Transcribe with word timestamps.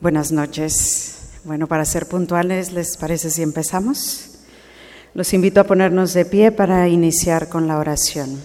Buenas 0.00 0.32
noches. 0.32 1.16
Bueno, 1.44 1.66
para 1.66 1.84
ser 1.84 2.06
puntuales, 2.06 2.72
¿les 2.72 2.96
parece 2.96 3.28
si 3.28 3.42
empezamos? 3.42 4.30
Los 5.12 5.34
invito 5.34 5.60
a 5.60 5.64
ponernos 5.64 6.14
de 6.14 6.24
pie 6.24 6.52
para 6.52 6.88
iniciar 6.88 7.50
con 7.50 7.68
la 7.68 7.76
oración. 7.76 8.40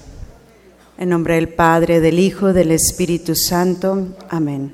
En 0.98 1.08
nombre 1.08 1.36
del 1.36 1.48
Padre, 1.48 2.02
del 2.02 2.20
Hijo, 2.20 2.52
del 2.52 2.72
Espíritu 2.72 3.36
Santo. 3.36 4.18
Amén. 4.28 4.74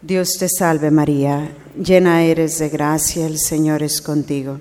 Dios 0.00 0.38
te 0.38 0.48
salve 0.48 0.92
María, 0.92 1.56
llena 1.76 2.22
eres 2.22 2.60
de 2.60 2.68
gracia, 2.68 3.26
el 3.26 3.40
Señor 3.40 3.82
es 3.82 4.00
contigo. 4.00 4.60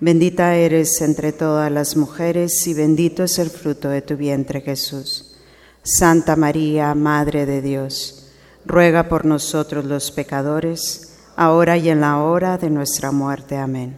Bendita 0.00 0.56
eres 0.56 1.00
entre 1.00 1.30
todas 1.30 1.70
las 1.70 1.96
mujeres 1.96 2.66
y 2.66 2.74
bendito 2.74 3.22
es 3.22 3.38
el 3.38 3.50
fruto 3.50 3.88
de 3.88 4.02
tu 4.02 4.16
vientre 4.16 4.62
Jesús. 4.62 5.36
Santa 5.84 6.34
María, 6.34 6.92
Madre 6.96 7.46
de 7.46 7.62
Dios, 7.62 8.25
ruega 8.66 9.04
por 9.04 9.24
nosotros 9.24 9.84
los 9.84 10.10
pecadores, 10.10 11.18
ahora 11.36 11.76
y 11.76 11.88
en 11.88 12.00
la 12.00 12.18
hora 12.18 12.58
de 12.58 12.68
nuestra 12.68 13.12
muerte. 13.12 13.56
Amén. 13.56 13.96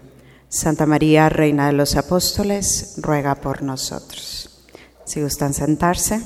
Santa 0.48 0.86
María, 0.86 1.28
Reina 1.28 1.66
de 1.66 1.72
los 1.72 1.96
Apóstoles, 1.96 2.94
ruega 2.98 3.34
por 3.36 3.62
nosotros. 3.62 4.66
Si 5.04 5.22
gustan 5.22 5.54
sentarse. 5.54 6.20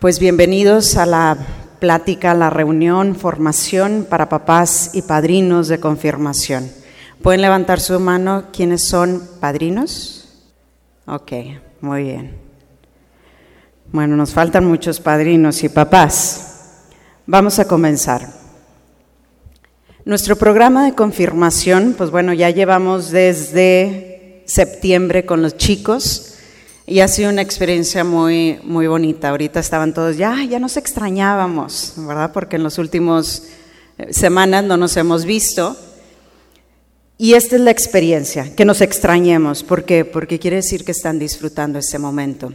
Pues 0.00 0.18
bienvenidos 0.18 0.96
a 0.96 1.06
la 1.06 1.36
plática, 1.78 2.34
la 2.34 2.50
reunión, 2.50 3.14
formación 3.14 4.06
para 4.08 4.28
papás 4.28 4.90
y 4.92 5.02
padrinos 5.02 5.68
de 5.68 5.80
confirmación. 5.80 6.70
¿Pueden 7.22 7.42
levantar 7.42 7.80
su 7.80 7.98
mano 8.00 8.46
quienes 8.52 8.86
son 8.86 9.22
padrinos? 9.40 10.28
Ok, 11.06 11.32
muy 11.80 12.02
bien. 12.02 12.36
Bueno, 13.92 14.16
nos 14.16 14.32
faltan 14.32 14.64
muchos 14.64 15.00
padrinos 15.00 15.62
y 15.62 15.68
papás. 15.68 16.53
Vamos 17.26 17.58
a 17.58 17.66
comenzar. 17.66 18.28
Nuestro 20.04 20.36
programa 20.36 20.84
de 20.84 20.94
confirmación, 20.94 21.94
pues 21.96 22.10
bueno, 22.10 22.34
ya 22.34 22.50
llevamos 22.50 23.10
desde 23.10 24.42
septiembre 24.44 25.24
con 25.24 25.40
los 25.40 25.56
chicos 25.56 26.34
y 26.86 27.00
ha 27.00 27.08
sido 27.08 27.30
una 27.30 27.40
experiencia 27.40 28.04
muy, 28.04 28.60
muy 28.62 28.88
bonita. 28.88 29.30
Ahorita 29.30 29.60
estaban 29.60 29.94
todos, 29.94 30.18
ya, 30.18 30.44
ya 30.44 30.58
nos 30.58 30.76
extrañábamos, 30.76 31.94
¿verdad? 31.96 32.30
Porque 32.30 32.56
en 32.56 32.62
las 32.62 32.76
últimas 32.76 33.44
eh, 33.96 34.12
semanas 34.12 34.62
no 34.62 34.76
nos 34.76 34.94
hemos 34.98 35.24
visto. 35.24 35.78
Y 37.16 37.32
esta 37.32 37.56
es 37.56 37.62
la 37.62 37.70
experiencia, 37.70 38.54
que 38.54 38.66
nos 38.66 38.82
extrañemos. 38.82 39.62
¿Por 39.62 39.84
qué? 39.84 40.04
Porque 40.04 40.38
quiere 40.38 40.56
decir 40.56 40.84
que 40.84 40.92
están 40.92 41.18
disfrutando 41.18 41.78
ese 41.78 41.98
momento. 41.98 42.52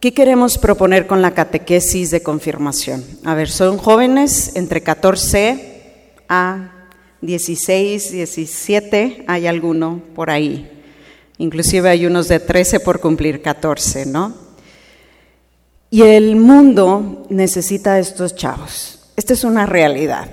¿Qué 0.00 0.14
queremos 0.14 0.58
proponer 0.58 1.08
con 1.08 1.22
la 1.22 1.34
catequesis 1.34 2.12
de 2.12 2.22
confirmación? 2.22 3.04
A 3.24 3.34
ver, 3.34 3.50
son 3.50 3.78
jóvenes 3.78 4.54
entre 4.54 4.80
14 4.80 6.12
a 6.28 6.86
16, 7.20 8.12
17, 8.12 9.24
hay 9.26 9.48
alguno 9.48 10.00
por 10.14 10.30
ahí. 10.30 10.70
Inclusive 11.38 11.88
hay 11.88 12.06
unos 12.06 12.28
de 12.28 12.38
13 12.38 12.78
por 12.78 13.00
cumplir 13.00 13.42
14, 13.42 14.06
¿no? 14.06 14.34
Y 15.90 16.02
el 16.02 16.36
mundo 16.36 17.26
necesita 17.28 17.98
estos 17.98 18.36
chavos. 18.36 19.00
Esta 19.16 19.32
es 19.32 19.42
una 19.42 19.66
realidad. 19.66 20.28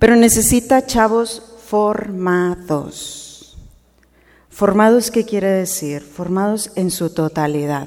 Pero 0.00 0.16
necesita 0.16 0.84
chavos 0.84 1.40
formados. 1.64 3.56
¿Formados 4.50 5.12
qué 5.12 5.24
quiere 5.24 5.50
decir? 5.50 6.02
Formados 6.02 6.72
en 6.74 6.90
su 6.90 7.10
totalidad. 7.10 7.86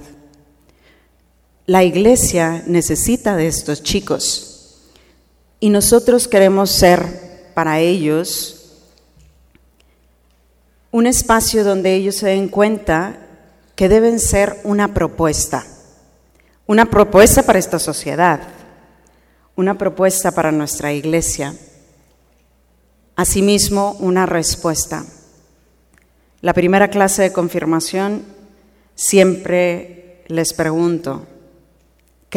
La 1.67 1.83
iglesia 1.83 2.63
necesita 2.65 3.35
de 3.35 3.47
estos 3.47 3.83
chicos. 3.83 4.77
Y 5.59 5.69
nosotros 5.69 6.29
queremos 6.29 6.71
ser 6.71 7.51
para 7.53 7.81
ellos 7.81 8.71
un 10.91 11.07
espacio 11.07 11.65
donde 11.65 11.93
ellos 11.93 12.15
se 12.15 12.27
den 12.27 12.47
cuenta 12.47 13.17
que 13.75 13.89
deben 13.89 14.21
ser 14.21 14.61
una 14.63 14.93
propuesta, 14.93 15.67
una 16.67 16.85
propuesta 16.89 17.43
para 17.43 17.59
esta 17.59 17.79
sociedad, 17.79 18.39
una 19.57 19.77
propuesta 19.77 20.31
para 20.31 20.53
nuestra 20.53 20.93
iglesia. 20.93 21.53
Asimismo, 23.17 23.97
una 23.99 24.25
respuesta. 24.25 25.05
La 26.39 26.53
primera 26.53 26.89
clase 26.89 27.23
de 27.23 27.33
confirmación 27.33 28.23
siempre 28.95 30.23
les 30.27 30.53
pregunto, 30.53 31.27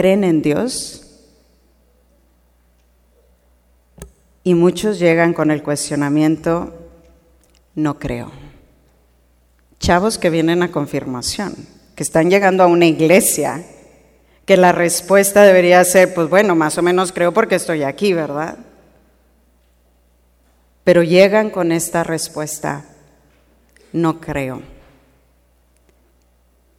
¿creen 0.00 0.24
en 0.24 0.40
Dios? 0.40 1.02
Y 4.42 4.54
muchos 4.54 4.98
llegan 4.98 5.34
con 5.34 5.50
el 5.50 5.62
cuestionamiento, 5.62 6.72
no 7.74 7.98
creo. 7.98 8.32
Chavos 9.78 10.16
que 10.16 10.30
vienen 10.30 10.62
a 10.62 10.72
confirmación, 10.72 11.54
que 11.94 12.02
están 12.02 12.30
llegando 12.30 12.62
a 12.62 12.66
una 12.66 12.86
iglesia, 12.86 13.62
que 14.46 14.56
la 14.56 14.72
respuesta 14.72 15.42
debería 15.42 15.84
ser, 15.84 16.14
pues 16.14 16.30
bueno, 16.30 16.56
más 16.56 16.78
o 16.78 16.82
menos 16.82 17.12
creo 17.12 17.34
porque 17.34 17.56
estoy 17.56 17.82
aquí, 17.82 18.14
¿verdad? 18.14 18.56
pero 20.82 21.02
llegan 21.02 21.50
con 21.50 21.72
esta 21.72 22.04
respuesta, 22.04 22.86
no 23.92 24.18
creo. 24.18 24.62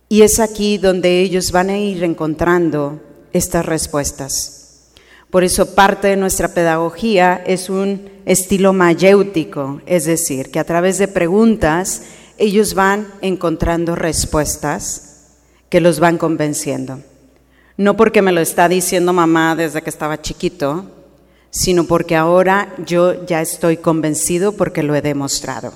Y 0.09 0.23
es 0.23 0.39
aquí 0.39 0.79
donde 0.79 1.21
ellos 1.21 1.51
van 1.51 1.69
a 1.69 1.77
ir 1.77 2.03
encontrando 2.03 3.10
estas 3.34 3.66
respuestas. 3.66 4.62
Por 5.30 5.44
eso 5.44 5.75
parte 5.75 6.09
de 6.09 6.18
nuestra 6.18 6.50
pedagogía 6.53 7.42
es 7.46 7.69
un 7.69 8.09
estilo 8.25 8.74
mayéutico, 8.74 9.81
es 9.86 10.06
decir, 10.06 10.52
que 10.52 10.59
a 10.59 10.66
través 10.66 10.97
de 10.97 11.08
preguntas 11.08 12.03
ellos 12.38 12.74
van 12.74 13.08
encontrando 13.22 13.96
respuestas 13.96 15.12
que 15.69 15.80
los 15.80 16.00
van 16.00 16.18
convenciendo. 16.18 17.00
No 17.78 17.96
porque 17.96 18.22
me 18.22 18.34
lo 18.34 18.42
está 18.42 18.68
diciendo 18.68 19.14
mamá 19.14 19.56
desde 19.56 19.81
que 19.81 19.90
estaba 19.90 20.22
chiquito, 20.22 20.92
sino 21.50 21.86
porque 21.86 22.16
ahora 22.18 22.74
yo 22.86 23.25
ya 23.25 23.42
estoy 23.42 23.78
convencido 23.78 24.52
porque 24.53 24.84
lo 24.84 24.96
he 24.96 25.02
demostrado. 25.02 25.74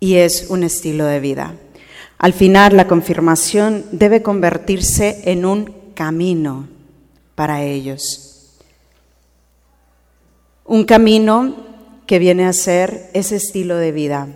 Y 0.00 0.14
es 0.14 0.46
un 0.48 0.62
estilo 0.62 1.04
de 1.04 1.20
vida. 1.20 1.54
Al 2.18 2.32
final, 2.32 2.76
la 2.76 2.86
confirmación 2.88 3.84
debe 3.92 4.22
convertirse 4.22 5.20
en 5.24 5.44
un 5.44 5.75
camino 5.96 6.68
para 7.34 7.62
ellos. 7.62 8.54
Un 10.64 10.84
camino 10.84 11.56
que 12.06 12.20
viene 12.20 12.46
a 12.46 12.52
ser 12.52 13.10
ese 13.14 13.36
estilo 13.36 13.76
de 13.76 13.90
vida, 13.90 14.28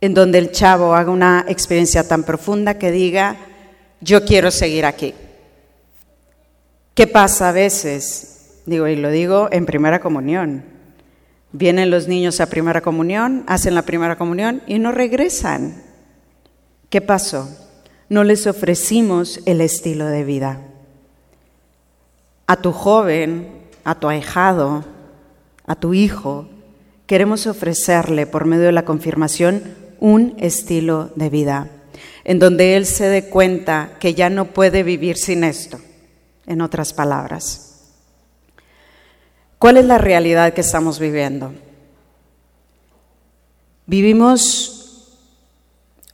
en 0.00 0.14
donde 0.14 0.38
el 0.38 0.52
chavo 0.52 0.94
haga 0.94 1.10
una 1.10 1.44
experiencia 1.48 2.08
tan 2.08 2.22
profunda 2.22 2.78
que 2.78 2.90
diga, 2.90 3.36
yo 4.00 4.24
quiero 4.24 4.50
seguir 4.50 4.86
aquí. 4.86 5.14
¿Qué 6.94 7.06
pasa 7.06 7.50
a 7.50 7.52
veces? 7.52 8.60
Digo, 8.66 8.86
y 8.88 8.96
lo 8.96 9.10
digo 9.10 9.48
en 9.50 9.66
primera 9.66 10.00
comunión. 10.00 10.64
Vienen 11.52 11.90
los 11.90 12.08
niños 12.08 12.40
a 12.40 12.46
primera 12.46 12.80
comunión, 12.80 13.44
hacen 13.46 13.74
la 13.74 13.82
primera 13.82 14.16
comunión 14.16 14.62
y 14.66 14.78
no 14.78 14.92
regresan. 14.92 15.82
¿Qué 16.88 17.00
pasó? 17.00 17.63
No 18.08 18.24
les 18.24 18.46
ofrecimos 18.46 19.40
el 19.46 19.60
estilo 19.60 20.06
de 20.06 20.24
vida. 20.24 20.60
A 22.46 22.56
tu 22.56 22.72
joven, 22.72 23.48
a 23.84 23.94
tu 23.94 24.08
ahijado, 24.08 24.84
a 25.66 25.74
tu 25.74 25.94
hijo, 25.94 26.46
queremos 27.06 27.46
ofrecerle 27.46 28.26
por 28.26 28.44
medio 28.44 28.64
de 28.64 28.72
la 28.72 28.84
confirmación 28.84 29.62
un 30.00 30.34
estilo 30.38 31.10
de 31.16 31.30
vida, 31.30 31.70
en 32.24 32.38
donde 32.38 32.76
él 32.76 32.84
se 32.84 33.08
dé 33.08 33.30
cuenta 33.30 33.96
que 34.00 34.14
ya 34.14 34.28
no 34.28 34.46
puede 34.46 34.82
vivir 34.82 35.16
sin 35.16 35.44
esto, 35.44 35.80
en 36.46 36.60
otras 36.60 36.92
palabras. 36.92 37.92
¿Cuál 39.58 39.78
es 39.78 39.86
la 39.86 39.96
realidad 39.96 40.52
que 40.52 40.60
estamos 40.60 40.98
viviendo? 40.98 41.54
Vivimos 43.86 44.83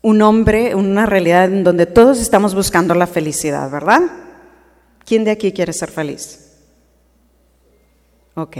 un 0.02 0.22
hombre, 0.22 0.74
una 0.74 1.06
realidad 1.06 1.44
en 1.44 1.64
donde 1.64 1.86
todos 1.86 2.20
estamos 2.20 2.54
buscando 2.54 2.94
la 2.94 3.06
felicidad, 3.06 3.70
¿verdad? 3.70 4.00
¿Quién 5.04 5.24
de 5.24 5.30
aquí 5.30 5.52
quiere 5.52 5.72
ser 5.72 5.90
feliz? 5.90 6.56
Ok. 8.34 8.56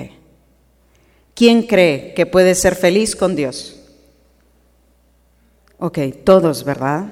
¿Quién 1.35 1.63
cree 1.63 2.13
que 2.15 2.27
puede 2.27 2.55
ser 2.55 2.75
feliz 2.75 3.17
con 3.17 3.35
Dios? 3.35 3.81
Ok, 5.79 5.99
todos, 6.25 6.65
¿verdad? 6.65 7.07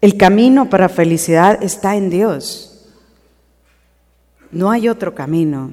El 0.00 0.16
camino 0.16 0.70
para 0.70 0.88
felicidad 0.88 1.60
está 1.62 1.96
en 1.96 2.10
Dios. 2.10 2.86
No 4.52 4.70
hay 4.70 4.88
otro 4.88 5.14
camino. 5.14 5.72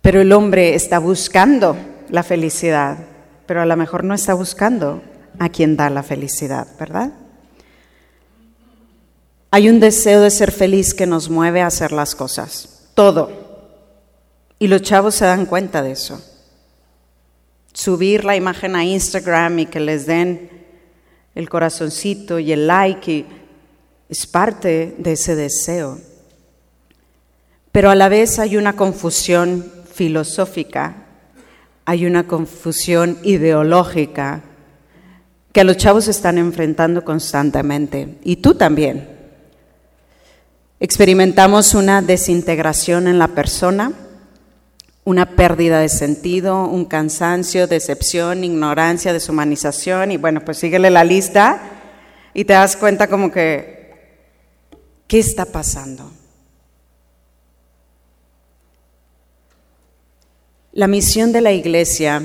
Pero 0.00 0.20
el 0.20 0.30
hombre 0.32 0.74
está 0.74 1.00
buscando 1.00 1.76
la 2.08 2.22
felicidad, 2.22 2.98
pero 3.46 3.60
a 3.60 3.66
lo 3.66 3.76
mejor 3.76 4.04
no 4.04 4.14
está 4.14 4.34
buscando 4.34 5.02
a 5.38 5.48
quien 5.48 5.76
da 5.76 5.90
la 5.90 6.02
felicidad, 6.02 6.66
¿verdad? 6.78 7.12
Hay 9.50 9.68
un 9.68 9.80
deseo 9.80 10.20
de 10.20 10.30
ser 10.30 10.52
feliz 10.52 10.92
que 10.92 11.06
nos 11.06 11.30
mueve 11.30 11.62
a 11.62 11.68
hacer 11.68 11.92
las 11.92 12.14
cosas. 12.14 12.74
todo. 12.94 13.30
Y 14.58 14.66
los 14.66 14.82
chavos 14.82 15.14
se 15.14 15.24
dan 15.24 15.46
cuenta 15.46 15.82
de 15.82 15.92
eso. 15.92 16.20
Subir 17.72 18.24
la 18.24 18.34
imagen 18.34 18.74
a 18.74 18.84
Instagram 18.84 19.60
y 19.60 19.66
que 19.66 19.78
les 19.78 20.04
den 20.06 20.50
el 21.36 21.48
corazoncito 21.48 22.40
y 22.40 22.50
el 22.50 22.66
like 22.66 23.24
es 24.08 24.26
parte 24.26 24.96
de 24.98 25.12
ese 25.12 25.36
deseo. 25.36 26.00
Pero 27.70 27.90
a 27.90 27.94
la 27.94 28.08
vez 28.08 28.40
hay 28.40 28.56
una 28.56 28.74
confusión 28.74 29.70
filosófica, 29.92 31.06
hay 31.84 32.04
una 32.04 32.26
confusión 32.26 33.18
ideológica 33.22 34.42
que 35.52 35.64
los 35.64 35.76
chavos 35.76 36.08
están 36.08 36.38
enfrentando 36.38 37.04
constantemente, 37.04 38.18
y 38.22 38.36
tú 38.36 38.54
también. 38.54 39.08
Experimentamos 40.80 41.74
una 41.74 42.02
desintegración 42.02 43.08
en 43.08 43.18
la 43.18 43.28
persona, 43.28 43.92
una 45.04 45.36
pérdida 45.36 45.80
de 45.80 45.88
sentido, 45.88 46.66
un 46.66 46.84
cansancio, 46.84 47.66
decepción, 47.66 48.44
ignorancia, 48.44 49.12
deshumanización, 49.12 50.12
y 50.12 50.16
bueno, 50.18 50.44
pues 50.44 50.58
síguele 50.58 50.90
la 50.90 51.02
lista 51.02 51.60
y 52.34 52.44
te 52.44 52.52
das 52.52 52.76
cuenta 52.76 53.08
como 53.08 53.32
que, 53.32 53.90
¿qué 55.06 55.18
está 55.18 55.46
pasando? 55.46 56.12
La 60.72 60.86
misión 60.86 61.32
de 61.32 61.40
la 61.40 61.52
iglesia 61.52 62.22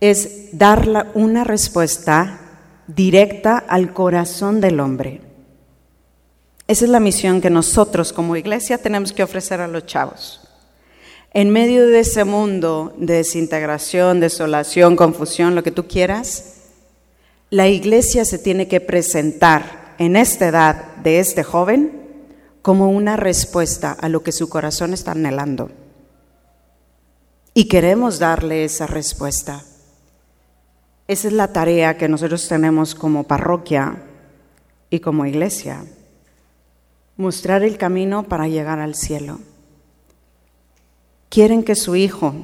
es 0.00 0.50
dar 0.52 1.10
una 1.14 1.44
respuesta 1.44 2.40
directa 2.86 3.58
al 3.58 3.92
corazón 3.92 4.60
del 4.60 4.80
hombre. 4.80 5.20
Esa 6.66 6.84
es 6.84 6.90
la 6.90 7.00
misión 7.00 7.40
que 7.40 7.50
nosotros 7.50 8.12
como 8.12 8.36
iglesia 8.36 8.78
tenemos 8.78 9.12
que 9.12 9.22
ofrecer 9.22 9.60
a 9.60 9.68
los 9.68 9.86
chavos. 9.86 10.40
En 11.32 11.50
medio 11.50 11.86
de 11.86 12.00
ese 12.00 12.24
mundo 12.24 12.94
de 12.98 13.14
desintegración, 13.14 14.20
desolación, 14.20 14.96
confusión, 14.96 15.54
lo 15.54 15.62
que 15.62 15.70
tú 15.70 15.86
quieras, 15.86 16.56
la 17.50 17.68
iglesia 17.68 18.24
se 18.24 18.38
tiene 18.38 18.68
que 18.68 18.80
presentar 18.80 19.94
en 19.98 20.16
esta 20.16 20.48
edad 20.48 20.96
de 20.96 21.20
este 21.20 21.42
joven 21.42 21.98
como 22.62 22.90
una 22.90 23.16
respuesta 23.16 23.92
a 23.92 24.08
lo 24.08 24.22
que 24.22 24.32
su 24.32 24.48
corazón 24.48 24.92
está 24.92 25.12
anhelando. 25.12 25.70
Y 27.54 27.66
queremos 27.68 28.18
darle 28.18 28.64
esa 28.64 28.86
respuesta. 28.86 29.64
Esa 31.08 31.28
es 31.28 31.32
la 31.32 31.54
tarea 31.54 31.96
que 31.96 32.06
nosotros 32.06 32.46
tenemos 32.48 32.94
como 32.94 33.24
parroquia 33.24 34.02
y 34.90 35.00
como 35.00 35.24
iglesia. 35.24 35.82
Mostrar 37.16 37.62
el 37.62 37.78
camino 37.78 38.24
para 38.24 38.46
llegar 38.46 38.78
al 38.78 38.94
cielo. 38.94 39.40
¿Quieren 41.30 41.62
que 41.62 41.76
su 41.76 41.96
hijo, 41.96 42.34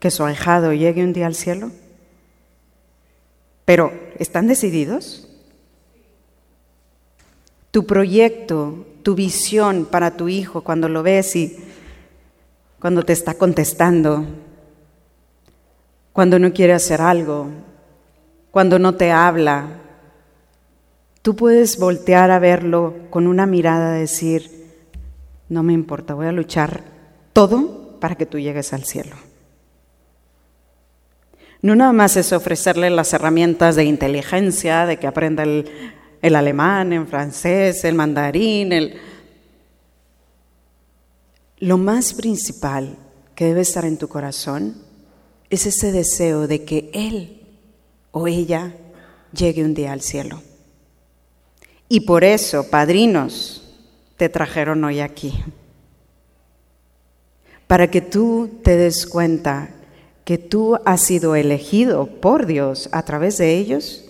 que 0.00 0.10
su 0.10 0.24
ahijado 0.24 0.72
llegue 0.72 1.04
un 1.04 1.12
día 1.12 1.28
al 1.28 1.36
cielo? 1.36 1.70
Pero, 3.64 3.92
¿están 4.18 4.48
decididos? 4.48 5.28
Tu 7.70 7.86
proyecto, 7.86 8.86
tu 9.04 9.14
visión 9.14 9.86
para 9.86 10.16
tu 10.16 10.28
hijo 10.28 10.62
cuando 10.62 10.88
lo 10.88 11.04
ves 11.04 11.36
y 11.36 11.56
cuando 12.80 13.04
te 13.04 13.12
está 13.12 13.34
contestando, 13.34 14.24
cuando 16.12 16.40
no 16.40 16.52
quiere 16.52 16.72
hacer 16.72 17.00
algo, 17.00 17.46
cuando 18.50 18.78
no 18.78 18.94
te 18.94 19.12
habla. 19.12 19.68
Tú 21.22 21.36
puedes 21.36 21.78
voltear 21.78 22.30
a 22.30 22.38
verlo 22.38 22.94
con 23.10 23.26
una 23.26 23.46
mirada, 23.46 23.92
decir, 23.92 24.68
no 25.48 25.62
me 25.62 25.72
importa, 25.72 26.14
voy 26.14 26.26
a 26.26 26.32
luchar 26.32 26.82
todo 27.32 27.98
para 28.00 28.14
que 28.14 28.26
tú 28.26 28.38
llegues 28.38 28.72
al 28.72 28.84
cielo. 28.84 29.16
No 31.62 31.76
nada 31.76 31.92
más 31.92 32.16
es 32.16 32.32
ofrecerle 32.32 32.88
las 32.88 33.12
herramientas 33.12 33.76
de 33.76 33.84
inteligencia, 33.84 34.86
de 34.86 34.98
que 34.98 35.06
aprenda 35.06 35.42
el, 35.42 35.70
el 36.22 36.34
alemán, 36.34 36.92
el 36.92 37.06
francés, 37.06 37.84
el 37.84 37.94
mandarín, 37.94 38.72
el... 38.72 38.98
Lo 41.58 41.76
más 41.76 42.14
principal 42.14 42.96
que 43.34 43.44
debe 43.44 43.60
estar 43.60 43.84
en 43.84 43.98
tu 43.98 44.08
corazón 44.08 44.76
es 45.50 45.66
ese 45.66 45.92
deseo 45.92 46.46
de 46.46 46.64
que 46.64 46.90
Él 46.94 47.39
o 48.12 48.26
ella 48.26 48.74
llegue 49.32 49.64
un 49.64 49.74
día 49.74 49.92
al 49.92 50.00
cielo. 50.00 50.42
Y 51.88 52.00
por 52.00 52.24
eso, 52.24 52.68
padrinos, 52.70 53.62
te 54.16 54.28
trajeron 54.28 54.84
hoy 54.84 55.00
aquí. 55.00 55.42
Para 57.66 57.90
que 57.90 58.00
tú 58.00 58.60
te 58.62 58.76
des 58.76 59.06
cuenta 59.06 59.70
que 60.24 60.38
tú 60.38 60.78
has 60.84 61.00
sido 61.00 61.34
elegido 61.34 62.06
por 62.06 62.46
Dios 62.46 62.88
a 62.92 63.02
través 63.04 63.38
de 63.38 63.56
ellos 63.56 64.04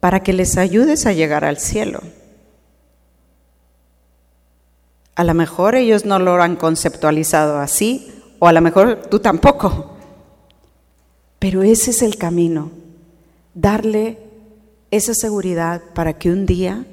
para 0.00 0.22
que 0.22 0.32
les 0.32 0.58
ayudes 0.58 1.06
a 1.06 1.12
llegar 1.12 1.44
al 1.44 1.58
cielo. 1.58 2.00
A 5.14 5.24
lo 5.24 5.32
mejor 5.32 5.74
ellos 5.74 6.04
no 6.04 6.18
lo 6.18 6.40
han 6.42 6.56
conceptualizado 6.56 7.58
así, 7.58 8.12
o 8.38 8.48
a 8.48 8.52
lo 8.52 8.60
mejor 8.60 9.06
tú 9.10 9.18
tampoco. 9.20 9.96
Pero 11.38 11.62
ese 11.62 11.90
es 11.90 12.02
el 12.02 12.18
camino, 12.18 12.70
darle 13.56 14.18
esa 14.90 15.14
seguridad 15.14 15.82
para 15.94 16.18
que 16.18 16.30
un 16.30 16.44
día 16.46 16.86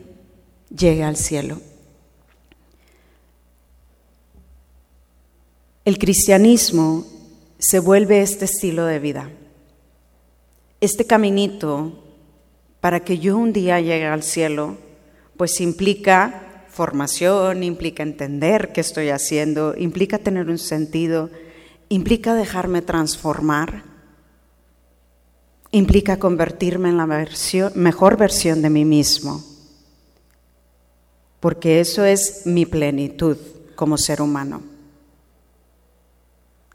llegue 0.75 1.03
al 1.03 1.17
cielo. 1.17 1.59
El 5.85 5.99
cristianismo 5.99 7.05
se 7.59 7.79
vuelve 7.79 8.21
este 8.21 8.45
estilo 8.45 8.85
de 8.85 8.99
vida, 8.99 9.29
este 10.79 11.05
caminito 11.05 11.99
para 12.79 13.01
que 13.01 13.19
yo 13.19 13.37
un 13.37 13.51
día 13.51 13.81
llegue 13.81 14.07
al 14.07 14.23
cielo, 14.23 14.77
pues 15.35 15.59
implica 15.59 16.65
formación, 16.69 17.63
implica 17.63 18.03
entender 18.03 18.71
qué 18.73 18.79
estoy 18.79 19.09
haciendo, 19.09 19.75
implica 19.77 20.17
tener 20.17 20.49
un 20.49 20.57
sentido, 20.57 21.29
implica 21.89 22.33
dejarme 22.33 22.81
transformar 22.81 23.92
implica 25.73 26.19
convertirme 26.19 26.89
en 26.89 26.97
la 26.97 27.07
mejor 27.07 28.15
versión 28.15 28.61
de 28.61 28.69
mí 28.69 28.85
mismo, 28.85 29.43
porque 31.39 31.79
eso 31.79 32.05
es 32.05 32.43
mi 32.45 32.67
plenitud 32.67 33.37
como 33.75 33.97
ser 33.97 34.21
humano. 34.21 34.61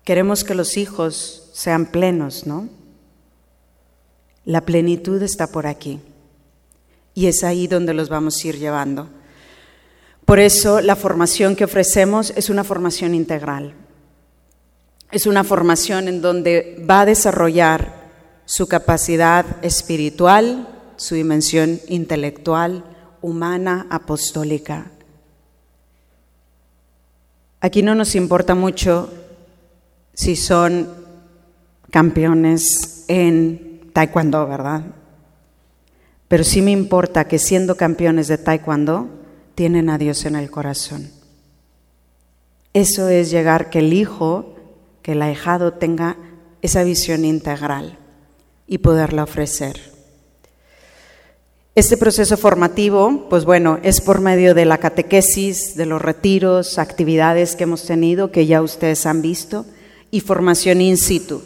Queremos 0.03 0.43
que 0.43 0.57
los 0.57 0.77
hijos 0.77 1.49
sean 1.53 1.87
plenos, 1.87 2.45
¿no? 2.45 2.69
La 4.45 4.63
plenitud 4.63 5.23
está 5.23 5.47
por 5.47 5.69
aquí 5.69 6.01
y 7.15 7.27
es 7.27 7.45
ahí 7.45 7.69
donde 7.69 7.95
los 7.95 8.09
vamos 8.09 8.43
a 8.43 8.49
ir 8.49 8.59
llevando. 8.59 9.09
Por 10.25 10.41
eso 10.41 10.81
la 10.81 10.97
formación 10.97 11.55
que 11.55 11.65
ofrecemos 11.65 12.33
es 12.35 12.51
una 12.51 12.65
formación 12.65 13.15
integral. 13.15 13.75
Es 15.13 15.27
una 15.27 15.45
formación 15.45 16.09
en 16.09 16.21
donde 16.21 16.85
va 16.89 17.03
a 17.03 17.07
desarrollar 17.07 17.98
su 18.49 18.67
capacidad 18.67 19.45
espiritual, 19.63 20.67
su 20.97 21.15
dimensión 21.15 21.81
intelectual, 21.87 22.83
humana, 23.21 23.87
apostólica. 23.91 24.91
Aquí 27.61 27.83
no 27.83 27.95
nos 27.95 28.15
importa 28.15 28.55
mucho 28.55 29.13
si 30.15 30.35
son 30.35 30.89
campeones 31.91 33.05
en 33.09 33.91
taekwondo, 33.93 34.47
¿verdad? 34.47 34.83
Pero 36.27 36.43
sí 36.43 36.63
me 36.63 36.71
importa 36.71 37.29
que 37.29 37.39
siendo 37.39 37.77
campeones 37.77 38.29
de 38.29 38.39
taekwondo, 38.39 39.11
tienen 39.57 39.91
a 39.91 39.99
Dios 39.99 40.25
en 40.25 40.37
el 40.37 40.51
corazón. 40.51 41.11
Eso 42.73 43.11
es 43.11 43.31
llegar 43.31 43.69
que 43.69 43.81
el 43.81 43.93
hijo, 43.93 44.55
que 45.03 45.13
el 45.13 45.21
ahijado 45.21 45.75
tenga 45.75 46.17
esa 46.63 46.83
visión 46.83 47.27
integral 47.27 47.99
y 48.69 48.79
poderla 48.79 49.25
ofrecer. 49.25 49.81
Este 51.75 51.97
proceso 51.97 52.37
formativo, 52.37 53.29
pues 53.31 53.45
bueno, 53.45 53.79
es 53.83 54.01
por 54.01 54.21
medio 54.21 54.55
de 54.55 54.65
la 54.65 54.79
catequesis, 54.79 55.77
de 55.77 55.87
los 55.87 56.03
retiros, 56.03 56.79
actividades 56.79 57.57
que 57.57 57.65
hemos 57.65 57.87
tenido, 57.87 58.31
que 58.31 58.47
ya 58.47 58.63
ustedes 58.63 59.07
han 59.07 59.23
visto, 59.23 59.65
y 60.11 60.21
formación 60.21 60.81
in 60.81 60.97
situ, 60.97 61.43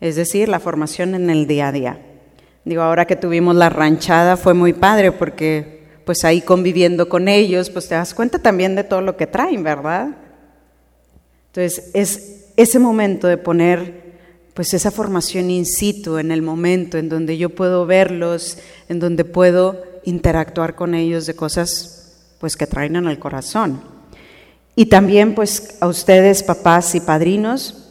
es 0.00 0.16
decir, 0.16 0.48
la 0.48 0.60
formación 0.60 1.14
en 1.14 1.28
el 1.28 1.46
día 1.46 1.68
a 1.68 1.72
día. 1.72 2.00
Digo, 2.64 2.82
ahora 2.82 3.06
que 3.06 3.16
tuvimos 3.16 3.54
la 3.54 3.68
ranchada 3.68 4.36
fue 4.36 4.54
muy 4.54 4.72
padre 4.72 5.12
porque 5.12 5.80
pues 6.04 6.24
ahí 6.24 6.40
conviviendo 6.40 7.08
con 7.08 7.28
ellos, 7.28 7.70
pues 7.70 7.86
te 7.88 7.94
das 7.94 8.14
cuenta 8.14 8.38
también 8.38 8.74
de 8.74 8.84
todo 8.84 9.00
lo 9.00 9.16
que 9.16 9.26
traen, 9.26 9.62
¿verdad? 9.62 10.08
Entonces, 11.48 11.90
es 11.94 12.46
ese 12.56 12.78
momento 12.78 13.26
de 13.26 13.36
poner 13.36 14.09
pues 14.54 14.74
esa 14.74 14.90
formación 14.90 15.50
in 15.50 15.66
situ, 15.66 16.18
en 16.18 16.30
el 16.30 16.42
momento, 16.42 16.98
en 16.98 17.08
donde 17.08 17.38
yo 17.38 17.50
puedo 17.50 17.86
verlos, 17.86 18.58
en 18.88 18.98
donde 18.98 19.24
puedo 19.24 19.82
interactuar 20.04 20.74
con 20.74 20.94
ellos 20.94 21.26
de 21.26 21.34
cosas 21.34 22.36
pues 22.40 22.56
que 22.56 22.66
traen 22.66 22.96
en 22.96 23.06
el 23.06 23.18
corazón. 23.18 23.82
Y 24.74 24.86
también 24.86 25.34
pues 25.34 25.76
a 25.80 25.86
ustedes, 25.86 26.42
papás 26.42 26.94
y 26.94 27.00
padrinos, 27.00 27.90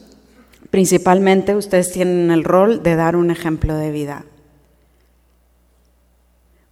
principalmente 0.71 1.55
ustedes 1.55 1.91
tienen 1.91 2.31
el 2.31 2.43
rol 2.43 2.83
de 2.83 2.95
dar 2.95 3.15
un 3.15 3.31
ejemplo 3.31 3.75
de 3.75 3.91
vida. 3.91 4.25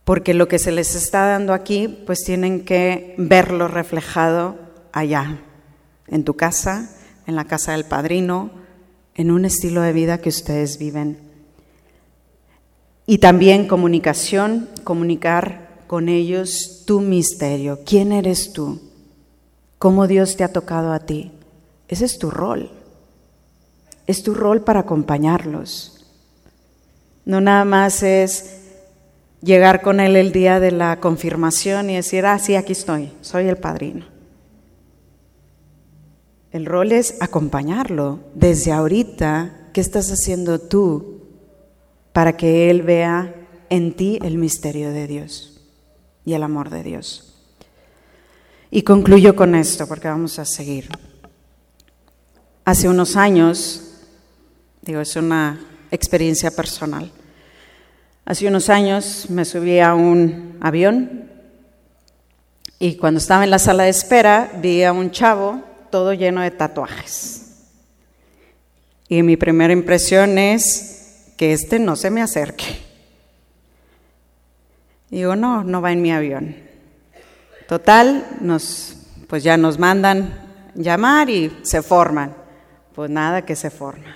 Porque 0.03 0.33
lo 0.33 0.47
que 0.47 0.59
se 0.59 0.71
les 0.71 0.95
está 0.95 1.25
dando 1.25 1.53
aquí, 1.53 1.87
pues 2.05 2.23
tienen 2.23 2.63
que 2.65 3.13
verlo 3.17 3.67
reflejado 3.67 4.57
allá, 4.93 5.41
en 6.07 6.23
tu 6.23 6.35
casa, 6.35 6.89
en 7.25 7.35
la 7.35 7.45
casa 7.45 7.73
del 7.73 7.83
padrino, 7.83 8.51
en 9.17 9.31
un 9.31 9.45
estilo 9.45 9.81
de 9.81 9.93
vida 9.93 10.19
que 10.19 10.29
ustedes 10.29 10.77
viven. 10.77 11.17
Y 13.07 13.17
también 13.17 13.67
comunicación, 13.67 14.69
comunicar 14.83 15.81
con 15.87 16.07
ellos 16.07 16.83
tu 16.85 17.01
misterio. 17.01 17.79
¿Quién 17.83 18.11
eres 18.11 18.53
tú? 18.53 18.79
¿Cómo 19.79 20.07
Dios 20.07 20.37
te 20.37 20.43
ha 20.43 20.53
tocado 20.53 20.93
a 20.93 20.99
ti? 20.99 21.31
Ese 21.87 22.05
es 22.05 22.19
tu 22.19 22.29
rol. 22.29 22.69
Es 24.05 24.23
tu 24.23 24.35
rol 24.35 24.61
para 24.61 24.81
acompañarlos. 24.81 26.05
No 27.25 27.41
nada 27.41 27.65
más 27.65 28.03
es 28.03 28.59
llegar 29.41 29.81
con 29.81 29.99
Él 29.99 30.15
el 30.15 30.31
día 30.31 30.59
de 30.59 30.71
la 30.71 30.99
confirmación 30.99 31.89
y 31.89 31.95
decir, 31.95 32.25
ah, 32.25 32.39
sí, 32.39 32.55
aquí 32.55 32.73
estoy, 32.73 33.11
soy 33.21 33.47
el 33.47 33.57
padrino. 33.57 34.16
El 36.51 36.65
rol 36.65 36.91
es 36.91 37.21
acompañarlo 37.21 38.19
desde 38.33 38.71
ahorita. 38.71 39.69
¿Qué 39.73 39.81
estás 39.81 40.11
haciendo 40.11 40.59
tú 40.59 41.21
para 42.13 42.37
que 42.37 42.69
Él 42.69 42.81
vea 42.83 43.35
en 43.69 43.93
ti 43.93 44.17
el 44.23 44.37
misterio 44.37 44.91
de 44.91 45.07
Dios 45.07 45.61
y 46.25 46.33
el 46.33 46.43
amor 46.43 46.69
de 46.69 46.83
Dios? 46.83 47.35
Y 48.71 48.81
concluyo 48.83 49.35
con 49.35 49.55
esto 49.55 49.87
porque 49.87 50.07
vamos 50.07 50.39
a 50.39 50.45
seguir. 50.45 50.89
Hace 52.65 52.89
unos 52.89 53.15
años, 53.15 54.01
digo, 54.81 55.01
es 55.01 55.15
una 55.15 55.59
experiencia 55.91 56.51
personal. 56.51 57.11
Hace 58.25 58.47
unos 58.47 58.69
años 58.69 59.27
me 59.29 59.45
subí 59.45 59.79
a 59.79 59.95
un 59.95 60.57
avión 60.59 61.29
y 62.79 62.95
cuando 62.95 63.19
estaba 63.19 63.43
en 63.43 63.51
la 63.51 63.59
sala 63.59 63.83
de 63.83 63.89
espera 63.89 64.51
vi 64.61 64.83
a 64.83 64.91
un 64.91 65.11
chavo 65.11 65.63
todo 65.97 66.13
lleno 66.13 66.41
de 66.41 66.51
tatuajes. 66.51 67.41
Y 69.09 69.23
mi 69.23 69.35
primera 69.35 69.73
impresión 69.73 70.37
es 70.37 71.33
que 71.37 71.53
este 71.53 71.79
no 71.79 71.95
se 71.95 72.11
me 72.11 72.21
acerque. 72.21 72.65
Digo, 75.09 75.35
no, 75.35 75.63
no 75.63 75.81
va 75.81 75.91
en 75.91 76.03
mi 76.03 76.11
avión. 76.11 76.55
Total, 77.67 78.27
nos, 78.41 79.07
pues 79.27 79.41
ya 79.41 79.57
nos 79.57 79.79
mandan 79.79 80.37
llamar 80.75 81.31
y 81.31 81.51
se 81.63 81.81
forman. 81.81 82.35
Pues 82.93 83.09
nada 83.09 83.41
que 83.41 83.55
se 83.55 83.71
forma. 83.71 84.15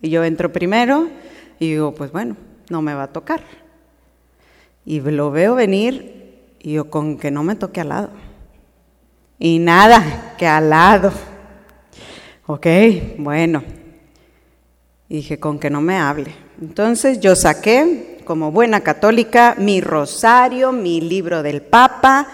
Y 0.00 0.10
yo 0.10 0.22
entro 0.22 0.52
primero 0.52 1.08
y 1.58 1.70
digo, 1.70 1.92
pues 1.92 2.12
bueno, 2.12 2.36
no 2.70 2.82
me 2.82 2.94
va 2.94 3.02
a 3.02 3.12
tocar. 3.12 3.42
Y 4.84 5.00
lo 5.00 5.32
veo 5.32 5.56
venir 5.56 6.54
y 6.60 6.74
yo 6.74 6.88
con 6.88 7.18
que 7.18 7.32
no 7.32 7.42
me 7.42 7.56
toque 7.56 7.80
al 7.80 7.88
lado. 7.88 8.10
Y 9.38 9.58
nada, 9.58 10.34
que 10.38 10.46
al 10.46 10.70
lado. 10.70 11.12
Ok, 12.46 12.66
bueno. 13.18 13.62
dije, 15.08 15.38
con 15.38 15.58
que 15.58 15.70
no 15.70 15.80
me 15.80 15.98
hable. 15.98 16.34
Entonces 16.60 17.20
yo 17.20 17.36
saqué, 17.36 18.22
como 18.24 18.50
buena 18.50 18.80
católica, 18.80 19.54
mi 19.58 19.80
rosario, 19.80 20.72
mi 20.72 21.00
libro 21.00 21.42
del 21.42 21.62
Papa, 21.62 22.26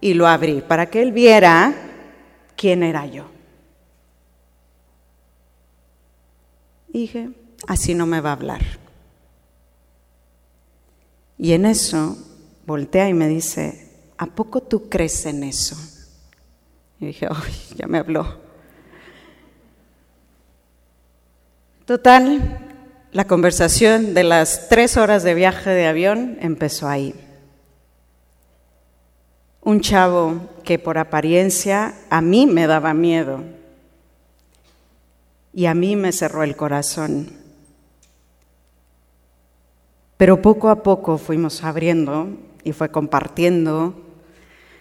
y 0.00 0.14
lo 0.14 0.26
abrí 0.26 0.60
para 0.60 0.86
que 0.86 1.02
él 1.02 1.12
viera 1.12 1.74
quién 2.56 2.82
era 2.82 3.06
yo. 3.06 3.38
dije, 6.92 7.30
así 7.66 7.94
no 7.94 8.06
me 8.06 8.20
va 8.20 8.30
a 8.30 8.34
hablar. 8.34 8.62
Y 11.36 11.52
en 11.52 11.66
eso 11.66 12.18
voltea 12.66 13.08
y 13.08 13.14
me 13.14 13.28
dice, 13.28 13.92
¿a 14.18 14.26
poco 14.26 14.62
tú 14.62 14.88
crees 14.88 15.24
en 15.26 15.44
eso? 15.44 15.76
Y 17.00 17.06
dije, 17.06 17.28
¡ay, 17.30 17.54
ya 17.76 17.86
me 17.86 17.98
habló! 17.98 18.38
Total, 21.84 22.68
la 23.12 23.26
conversación 23.26 24.12
de 24.12 24.24
las 24.24 24.68
tres 24.68 24.96
horas 24.96 25.22
de 25.22 25.34
viaje 25.34 25.70
de 25.70 25.86
avión 25.86 26.36
empezó 26.40 26.88
ahí. 26.88 27.14
Un 29.62 29.80
chavo 29.80 30.48
que 30.64 30.78
por 30.78 30.98
apariencia 30.98 31.94
a 32.10 32.20
mí 32.20 32.46
me 32.46 32.66
daba 32.66 32.92
miedo 32.92 33.42
y 35.54 35.66
a 35.66 35.74
mí 35.74 35.96
me 35.96 36.12
cerró 36.12 36.42
el 36.42 36.56
corazón. 36.56 37.32
Pero 40.18 40.42
poco 40.42 40.68
a 40.68 40.82
poco 40.82 41.16
fuimos 41.16 41.64
abriendo 41.64 42.28
y 42.64 42.72
fue 42.72 42.90
compartiendo 42.90 43.94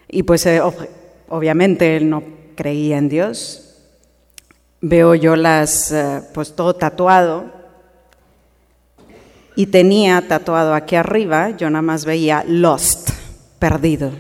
y 0.10 0.24
pues 0.24 0.46
eh, 0.46 0.62
obviamente 1.30 1.98
él 1.98 2.10
no 2.10 2.24
creía 2.56 2.98
en 2.98 3.10
Dios. 3.10 3.76
Veo 4.82 5.16
yo 5.16 5.36
las, 5.36 5.92
eh, 5.92 6.22
pues 6.34 6.56
todo 6.56 6.76
tatuado. 6.76 7.46
Y 9.56 9.68
tenía 9.68 10.28
tatuado 10.28 10.76
aquí 10.76 10.96
arriba, 10.96 11.50
yo 11.52 11.70
nada 11.70 11.82
más 11.82 12.06
veía 12.06 12.44
lost, 12.48 13.10
perdido. 13.58 14.12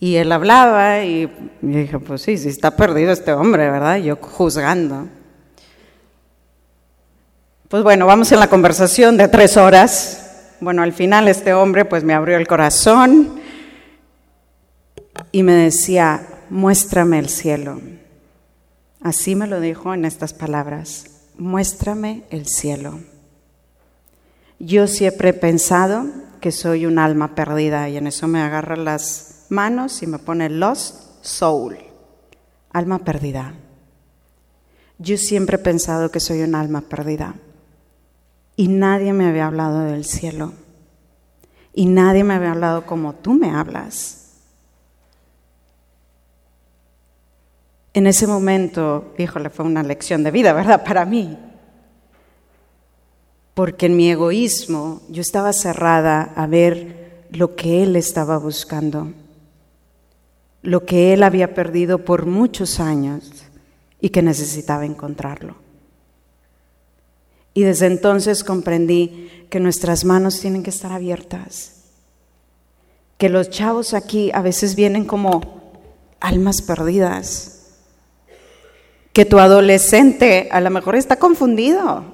Y 0.00 0.16
él 0.16 0.32
hablaba 0.32 1.04
y 1.04 1.22
yo 1.62 1.78
dije, 1.78 1.98
pues 2.00 2.22
sí, 2.22 2.36
sí 2.36 2.48
está 2.48 2.76
perdido 2.76 3.12
este 3.12 3.32
hombre, 3.32 3.70
¿verdad? 3.70 3.98
Yo 3.98 4.16
juzgando. 4.16 5.08
Pues 7.68 7.82
bueno, 7.82 8.06
vamos 8.06 8.30
en 8.32 8.40
la 8.40 8.48
conversación 8.48 9.16
de 9.16 9.28
tres 9.28 9.56
horas. 9.56 10.54
Bueno, 10.60 10.82
al 10.82 10.92
final 10.92 11.28
este 11.28 11.54
hombre 11.54 11.84
pues 11.84 12.04
me 12.04 12.12
abrió 12.12 12.36
el 12.36 12.46
corazón 12.46 13.40
y 15.32 15.42
me 15.42 15.54
decía, 15.54 16.26
muéstrame 16.50 17.18
el 17.18 17.28
cielo. 17.28 17.80
Así 19.00 19.34
me 19.34 19.46
lo 19.46 19.60
dijo 19.60 19.94
en 19.94 20.04
estas 20.04 20.32
palabras, 20.32 21.04
muéstrame 21.38 22.24
el 22.30 22.46
cielo. 22.46 23.00
Yo 24.58 24.86
siempre 24.86 25.30
he 25.30 25.34
pensado 25.34 26.06
que 26.40 26.50
soy 26.50 26.86
un 26.86 26.98
alma 26.98 27.34
perdida 27.34 27.88
y 27.88 27.96
en 27.96 28.06
eso 28.06 28.26
me 28.26 28.40
agarra 28.40 28.76
las 28.76 29.46
manos 29.48 30.02
y 30.02 30.06
me 30.06 30.18
pone 30.18 30.48
lost 30.48 31.22
soul, 31.22 31.76
alma 32.72 33.00
perdida. 33.00 33.54
Yo 34.98 35.18
siempre 35.18 35.56
he 35.56 35.60
pensado 35.60 36.10
que 36.10 36.20
soy 36.20 36.42
un 36.42 36.54
alma 36.54 36.80
perdida 36.80 37.34
y 38.56 38.68
nadie 38.68 39.12
me 39.12 39.26
había 39.26 39.46
hablado 39.46 39.80
del 39.80 40.04
cielo 40.04 40.54
y 41.74 41.86
nadie 41.86 42.24
me 42.24 42.34
había 42.34 42.52
hablado 42.52 42.86
como 42.86 43.14
tú 43.14 43.34
me 43.34 43.50
hablas. 43.50 44.25
En 47.96 48.06
ese 48.06 48.26
momento, 48.26 49.14
híjole, 49.16 49.48
fue 49.48 49.64
una 49.64 49.82
lección 49.82 50.22
de 50.22 50.30
vida, 50.30 50.52
¿verdad? 50.52 50.84
Para 50.84 51.06
mí. 51.06 51.38
Porque 53.54 53.86
en 53.86 53.96
mi 53.96 54.10
egoísmo 54.10 55.00
yo 55.08 55.22
estaba 55.22 55.54
cerrada 55.54 56.34
a 56.36 56.46
ver 56.46 57.24
lo 57.30 57.56
que 57.56 57.82
él 57.82 57.96
estaba 57.96 58.36
buscando, 58.36 59.14
lo 60.60 60.84
que 60.84 61.14
él 61.14 61.22
había 61.22 61.54
perdido 61.54 62.04
por 62.04 62.26
muchos 62.26 62.80
años 62.80 63.46
y 63.98 64.10
que 64.10 64.20
necesitaba 64.20 64.84
encontrarlo. 64.84 65.54
Y 67.54 67.62
desde 67.62 67.86
entonces 67.86 68.44
comprendí 68.44 69.46
que 69.48 69.58
nuestras 69.58 70.04
manos 70.04 70.38
tienen 70.38 70.62
que 70.62 70.68
estar 70.68 70.92
abiertas, 70.92 71.84
que 73.16 73.30
los 73.30 73.48
chavos 73.48 73.94
aquí 73.94 74.30
a 74.34 74.42
veces 74.42 74.76
vienen 74.76 75.06
como 75.06 75.40
almas 76.20 76.60
perdidas 76.60 77.55
que 79.16 79.24
tu 79.24 79.38
adolescente 79.38 80.46
a 80.52 80.60
lo 80.60 80.68
mejor 80.68 80.94
está 80.94 81.18
confundido 81.18 82.04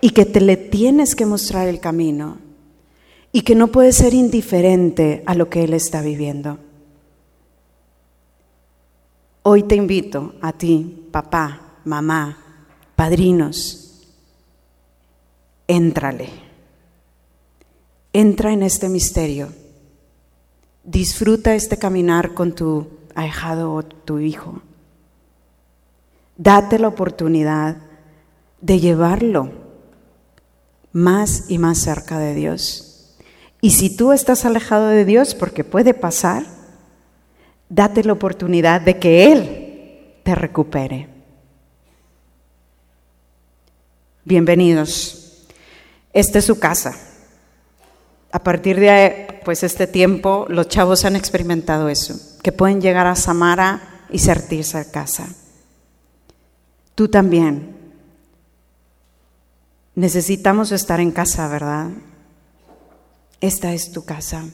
y 0.00 0.10
que 0.10 0.26
te 0.26 0.40
le 0.40 0.56
tienes 0.56 1.16
que 1.16 1.26
mostrar 1.26 1.66
el 1.66 1.80
camino 1.80 2.38
y 3.32 3.40
que 3.40 3.56
no 3.56 3.66
puedes 3.66 3.96
ser 3.96 4.14
indiferente 4.14 5.24
a 5.26 5.34
lo 5.34 5.50
que 5.50 5.64
él 5.64 5.74
está 5.74 6.02
viviendo. 6.02 6.60
Hoy 9.42 9.64
te 9.64 9.74
invito 9.74 10.36
a 10.40 10.52
ti, 10.52 11.08
papá, 11.10 11.78
mamá, 11.84 12.38
padrinos, 12.94 14.06
éntrale, 15.66 16.28
entra 18.12 18.52
en 18.52 18.62
este 18.62 18.88
misterio, 18.88 19.48
disfruta 20.84 21.56
este 21.56 21.76
caminar 21.76 22.34
con 22.34 22.54
tu 22.54 22.86
ahijado 23.16 23.74
o 23.74 23.82
tu 23.82 24.20
hijo. 24.20 24.62
Date 26.36 26.78
la 26.78 26.88
oportunidad 26.88 27.76
de 28.60 28.80
llevarlo 28.80 29.52
más 30.92 31.44
y 31.48 31.58
más 31.58 31.78
cerca 31.78 32.18
de 32.18 32.34
Dios. 32.34 33.14
Y 33.60 33.70
si 33.70 33.96
tú 33.96 34.12
estás 34.12 34.44
alejado 34.44 34.88
de 34.88 35.04
Dios, 35.04 35.34
porque 35.34 35.64
puede 35.64 35.94
pasar, 35.94 36.44
date 37.68 38.04
la 38.04 38.12
oportunidad 38.12 38.80
de 38.80 38.98
que 38.98 39.32
Él 39.32 40.20
te 40.22 40.34
recupere. 40.34 41.08
Bienvenidos. 44.24 45.46
Esta 46.12 46.38
es 46.38 46.44
su 46.44 46.58
casa. 46.58 46.96
A 48.32 48.42
partir 48.42 48.80
de 48.80 49.40
pues 49.44 49.62
este 49.62 49.86
tiempo, 49.86 50.46
los 50.48 50.68
chavos 50.68 51.04
han 51.04 51.14
experimentado 51.14 51.88
eso, 51.88 52.18
que 52.42 52.50
pueden 52.50 52.80
llegar 52.80 53.06
a 53.06 53.14
Samara 53.14 54.06
y 54.10 54.18
sentirse 54.18 54.78
a 54.78 54.90
casa. 54.90 55.28
Tú 56.94 57.08
también. 57.08 57.74
Necesitamos 59.94 60.72
estar 60.72 61.00
en 61.00 61.10
casa, 61.10 61.48
¿verdad? 61.48 61.90
Esta 63.40 63.72
es 63.72 63.92
tu 63.92 64.04
casa. 64.04 64.44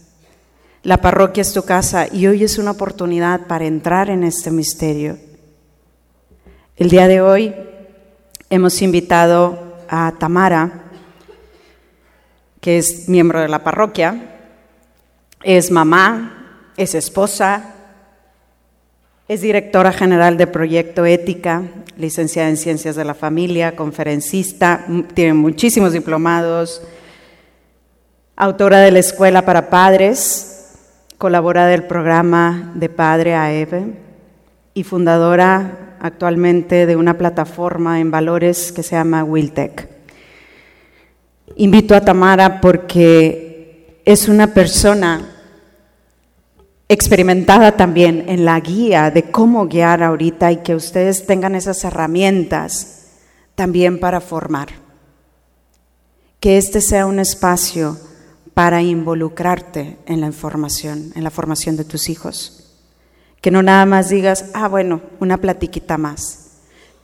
La 0.83 0.99
parroquia 0.99 1.43
es 1.43 1.53
tu 1.53 1.63
casa 1.65 2.07
y 2.11 2.27
hoy 2.27 2.45
es 2.45 2.57
una 2.57 2.71
oportunidad 2.71 3.47
para 3.47 3.67
entrar 3.67 4.09
en 4.09 4.25
este 4.25 4.51
misterio. 4.51 5.19
El 6.77 6.89
día 6.89 7.07
de 7.07 7.21
hoy 7.21 7.55
hemos 8.49 8.81
invitado 8.81 9.77
a 9.89 10.15
Tamara, 10.19 10.85
que 12.61 12.79
es 12.79 13.09
miembro 13.09 13.41
de 13.41 13.49
la 13.49 13.63
parroquia, 13.63 14.39
es 15.43 15.71
mamá, 15.71 16.71
es 16.77 16.95
esposa, 16.95 17.75
es 19.31 19.43
directora 19.43 19.93
general 19.93 20.37
de 20.37 20.49
Proyecto 20.49 21.07
Ética, 21.07 21.63
licenciada 21.97 22.49
en 22.49 22.57
Ciencias 22.57 22.97
de 22.97 23.05
la 23.05 23.15
Familia, 23.15 23.77
conferencista, 23.77 24.85
tiene 25.15 25.35
muchísimos 25.35 25.93
diplomados, 25.93 26.83
autora 28.35 28.81
de 28.81 28.91
la 28.91 28.99
Escuela 28.99 29.43
para 29.43 29.71
Padres, 29.71 30.75
colabora 31.17 31.67
del 31.67 31.85
programa 31.85 32.73
de 32.75 32.89
Padre 32.89 33.37
a 33.37 33.53
Eve 33.53 33.85
y 34.75 34.83
fundadora 34.83 35.97
actualmente 36.01 36.87
de 36.87 36.97
una 36.97 37.17
plataforma 37.17 38.01
en 38.01 38.11
valores 38.11 38.73
que 38.73 38.83
se 38.83 38.97
llama 38.97 39.23
Wiltech. 39.23 39.89
Invito 41.55 41.95
a 41.95 42.01
Tamara 42.01 42.61
porque 42.61 44.01
es 44.05 44.27
una 44.27 44.49
persona 44.49 45.37
experimentada 46.91 47.77
también 47.77 48.25
en 48.29 48.45
la 48.45 48.59
guía 48.59 49.13
de 49.13 49.31
cómo 49.31 49.69
guiar 49.69 50.03
ahorita 50.03 50.51
y 50.51 50.57
que 50.57 50.75
ustedes 50.75 51.25
tengan 51.25 51.55
esas 51.55 51.85
herramientas 51.85 53.07
también 53.55 54.01
para 54.01 54.21
formar. 54.21 54.71
Que 56.41 56.59
este 56.59 56.81
sea 56.81 57.07
un 57.07 57.21
espacio 57.21 57.97
para 58.55 58.83
involucrarte 58.83 59.99
en 60.07 60.21
la 60.21 60.27
información, 60.27 61.13
en 61.15 61.23
la 61.23 61.31
formación 61.31 61.77
de 61.77 61.85
tus 61.85 62.09
hijos. 62.09 62.75
Que 63.41 63.53
no 63.53 63.63
nada 63.63 63.87
más 63.87 64.09
digas, 64.09 64.47
ah, 64.53 64.67
bueno, 64.67 65.01
una 65.21 65.37
platiquita 65.37 65.97
más. 65.97 66.59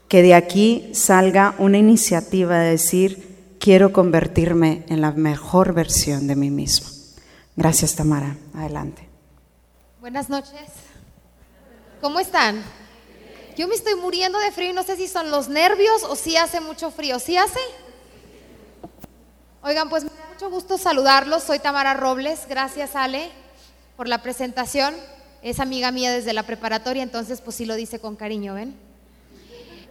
Que 0.09 0.21
de 0.21 0.35
aquí 0.35 0.90
salga 0.95 1.55
una 1.59 1.78
iniciativa 1.78 2.59
de 2.59 2.71
decir, 2.71 3.57
quiero 3.61 3.93
convertirme 3.93 4.85
en 4.88 5.00
la 5.00 5.12
mejor 5.12 5.75
versión 5.75 6.26
de 6.26 6.35
mí 6.35 6.50
mismo. 6.50 6.88
Gracias, 7.55 7.95
Tamara. 7.95 8.37
Adelante. 8.52 9.06
Buenas 10.07 10.29
noches. 10.29 10.71
¿Cómo 12.01 12.21
están? 12.21 12.63
Yo 13.57 13.67
me 13.67 13.75
estoy 13.75 13.97
muriendo 13.97 14.39
de 14.39 14.53
frío 14.53 14.71
y 14.71 14.73
no 14.73 14.85
sé 14.85 14.95
si 14.95 15.09
son 15.09 15.33
los 15.33 15.49
nervios 15.49 16.05
o 16.05 16.15
si 16.15 16.37
hace 16.37 16.61
mucho 16.61 16.93
frío. 16.93 17.19
¿Sí 17.19 17.37
hace? 17.37 17.59
Oigan, 19.65 19.89
pues 19.89 20.05
mucho 20.05 20.49
gusto 20.49 20.79
saludarlos. 20.79 21.43
Soy 21.43 21.59
Tamara 21.59 21.95
Robles. 21.95 22.47
Gracias, 22.49 22.95
Ale, 22.95 23.33
por 23.97 24.07
la 24.07 24.23
presentación. 24.23 24.95
Es 25.43 25.59
amiga 25.59 25.91
mía 25.91 26.13
desde 26.13 26.33
la 26.33 26.45
preparatoria, 26.45 27.03
entonces 27.03 27.41
pues 27.41 27.57
sí 27.57 27.67
lo 27.67 27.75
dice 27.75 27.99
con 27.99 28.15
cariño, 28.15 28.55
¿ven? 28.55 28.79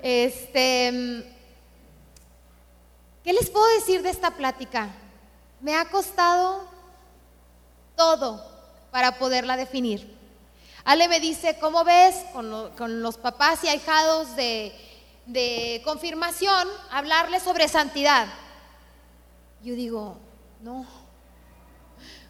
Este, 0.02 1.30
¿qué 3.22 3.34
les 3.34 3.50
puedo 3.50 3.68
decir 3.76 4.02
de 4.02 4.12
esta 4.12 4.32
plática? 4.32 4.88
Me 5.60 5.76
ha 5.76 5.84
costado 5.90 6.70
todo 7.98 8.56
para 8.96 9.20
poderla 9.20 9.58
definir. 9.58 10.15
Ale 10.86 11.08
me 11.08 11.20
dice, 11.20 11.58
¿cómo 11.60 11.84
ves 11.84 12.16
con, 12.32 13.02
los 13.02 13.18
papás 13.18 13.64
y 13.64 13.68
ahijados 13.68 14.36
de, 14.36 15.82
confirmación 15.84 16.68
hablarles 16.92 17.42
sobre 17.42 17.68
santidad? 17.68 18.28
Yo 19.64 19.74
digo, 19.74 20.18
no. 20.62 20.86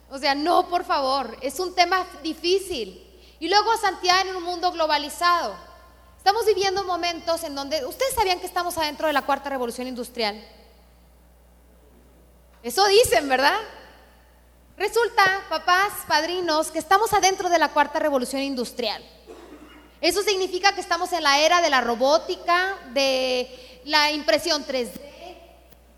O 0.10 0.18
sea, 0.18 0.36
no, 0.36 0.70
por 0.70 0.86
favor, 0.86 1.38
es 1.42 1.60
un 1.60 1.76
tema 1.76 2.08
difícil. 2.24 3.02
Y 3.42 3.50
luego 3.50 3.76
santidad 3.76 4.26
en 4.26 4.38
un 4.38 4.44
mundo 4.44 4.72
globalizado. 4.72 5.54
Estamos 6.18 6.46
viviendo 6.46 6.86
momentos 6.86 7.44
en 7.44 7.56
donde, 7.56 7.86
ustedes 7.86 8.16
sabían 8.16 8.40
que 8.40 8.48
estamos 8.48 8.78
adentro 8.78 9.08
de 9.08 9.14
la 9.14 9.26
cuarta 9.26 9.50
revolución 9.50 9.86
industrial. 9.86 10.42
Eso 12.64 12.88
dicen, 12.88 13.28
¿verdad? 13.28 13.60
Resulta, 14.78 15.46
papás, 15.50 15.94
padrinos, 16.06 16.70
que 16.70 16.80
estamos 16.80 17.14
adentro 17.14 17.48
de 17.50 17.60
la 17.60 17.70
cuarta 17.70 17.98
revolución 17.98 18.42
industrial. 18.42 19.02
Eso 20.02 20.22
significa 20.22 20.76
que 20.76 20.82
estamos 20.82 21.14
en 21.14 21.24
la 21.24 21.40
era 21.40 21.62
de 21.62 21.70
la 21.70 21.80
robótica, 21.80 22.78
de 22.94 23.82
la 23.86 24.12
impresión 24.12 24.66
3D, 24.66 25.00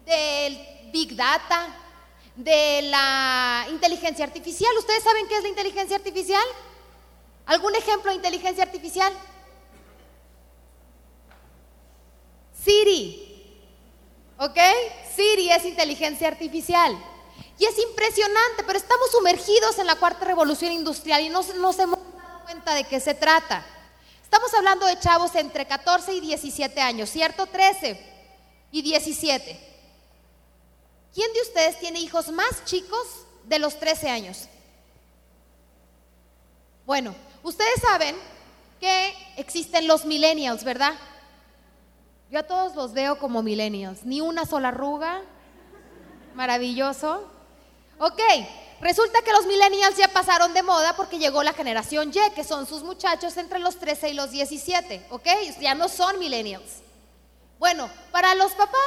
del 0.06 0.92
Big 0.92 1.16
Data, 1.16 1.76
de 2.36 2.84
la 2.84 3.66
inteligencia 3.72 4.24
artificial. 4.24 4.72
¿Ustedes 4.78 5.04
saben 5.04 5.28
qué 5.28 5.38
es 5.38 5.42
la 5.42 5.50
inteligencia 5.50 5.96
artificial? 5.98 6.46
¿Algún 7.48 7.74
ejemplo 7.74 8.12
de 8.12 8.18
inteligencia 8.18 8.64
artificial? 8.64 9.12
Siri. 12.64 13.64
¿Ok? 14.38 14.60
Siri 15.16 15.50
es 15.50 15.66
inteligencia 15.66 16.28
artificial. 16.28 16.96
Y 17.60 17.66
es 17.66 17.78
impresionante, 17.80 18.64
pero 18.66 18.78
estamos 18.78 19.12
sumergidos 19.12 19.80
en 19.80 19.88
la 19.88 19.96
cuarta 19.96 20.26
revolución 20.26 20.72
industrial 20.72 21.22
y 21.24 21.30
no 21.30 21.42
nos 21.56 21.80
hemos 21.80 22.00
dado 22.00 22.44
cuenta 22.44 22.76
de 22.76 22.84
qué 22.84 23.00
se 23.00 23.14
trata. 23.14 23.66
Estamos 24.24 24.54
hablando 24.54 24.86
de 24.86 25.00
chavos 25.00 25.34
entre 25.36 25.66
14 25.66 26.14
y 26.14 26.20
17 26.20 26.82
años, 26.82 27.10
¿cierto? 27.10 27.48
13 27.48 28.00
y 28.72 28.82
17. 28.82 29.68
¿Quién 31.14 31.34
de 31.34 31.42
ustedes 31.42 31.80
tiene 31.80 32.00
hijos 32.00 32.30
más 32.30 32.64
chicos 32.66 33.08
de 33.46 33.58
los 33.58 33.80
13 33.80 34.10
años? 34.10 34.48
Bueno, 36.86 37.16
ustedes 37.42 37.82
saben 37.82 38.16
que 38.80 39.14
existen 39.38 39.88
los 39.88 40.06
millennials, 40.06 40.64
¿verdad? 40.64 40.94
Yo 42.30 42.40
a 42.40 42.44
todos 42.44 42.76
los 42.76 42.94
veo 42.94 43.18
como 43.18 43.42
millennials, 43.42 44.04
ni 44.04 44.22
una 44.22 44.46
sola 44.46 44.68
arruga, 44.68 45.22
maravilloso. 46.36 47.37
Ok, 48.00 48.22
resulta 48.80 49.22
que 49.24 49.32
los 49.32 49.48
millennials 49.48 49.98
ya 49.98 50.08
pasaron 50.08 50.54
de 50.54 50.62
moda 50.62 50.96
porque 50.96 51.18
llegó 51.18 51.42
la 51.42 51.54
generación 51.54 52.12
Y, 52.14 52.32
que 52.36 52.44
son 52.44 52.68
sus 52.68 52.84
muchachos 52.84 53.38
entre 53.38 53.60
los 53.60 53.80
13 53.80 54.10
y 54.10 54.14
los 54.14 54.30
17, 54.30 55.08
¿ok? 55.10 55.28
Ya 55.60 55.74
no 55.74 55.90
son 55.90 56.20
millennials. 56.20 56.84
Bueno, 57.58 57.90
para 58.12 58.36
los 58.36 58.52
papás 58.52 58.80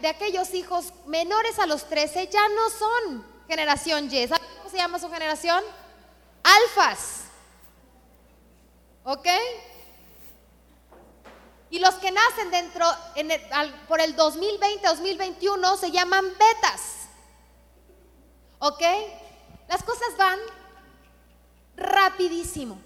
de, 0.00 0.08
aquellos 0.08 0.52
hijos 0.52 0.92
menores 1.06 1.60
a 1.60 1.66
los 1.66 1.84
13 1.88 2.26
ya 2.26 2.48
no 2.48 2.70
son 2.70 3.24
generación 3.46 4.12
Y. 4.12 4.26
¿Saben 4.26 4.48
cómo 4.58 4.70
se 4.70 4.78
llama 4.78 4.98
su 4.98 5.08
generación? 5.08 5.62
Alfas. 6.42 7.20
¿Ok? 9.04 9.28
Y 11.70 11.78
los 11.78 11.94
que 11.96 12.10
nacen 12.10 12.50
dentro, 12.50 12.84
por 13.86 14.00
el 14.00 14.16
2020-2021 14.16 15.78
se 15.78 15.92
llaman 15.92 16.24
betas. 16.30 16.99
¿Ok? 18.60 18.82
Las 19.68 19.82
cosas 19.82 20.16
van 20.16 20.38
rapidísimo. 21.76 22.78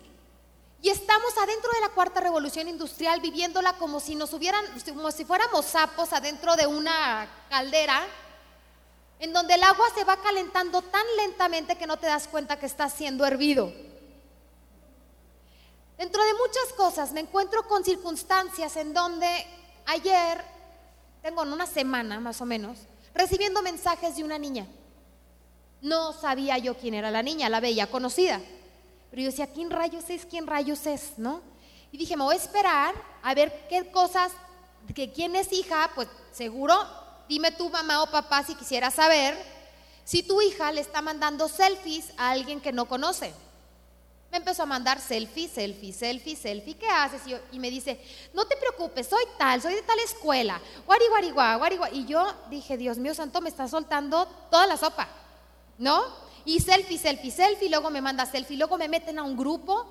Y 0.81 0.91
estamos 0.91 1.37
adentro 1.39 1.71
de 1.73 1.81
la 1.81 1.89
cuarta 1.91 2.21
revolución 2.21 2.69
industrial 2.69 3.21
viviéndola 3.21 3.73
como 3.75 4.01
si 4.01 4.15
nos 4.15 4.33
hubieran, 4.33 4.65
como 4.87 5.11
si 5.11 5.25
fuéramos 5.25 5.65
sapos 5.65 6.13
adentro 6.13 6.57
de 6.57 6.67
una 6.67 7.27
caldera, 7.49 8.07
en 9.19 9.33
donde 9.33 9.55
el 9.55 9.63
agua 9.63 9.87
se 9.95 10.05
va 10.05 10.17
calentando 10.19 10.83
tan 10.83 11.05
lentamente 11.17 11.77
que 11.77 11.87
no 11.87 11.97
te 11.97 12.07
das 12.07 12.29
cuenta 12.29 12.59
que 12.59 12.67
está 12.67 12.89
siendo 12.89 13.25
hervido. 13.25 13.73
Dentro 15.97 16.23
de 16.23 16.35
muchas 16.35 16.73
cosas 16.77 17.13
me 17.13 17.21
encuentro 17.21 17.67
con 17.67 17.85
circunstancias 17.85 18.77
en 18.77 18.93
donde 18.93 19.47
ayer, 19.87 20.45
tengo 21.23 21.43
una 21.43 21.67
semana 21.67 22.21
más 22.21 22.41
o 22.41 22.45
menos, 22.45 22.79
recibiendo 23.15 23.63
mensajes 23.63 24.17
de 24.17 24.25
una 24.25 24.39
niña. 24.39 24.67
No 25.81 26.13
sabía 26.13 26.59
yo 26.59 26.77
quién 26.77 26.95
era 26.95 27.11
la 27.11 27.23
niña, 27.23 27.49
la 27.49 27.61
veía 27.61 27.91
conocida. 27.91 28.41
Pero 29.11 29.23
yo 29.23 29.31
decía, 29.31 29.47
¿quién 29.47 29.71
rayos 29.71 30.09
es? 30.11 30.27
¿Quién 30.27 30.47
rayos 30.47 30.87
es? 30.87 31.19
¿No? 31.19 31.41
Y 31.93 31.99
dije, 31.99 32.17
me 32.17 32.25
voy 32.25 32.35
a 32.35 32.39
esperar 32.39 32.95
a 33.23 33.35
ver 33.35 33.67
qué 33.69 33.91
cosas, 33.91 34.33
que 34.95 35.13
quién 35.13 35.37
es 35.37 35.53
hija, 35.53 35.91
pues 35.95 36.09
seguro, 36.33 36.75
dime 37.29 37.53
tú 37.53 37.71
mamá 37.71 38.03
o 38.03 38.11
papá 38.11 38.43
si 38.43 38.55
quisiera 38.55 38.91
saber 38.91 39.37
si 40.05 40.23
tu 40.23 40.41
hija 40.43 40.71
le 40.73 40.81
está 40.81 41.01
mandando 41.01 41.49
selfies 41.49 42.13
a 42.17 42.31
alguien 42.31 42.61
que 42.61 42.73
no 42.73 42.87
conoce. 42.87 43.33
Me 44.31 44.39
empezó 44.39 44.65
a 44.65 44.67
mandar 44.67 45.01
selfie, 45.01 45.49
selfie, 45.49 45.93
selfie, 45.93 46.35
selfie. 46.35 46.77
¿Qué 46.77 46.89
haces? 46.89 47.23
Y, 47.53 47.59
me 47.61 47.71
dice, 47.71 48.01
no 48.35 48.45
te 48.47 48.57
preocupes, 48.57 49.07
soy 49.07 49.23
tal, 49.39 49.63
soy 49.63 49.75
de 49.75 49.83
tal 49.83 49.99
escuela. 50.01 50.61
Guari, 50.85 51.05
guari, 51.09 51.31
guari, 51.31 51.77
guari. 51.77 51.99
Y 51.99 52.07
yo 52.07 52.27
dije, 52.51 52.77
Dios 52.77 52.99
mío 52.99 53.15
santo, 53.15 53.41
me 53.41 53.49
está 53.49 53.69
soltando 53.69 54.27
toda 54.51 54.67
la 54.67 54.77
sopa. 54.77 55.09
¿No? 55.79 56.03
Y 56.45 56.61
selfie, 56.61 56.99
selfie, 56.99 57.31
selfie. 57.31 57.71
Luego 57.71 57.91
me 57.91 58.01
manda 58.01 58.27
selfie. 58.27 58.57
Luego 58.57 58.77
me 58.77 58.89
meten 58.89 59.19
a 59.19 59.23
un 59.23 59.37
grupo, 59.37 59.87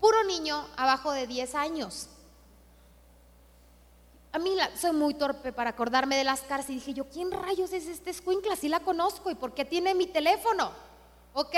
puro 0.00 0.24
niño 0.24 0.66
abajo 0.76 1.12
de 1.12 1.26
10 1.26 1.54
años. 1.54 2.08
A 4.32 4.38
mí 4.38 4.54
soy 4.78 4.92
muy 4.92 5.14
torpe 5.14 5.52
para 5.52 5.70
acordarme 5.70 6.16
de 6.16 6.24
las 6.24 6.42
caras 6.42 6.68
y 6.68 6.74
dije 6.74 6.92
yo, 6.92 7.08
¿quién 7.08 7.30
rayos 7.30 7.72
es 7.72 7.86
este 7.86 8.10
escuincla? 8.10 8.54
Sí 8.54 8.68
la 8.68 8.80
conozco 8.80 9.30
y 9.30 9.34
por 9.34 9.54
qué 9.54 9.64
tiene 9.64 9.94
mi 9.94 10.06
teléfono. 10.06 10.72
¿Ok? 11.32 11.54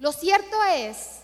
Lo 0.00 0.12
cierto 0.12 0.56
es 0.64 1.20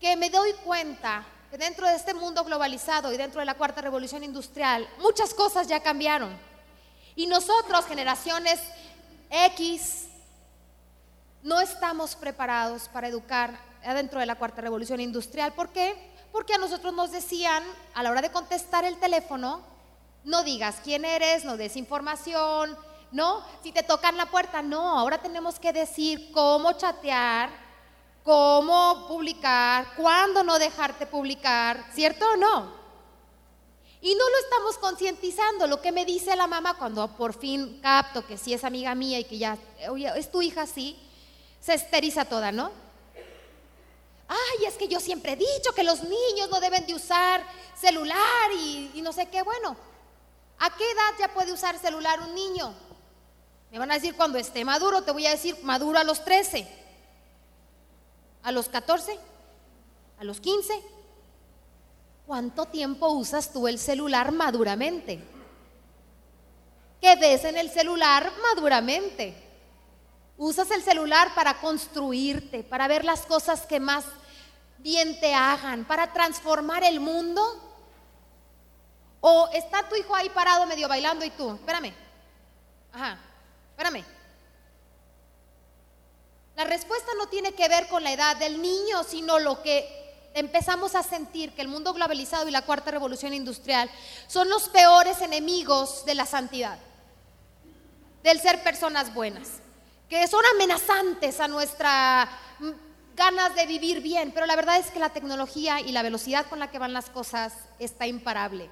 que 0.00 0.16
me 0.16 0.30
doy 0.30 0.52
cuenta 0.64 1.26
que 1.50 1.58
dentro 1.58 1.86
de 1.86 1.96
este 1.96 2.14
mundo 2.14 2.44
globalizado 2.44 3.12
y 3.12 3.16
dentro 3.16 3.40
de 3.40 3.46
la 3.46 3.54
cuarta 3.54 3.80
revolución 3.80 4.24
industrial, 4.24 4.88
muchas 5.00 5.34
cosas 5.34 5.68
ya 5.68 5.82
cambiaron. 5.82 6.34
Y 7.16 7.26
nosotros, 7.26 7.86
generaciones 7.86 8.60
X, 9.30 10.03
no 11.44 11.60
estamos 11.60 12.16
preparados 12.16 12.88
para 12.88 13.06
educar 13.06 13.56
dentro 13.82 14.18
de 14.18 14.26
la 14.26 14.34
cuarta 14.34 14.62
revolución 14.62 14.98
industrial. 14.98 15.52
¿Por 15.52 15.68
qué? 15.68 15.94
Porque 16.32 16.54
a 16.54 16.58
nosotros 16.58 16.92
nos 16.94 17.12
decían, 17.12 17.62
a 17.92 18.02
la 18.02 18.10
hora 18.10 18.22
de 18.22 18.32
contestar 18.32 18.84
el 18.86 18.98
teléfono, 18.98 19.60
no 20.24 20.42
digas 20.42 20.76
quién 20.82 21.04
eres, 21.04 21.44
no 21.44 21.58
des 21.58 21.76
información, 21.76 22.74
¿no? 23.12 23.44
Si 23.62 23.72
te 23.72 23.82
tocan 23.82 24.16
la 24.16 24.26
puerta, 24.26 24.62
no, 24.62 24.98
ahora 24.98 25.18
tenemos 25.18 25.60
que 25.60 25.74
decir 25.74 26.32
cómo 26.32 26.72
chatear, 26.72 27.50
cómo 28.22 29.06
publicar, 29.06 29.86
cuándo 29.96 30.42
no 30.42 30.58
dejarte 30.58 31.06
publicar, 31.06 31.84
¿cierto 31.92 32.24
o 32.26 32.36
no? 32.36 32.72
Y 34.00 34.14
no 34.14 34.30
lo 34.30 34.38
estamos 34.38 34.78
concientizando. 34.78 35.66
Lo 35.66 35.82
que 35.82 35.92
me 35.92 36.06
dice 36.06 36.34
la 36.36 36.46
mamá 36.46 36.78
cuando 36.78 37.06
por 37.16 37.34
fin 37.34 37.80
capto 37.82 38.26
que 38.26 38.38
sí 38.38 38.54
es 38.54 38.64
amiga 38.64 38.94
mía 38.94 39.18
y 39.18 39.24
que 39.24 39.36
ya, 39.36 39.58
es 40.16 40.30
tu 40.30 40.40
hija, 40.40 40.66
sí, 40.66 40.98
se 41.64 41.74
esteriza 41.74 42.24
toda, 42.24 42.52
¿no? 42.52 42.70
Ay, 44.26 44.66
es 44.66 44.74
que 44.74 44.88
yo 44.88 45.00
siempre 45.00 45.32
he 45.32 45.36
dicho 45.36 45.72
que 45.74 45.84
los 45.84 46.02
niños 46.02 46.50
no 46.50 46.60
deben 46.60 46.86
de 46.86 46.94
usar 46.94 47.44
celular 47.78 48.52
y, 48.52 48.90
y 48.94 49.02
no 49.02 49.12
sé 49.12 49.26
qué. 49.26 49.42
Bueno, 49.42 49.76
¿a 50.58 50.76
qué 50.76 50.90
edad 50.90 51.14
ya 51.18 51.28
puede 51.28 51.52
usar 51.52 51.78
celular 51.78 52.20
un 52.20 52.34
niño? 52.34 52.74
Me 53.70 53.78
van 53.78 53.90
a 53.90 53.94
decir 53.94 54.16
cuando 54.16 54.38
esté 54.38 54.64
maduro, 54.64 55.02
te 55.02 55.12
voy 55.12 55.26
a 55.26 55.30
decir 55.30 55.56
maduro 55.62 55.98
a 55.98 56.04
los 56.04 56.24
13 56.24 56.84
a 58.44 58.52
los 58.52 58.68
14, 58.68 59.18
a 60.20 60.24
los 60.24 60.38
15. 60.40 60.74
¿Cuánto 62.26 62.66
tiempo 62.66 63.08
usas 63.08 63.52
tú 63.52 63.66
el 63.66 63.78
celular 63.78 64.32
maduramente? 64.32 65.18
¿Qué 67.00 67.16
ves 67.16 67.44
en 67.44 67.56
el 67.56 67.70
celular 67.70 68.30
maduramente? 68.42 69.34
Usas 70.36 70.70
el 70.70 70.82
celular 70.82 71.34
para 71.34 71.60
construirte, 71.60 72.64
para 72.64 72.88
ver 72.88 73.04
las 73.04 73.22
cosas 73.22 73.66
que 73.66 73.78
más 73.78 74.04
bien 74.78 75.18
te 75.20 75.32
hagan, 75.32 75.84
para 75.84 76.12
transformar 76.12 76.84
el 76.84 77.00
mundo. 77.00 77.42
¿O 79.20 79.48
está 79.52 79.88
tu 79.88 79.96
hijo 79.96 80.14
ahí 80.14 80.28
parado 80.30 80.66
medio 80.66 80.88
bailando 80.88 81.24
y 81.24 81.30
tú? 81.30 81.54
Espérame. 81.54 81.94
Ajá, 82.92 83.18
espérame. 83.70 84.04
La 86.56 86.64
respuesta 86.64 87.10
no 87.18 87.26
tiene 87.28 87.52
que 87.54 87.68
ver 87.68 87.88
con 87.88 88.04
la 88.04 88.12
edad 88.12 88.36
del 88.36 88.60
niño, 88.60 89.02
sino 89.02 89.38
lo 89.38 89.62
que 89.62 90.04
empezamos 90.34 90.94
a 90.94 91.02
sentir 91.02 91.54
que 91.54 91.62
el 91.62 91.68
mundo 91.68 91.92
globalizado 91.94 92.48
y 92.48 92.52
la 92.52 92.62
cuarta 92.62 92.90
revolución 92.90 93.34
industrial 93.34 93.90
son 94.26 94.48
los 94.48 94.68
peores 94.68 95.20
enemigos 95.20 96.04
de 96.04 96.14
la 96.14 96.26
santidad, 96.26 96.78
del 98.22 98.40
ser 98.40 98.62
personas 98.62 99.14
buenas, 99.14 99.48
que 100.08 100.26
son 100.28 100.44
amenazantes 100.54 101.40
a 101.40 101.48
nuestra 101.48 102.28
mm, 102.58 102.70
ganas 103.14 103.54
de 103.54 103.66
vivir 103.66 104.00
bien, 104.00 104.32
pero 104.32 104.46
la 104.46 104.56
verdad 104.56 104.78
es 104.78 104.90
que 104.90 104.98
la 104.98 105.10
tecnología 105.10 105.80
y 105.80 105.92
la 105.92 106.02
velocidad 106.02 106.46
con 106.46 106.58
la 106.58 106.70
que 106.70 106.78
van 106.78 106.92
las 106.92 107.10
cosas 107.10 107.52
está 107.78 108.06
imparable. 108.06 108.70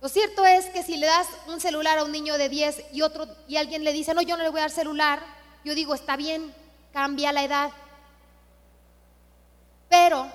Lo 0.00 0.08
cierto 0.08 0.44
es 0.44 0.66
que 0.66 0.82
si 0.82 0.96
le 0.96 1.06
das 1.06 1.28
un 1.46 1.60
celular 1.60 1.98
a 1.98 2.04
un 2.04 2.12
niño 2.12 2.36
de 2.36 2.48
10 2.48 2.86
y 2.92 3.02
otro 3.02 3.26
y 3.46 3.56
alguien 3.56 3.84
le 3.84 3.92
dice, 3.92 4.14
"No, 4.14 4.22
yo 4.22 4.36
no 4.36 4.42
le 4.42 4.48
voy 4.48 4.58
a 4.58 4.62
dar 4.62 4.70
celular", 4.70 5.22
yo 5.64 5.74
digo, 5.74 5.94
está 5.94 6.16
bien, 6.16 6.52
cambia 6.92 7.32
la 7.32 7.44
edad. 7.44 7.70
Pero, 9.88 10.26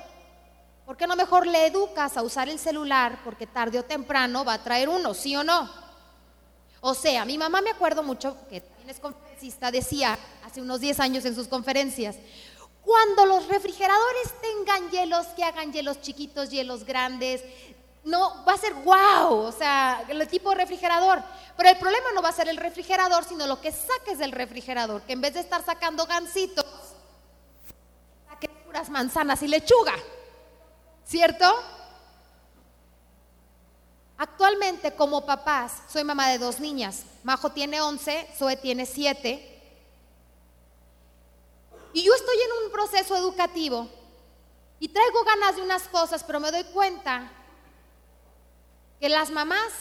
¿por 0.86 0.96
qué 0.96 1.08
no 1.08 1.16
mejor 1.16 1.48
le 1.48 1.66
educas 1.66 2.16
a 2.16 2.22
usar 2.22 2.48
el 2.48 2.60
celular? 2.60 3.20
Porque 3.24 3.48
tarde 3.48 3.80
o 3.80 3.84
temprano 3.84 4.46
va 4.46 4.54
a 4.54 4.63
traer 4.63 4.88
uno, 4.88 5.13
¿sí 5.13 5.36
o 5.36 5.44
no? 5.44 5.87
O 6.82 6.94
sea, 6.94 7.26
mi 7.26 7.38
mamá 7.38 7.62
me 7.62 7.72
acuerdo 7.72 8.04
mucho, 8.04 8.38
que 8.50 8.63
es 8.88 9.00
conferencista, 9.00 9.72
decía 9.72 10.18
hace 10.46 10.62
unos 10.62 10.80
10 10.80 11.00
años 11.00 11.26
en 11.26 11.36
sus 11.36 11.48
conferencias, 11.48 12.16
cuando 12.84 13.26
los 13.26 13.48
refrigeradores 13.48 14.34
tengan 14.42 14.90
hielos, 14.90 15.28
que 15.36 15.44
hagan 15.44 15.74
hielos 15.74 16.00
chiquitos, 16.02 16.50
hielos 16.50 16.86
grandes, 16.86 17.44
no 18.06 18.46
va 18.46 18.54
a 18.54 18.58
ser 18.58 18.74
wow, 18.74 19.40
o 19.40 19.52
sea, 19.52 20.06
el 20.08 20.28
tipo 20.30 20.52
de 20.52 20.56
refrigerador. 20.56 21.22
Pero 21.58 21.70
el 21.70 21.78
problema 21.78 22.12
no 22.16 22.22
va 22.22 22.30
a 22.30 22.34
ser 22.34 22.48
el 22.48 22.56
refrigerador, 22.56 23.26
sino 23.26 23.46
lo 23.46 23.60
que 23.60 23.74
saques 23.74 24.18
del 24.18 24.32
refrigerador, 24.32 25.02
que 25.02 25.13
en 25.13 25.22
vez 25.22 25.34
de 25.34 25.42
estar 25.42 25.66
sacando 25.66 26.06
gansitos, 26.06 26.66
saques 28.30 28.50
puras 28.66 28.90
manzanas 28.90 29.44
y 29.44 29.50
lechuga. 29.50 29.96
¿Cierto? 31.06 31.54
Actualmente 34.18 34.96
como 34.96 35.26
papás, 35.26 35.84
soy 35.88 36.04
mamá 36.04 36.30
de 36.30 36.40
dos 36.40 36.60
niñas. 36.60 37.04
Majo 37.24 37.52
tiene 37.52 37.82
11, 37.82 38.30
Zoe 38.36 38.58
tiene 38.58 38.86
7. 38.86 39.54
Y 41.94 42.04
yo 42.04 42.14
estoy 42.14 42.36
en 42.36 42.66
un 42.66 42.72
proceso 42.72 43.16
educativo 43.16 43.88
y 44.80 44.90
traigo 44.90 45.24
ganas 45.24 45.56
de 45.56 45.62
unas 45.62 45.84
cosas, 45.84 46.24
pero 46.24 46.40
me 46.40 46.52
doy 46.52 46.64
cuenta 46.66 47.32
que 49.00 49.10
las 49.10 49.30
mamás 49.30 49.72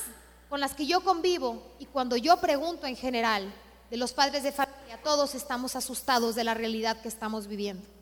con 0.49 0.61
las 0.61 0.75
que 0.75 0.87
yo 0.87 1.01
convivo 1.03 1.62
y 1.79 1.87
cuando 1.87 2.16
yo 2.16 2.37
pregunto 2.38 2.87
en 2.87 2.96
general 2.96 3.53
de 3.90 3.96
los 3.96 4.12
padres 4.12 4.42
de 4.42 4.53
familia, 4.53 5.01
todos 5.03 5.35
estamos 5.35 5.77
asustados 5.77 6.35
de 6.35 6.44
la 6.44 6.55
realidad 6.55 7.01
que 7.01 7.09
estamos 7.09 7.46
viviendo. 7.46 7.95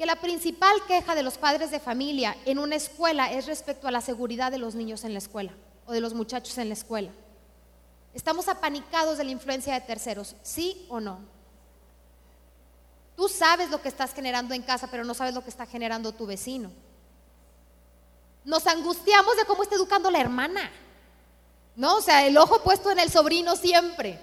Que 0.00 0.06
la 0.06 0.16
principal 0.16 0.82
queja 0.86 1.14
de 1.14 1.22
los 1.22 1.36
padres 1.36 1.70
de 1.70 1.78
familia 1.78 2.34
en 2.46 2.58
una 2.58 2.74
escuela 2.74 3.30
es 3.30 3.44
respecto 3.44 3.86
a 3.86 3.90
la 3.90 4.00
seguridad 4.00 4.50
de 4.50 4.56
los 4.56 4.74
niños 4.74 5.04
en 5.04 5.12
la 5.12 5.18
escuela 5.18 5.52
o 5.84 5.92
de 5.92 6.00
los 6.00 6.14
muchachos 6.14 6.56
en 6.56 6.68
la 6.68 6.72
escuela. 6.72 7.10
Estamos 8.14 8.48
apanicados 8.48 9.18
de 9.18 9.24
la 9.24 9.30
influencia 9.30 9.74
de 9.74 9.82
terceros, 9.82 10.36
¿sí 10.42 10.86
o 10.88 11.00
no? 11.00 11.18
Tú 13.14 13.28
sabes 13.28 13.68
lo 13.68 13.82
que 13.82 13.88
estás 13.88 14.14
generando 14.14 14.54
en 14.54 14.62
casa, 14.62 14.88
pero 14.90 15.04
no 15.04 15.12
sabes 15.12 15.34
lo 15.34 15.44
que 15.44 15.50
está 15.50 15.66
generando 15.66 16.12
tu 16.12 16.24
vecino. 16.24 16.70
Nos 18.46 18.66
angustiamos 18.68 19.36
de 19.36 19.44
cómo 19.44 19.64
está 19.64 19.74
educando 19.74 20.10
la 20.10 20.22
hermana. 20.22 20.72
¿No? 21.76 21.96
O 21.96 22.00
sea, 22.00 22.26
el 22.26 22.38
ojo 22.38 22.62
puesto 22.62 22.90
en 22.90 23.00
el 23.00 23.10
sobrino 23.10 23.54
siempre. 23.54 24.18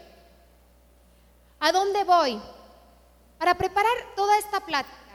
¿A 1.59 1.71
dónde 1.71 2.03
voy? 2.03 2.41
Para 3.37 3.53
preparar 3.53 3.93
toda 4.15 4.39
esta 4.39 4.59
plática, 4.59 5.06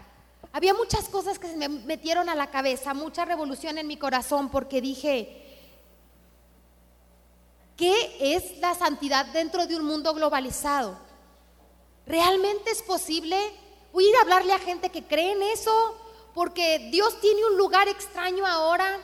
había 0.52 0.74
muchas 0.74 1.08
cosas 1.08 1.38
que 1.38 1.48
se 1.48 1.56
me 1.56 1.68
metieron 1.68 2.28
a 2.28 2.34
la 2.34 2.50
cabeza, 2.50 2.92
mucha 2.92 3.24
revolución 3.24 3.78
en 3.78 3.86
mi 3.86 3.96
corazón, 3.96 4.50
porque 4.50 4.80
dije, 4.82 5.42
¿qué 7.76 8.16
es 8.20 8.58
la 8.58 8.74
santidad 8.74 9.26
dentro 9.26 9.66
de 9.66 9.76
un 9.76 9.84
mundo 9.84 10.12
globalizado? 10.12 10.98
¿Realmente 12.06 12.70
es 12.70 12.82
posible? 12.82 13.36
Voy 13.92 14.04
a 14.14 14.22
hablarle 14.22 14.52
a 14.52 14.58
gente 14.58 14.90
que 14.90 15.04
cree 15.04 15.32
en 15.32 15.42
eso, 15.42 15.98
porque 16.34 16.90
Dios 16.90 17.18
tiene 17.20 17.46
un 17.46 17.56
lugar 17.56 17.88
extraño 17.88 18.46
ahora, 18.46 18.98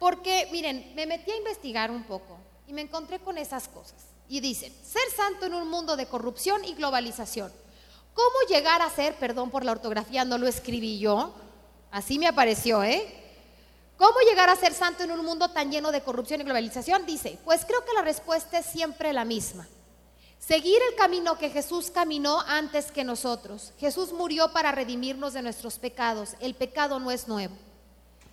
porque, 0.00 0.48
miren, 0.50 0.92
me 0.96 1.06
metí 1.06 1.30
a 1.30 1.36
investigar 1.36 1.90
un 1.90 2.04
poco 2.04 2.38
y 2.66 2.72
me 2.72 2.82
encontré 2.82 3.20
con 3.20 3.38
esas 3.38 3.68
cosas. 3.68 4.06
Y 4.28 4.40
dicen, 4.40 4.72
ser 4.84 5.10
santo 5.16 5.46
en 5.46 5.54
un 5.54 5.68
mundo 5.68 5.96
de 5.96 6.06
corrupción 6.06 6.64
y 6.64 6.74
globalización. 6.74 7.52
¿Cómo 8.18 8.48
llegar 8.48 8.82
a 8.82 8.90
ser, 8.90 9.14
perdón 9.14 9.48
por 9.48 9.64
la 9.64 9.70
ortografía, 9.70 10.24
no 10.24 10.38
lo 10.38 10.48
escribí 10.48 10.98
yo, 10.98 11.32
así 11.92 12.18
me 12.18 12.26
apareció, 12.26 12.82
¿eh? 12.82 13.14
¿Cómo 13.96 14.18
llegar 14.28 14.50
a 14.50 14.56
ser 14.56 14.74
santo 14.74 15.04
en 15.04 15.12
un 15.12 15.24
mundo 15.24 15.50
tan 15.50 15.70
lleno 15.70 15.92
de 15.92 16.02
corrupción 16.02 16.40
y 16.40 16.44
globalización? 16.44 17.06
Dice, 17.06 17.38
pues 17.44 17.64
creo 17.64 17.84
que 17.84 17.92
la 17.92 18.02
respuesta 18.02 18.58
es 18.58 18.66
siempre 18.66 19.12
la 19.12 19.24
misma. 19.24 19.68
Seguir 20.40 20.80
el 20.90 20.96
camino 20.96 21.38
que 21.38 21.50
Jesús 21.50 21.92
caminó 21.92 22.40
antes 22.40 22.90
que 22.90 23.04
nosotros. 23.04 23.72
Jesús 23.78 24.12
murió 24.12 24.52
para 24.52 24.72
redimirnos 24.72 25.32
de 25.32 25.42
nuestros 25.42 25.78
pecados. 25.78 26.30
El 26.40 26.56
pecado 26.56 26.98
no 26.98 27.12
es 27.12 27.28
nuevo. 27.28 27.54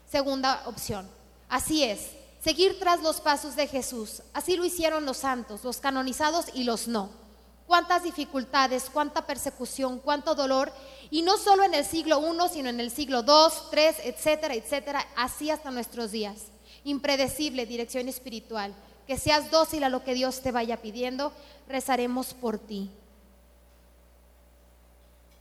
Segunda 0.10 0.63
opción. 0.65 1.08
Así 1.48 1.84
es, 1.84 2.10
seguir 2.43 2.80
tras 2.80 3.04
los 3.04 3.21
pasos 3.21 3.56
de 3.56 3.67
Jesús. 3.67 4.24
Así 4.34 4.58
lo 4.58 4.65
hicieron 4.65 5.06
los 5.06 5.17
santos, 5.17 5.63
los 5.63 5.78
canonizados 5.78 6.48
y 6.56 6.63
los 6.63 6.88
no. 6.88 7.24
Cuántas 7.67 8.04
dificultades, 8.04 8.89
cuánta 8.91 9.25
persecución, 9.25 9.99
cuánto 9.99 10.36
dolor, 10.36 10.71
y 11.10 11.21
no 11.21 11.38
solo 11.38 11.63
en 11.63 11.73
el 11.73 11.86
siglo 11.86 12.19
I, 12.19 12.49
sino 12.49 12.69
en 12.69 12.80
el 12.80 12.91
siglo 12.91 13.21
II, 13.21 13.54
III, 13.71 14.10
etcétera, 14.10 14.54
etcétera, 14.54 15.08
así 15.15 15.49
hasta 15.49 15.71
nuestros 15.71 16.12
días. 16.12 16.51
Impredecible 16.84 17.65
dirección 17.65 18.08
espiritual. 18.08 18.73
Que 19.08 19.17
seas 19.17 19.51
dócil 19.51 19.84
a 19.84 19.89
lo 19.89 20.04
que 20.04 20.13
Dios 20.15 20.41
te 20.41 20.51
vaya 20.51 20.82
pidiendo, 20.82 21.32
rezaremos 21.67 22.34
por 22.34 22.58
ti. 22.58 22.89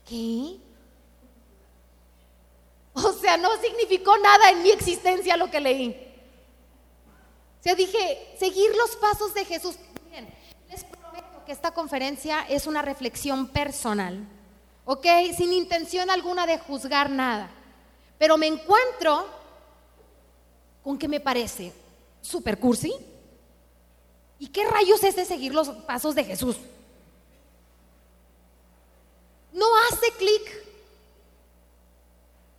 ¿Qué? 0.09 0.59
O 2.93 3.13
sea, 3.13 3.37
no 3.37 3.51
significó 3.61 4.17
nada 4.19 4.51
en 4.51 4.63
mi 4.63 4.71
existencia 4.71 5.37
lo 5.37 5.51
que 5.51 5.61
leí. 5.61 6.15
O 7.59 7.63
sea, 7.63 7.75
dije, 7.75 8.37
seguir 8.39 8.71
los 8.77 8.95
pasos 8.97 9.33
de 9.35 9.45
Jesús. 9.45 9.77
Que 11.45 11.53
esta 11.53 11.73
conferencia 11.73 12.43
es 12.49 12.67
una 12.67 12.83
reflexión 12.83 13.49
personal, 13.49 14.27
¿ok? 14.85 15.07
Sin 15.37 15.53
intención 15.53 16.11
alguna 16.11 16.47
de 16.47 16.59
juzgar 16.59 17.11
nada. 17.11 17.51
Pero 18.19 18.37
me 18.39 18.47
encuentro 18.47 19.27
con 20.83 20.99
que 20.99 21.09
me 21.09 21.21
parece 21.21 21.73
super 22.23 22.59
cursi. 22.59 22.95
¿Y 24.39 24.49
qué 24.49 24.65
rayos 24.65 25.03
es 25.05 25.17
de 25.17 25.25
seguir 25.25 25.55
los 25.55 25.69
pasos 25.69 26.15
de 26.15 26.25
Jesús? 26.25 26.57
No 29.53 29.67
hace 29.89 30.11
clic 30.19 30.64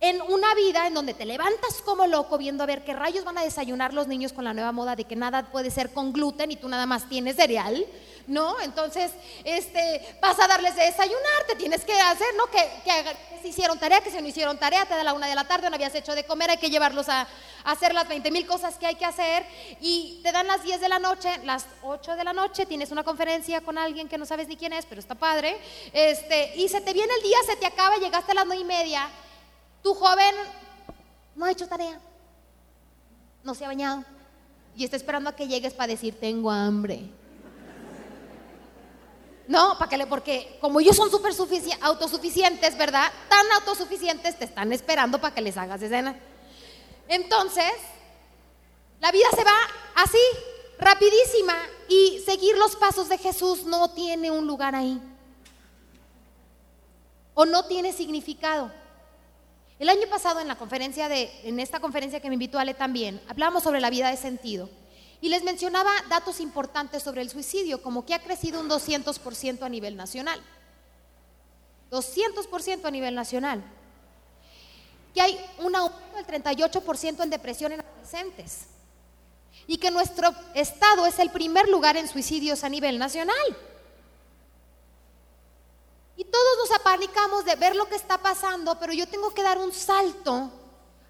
en 0.00 0.20
una 0.22 0.54
vida 0.54 0.86
en 0.86 0.94
donde 0.94 1.14
te 1.14 1.24
levantas 1.24 1.80
como 1.84 2.06
loco 2.06 2.36
viendo 2.36 2.62
a 2.62 2.66
ver 2.66 2.84
qué 2.84 2.92
rayos 2.92 3.24
van 3.24 3.38
a 3.38 3.42
desayunar 3.42 3.94
los 3.94 4.06
niños 4.06 4.32
con 4.32 4.44
la 4.44 4.52
nueva 4.52 4.72
moda 4.72 4.94
de 4.94 5.04
que 5.04 5.16
nada 5.16 5.50
puede 5.50 5.70
ser 5.70 5.92
con 5.92 6.12
gluten 6.12 6.50
y 6.50 6.56
tú 6.56 6.68
nada 6.68 6.84
más 6.84 7.08
tienes 7.08 7.36
cereal, 7.36 7.86
¿no? 8.26 8.60
Entonces, 8.60 9.12
este, 9.44 10.18
vas 10.20 10.38
a 10.38 10.48
darles 10.48 10.76
de 10.76 10.84
desayunar, 10.84 11.46
te 11.48 11.56
tienes 11.56 11.84
que 11.84 11.94
hacer, 11.94 12.26
¿no? 12.36 12.46
Que, 12.50 12.58
que, 12.84 13.16
si 13.40 13.48
hicieron 13.48 13.78
tarea, 13.78 14.02
que 14.02 14.10
si 14.10 14.20
no 14.20 14.28
hicieron 14.28 14.58
tarea, 14.58 14.84
te 14.84 14.94
da 14.94 15.02
la 15.02 15.14
una 15.14 15.28
de 15.28 15.34
la 15.34 15.44
tarde, 15.44 15.70
no 15.70 15.76
habías 15.76 15.94
hecho 15.94 16.14
de 16.14 16.24
comer, 16.24 16.50
hay 16.50 16.58
que 16.58 16.68
llevarlos 16.68 17.08
a, 17.08 17.22
a 17.64 17.72
hacer 17.72 17.94
las 17.94 18.06
20 18.06 18.30
mil 18.30 18.46
cosas 18.46 18.76
que 18.76 18.86
hay 18.86 18.96
que 18.96 19.06
hacer 19.06 19.46
y 19.80 20.20
te 20.22 20.30
dan 20.30 20.46
las 20.46 20.62
10 20.62 20.78
de 20.78 20.88
la 20.90 20.98
noche, 20.98 21.30
las 21.44 21.64
8 21.82 22.16
de 22.16 22.24
la 22.24 22.34
noche, 22.34 22.66
tienes 22.66 22.90
una 22.90 23.02
conferencia 23.02 23.62
con 23.62 23.78
alguien 23.78 24.08
que 24.08 24.18
no 24.18 24.26
sabes 24.26 24.46
ni 24.46 24.56
quién 24.56 24.74
es, 24.74 24.84
pero 24.84 25.00
está 25.00 25.14
padre, 25.14 25.56
este, 25.94 26.54
y 26.56 26.68
se 26.68 26.82
te 26.82 26.92
viene 26.92 27.14
el 27.14 27.22
día, 27.22 27.38
se 27.46 27.56
te 27.56 27.66
acaba, 27.66 27.96
llegaste 27.96 28.32
a 28.32 28.34
las 28.34 28.46
9 28.46 28.60
y 28.60 28.64
media 28.64 29.08
tu 29.86 29.94
joven 29.94 30.34
no 31.36 31.44
ha 31.44 31.52
hecho 31.52 31.68
tarea, 31.68 32.00
no 33.44 33.54
se 33.54 33.64
ha 33.64 33.68
bañado 33.68 34.02
y 34.74 34.82
está 34.82 34.96
esperando 34.96 35.30
a 35.30 35.36
que 35.36 35.46
llegues 35.46 35.74
para 35.74 35.92
decir, 35.92 36.18
tengo 36.18 36.50
hambre. 36.50 37.08
No, 39.46 39.78
para 39.78 39.88
que 39.88 39.96
le, 39.96 40.08
porque 40.08 40.58
como 40.60 40.80
ellos 40.80 40.96
son 40.96 41.08
súper 41.08 41.32
autosuficientes, 41.82 42.76
¿verdad? 42.76 43.12
Tan 43.28 43.46
autosuficientes, 43.52 44.36
te 44.36 44.46
están 44.46 44.72
esperando 44.72 45.20
para 45.20 45.32
que 45.32 45.40
les 45.40 45.56
hagas 45.56 45.80
de 45.80 45.88
cena. 45.88 46.18
Entonces, 47.06 47.72
la 48.98 49.12
vida 49.12 49.28
se 49.36 49.44
va 49.44 49.56
así, 49.94 50.18
rapidísima, 50.80 51.54
y 51.88 52.24
seguir 52.26 52.58
los 52.58 52.74
pasos 52.74 53.08
de 53.08 53.18
Jesús 53.18 53.62
no 53.62 53.92
tiene 53.92 54.32
un 54.32 54.48
lugar 54.48 54.74
ahí. 54.74 55.00
O 57.34 57.46
no 57.46 57.66
tiene 57.66 57.92
significado. 57.92 58.72
El 59.78 59.90
año 59.90 60.08
pasado 60.08 60.40
en 60.40 60.48
la 60.48 60.56
conferencia 60.56 61.08
de, 61.08 61.30
en 61.44 61.60
esta 61.60 61.80
conferencia 61.80 62.20
que 62.20 62.28
me 62.28 62.34
invitó 62.34 62.58
Ale 62.58 62.72
también, 62.72 63.20
hablamos 63.28 63.62
sobre 63.62 63.80
la 63.80 63.90
vida 63.90 64.10
de 64.10 64.16
sentido. 64.16 64.70
Y 65.20 65.28
les 65.28 65.44
mencionaba 65.44 65.90
datos 66.08 66.40
importantes 66.40 67.02
sobre 67.02 67.20
el 67.22 67.30
suicidio, 67.30 67.82
como 67.82 68.06
que 68.06 68.14
ha 68.14 68.22
crecido 68.22 68.60
un 68.60 68.68
200% 68.68 69.62
a 69.62 69.68
nivel 69.68 69.96
nacional. 69.96 70.40
200% 71.90 72.84
a 72.84 72.90
nivel 72.90 73.14
nacional. 73.14 73.62
Que 75.14 75.20
hay 75.20 75.38
un 75.58 75.74
aumento 75.74 76.16
del 76.16 76.26
38% 76.26 77.22
en 77.22 77.30
depresión 77.30 77.72
en 77.72 77.80
adolescentes. 77.80 78.66
Y 79.66 79.78
que 79.78 79.90
nuestro 79.90 80.34
estado 80.54 81.06
es 81.06 81.18
el 81.18 81.30
primer 81.30 81.68
lugar 81.68 81.96
en 81.96 82.08
suicidios 82.08 82.64
a 82.64 82.68
nivel 82.68 82.98
nacional. 82.98 83.36
Y 86.16 86.24
todos 86.24 86.58
nos 86.58 86.78
apanicamos 86.78 87.44
de 87.44 87.56
ver 87.56 87.76
lo 87.76 87.88
que 87.88 87.96
está 87.96 88.18
pasando, 88.18 88.78
pero 88.78 88.92
yo 88.92 89.06
tengo 89.06 89.34
que 89.34 89.42
dar 89.42 89.58
un 89.58 89.72
salto 89.72 90.50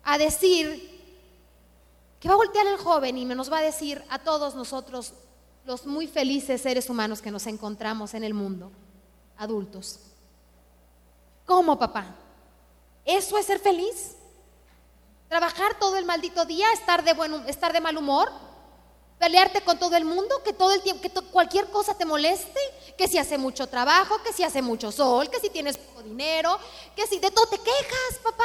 a 0.02 0.18
decir 0.18 0.96
que 2.18 2.28
va 2.28 2.34
a 2.34 2.38
voltear 2.38 2.66
el 2.66 2.76
joven 2.76 3.16
y 3.18 3.24
nos 3.24 3.52
va 3.52 3.58
a 3.58 3.62
decir 3.62 4.02
a 4.08 4.18
todos 4.18 4.54
nosotros, 4.54 5.12
los 5.64 5.86
muy 5.86 6.06
felices 6.06 6.62
seres 6.62 6.88
humanos 6.88 7.20
que 7.20 7.30
nos 7.30 7.46
encontramos 7.46 8.14
en 8.14 8.24
el 8.24 8.34
mundo, 8.34 8.70
adultos. 9.36 10.00
¿Cómo, 11.44 11.78
papá? 11.78 12.14
¿Eso 13.04 13.38
es 13.38 13.46
ser 13.46 13.60
feliz? 13.60 14.16
¿Trabajar 15.28 15.78
todo 15.78 15.96
el 15.96 16.04
maldito 16.04 16.44
día, 16.44 16.72
estar 16.72 17.04
de, 17.04 17.12
buen, 17.12 17.34
estar 17.48 17.72
de 17.72 17.80
mal 17.80 17.96
humor? 17.96 18.30
Pelearte 19.18 19.62
con 19.62 19.78
todo 19.78 19.96
el 19.96 20.04
mundo, 20.04 20.42
que 20.42 20.52
todo 20.52 20.72
el 20.72 20.82
tiempo, 20.82 21.02
que 21.02 21.10
cualquier 21.30 21.66
cosa 21.70 21.96
te 21.96 22.04
moleste, 22.04 22.60
que 22.96 23.08
si 23.08 23.18
hace 23.18 23.38
mucho 23.38 23.66
trabajo, 23.66 24.22
que 24.22 24.32
si 24.32 24.42
hace 24.42 24.62
mucho 24.62 24.92
sol, 24.92 25.30
que 25.30 25.40
si 25.40 25.50
tienes 25.50 25.78
poco 25.78 26.02
dinero, 26.02 26.58
que 26.94 27.06
si 27.06 27.18
de 27.18 27.30
todo 27.30 27.46
te 27.46 27.58
quejas, 27.58 28.18
papá. 28.22 28.44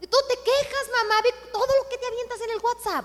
De 0.00 0.06
todo 0.06 0.22
te 0.28 0.36
quejas, 0.36 0.88
mamá, 0.92 1.22
de 1.22 1.32
todo 1.50 1.66
lo 1.82 1.88
que 1.88 1.98
te 1.98 2.06
avientas 2.06 2.40
en 2.40 2.50
el 2.50 2.58
WhatsApp. 2.58 3.04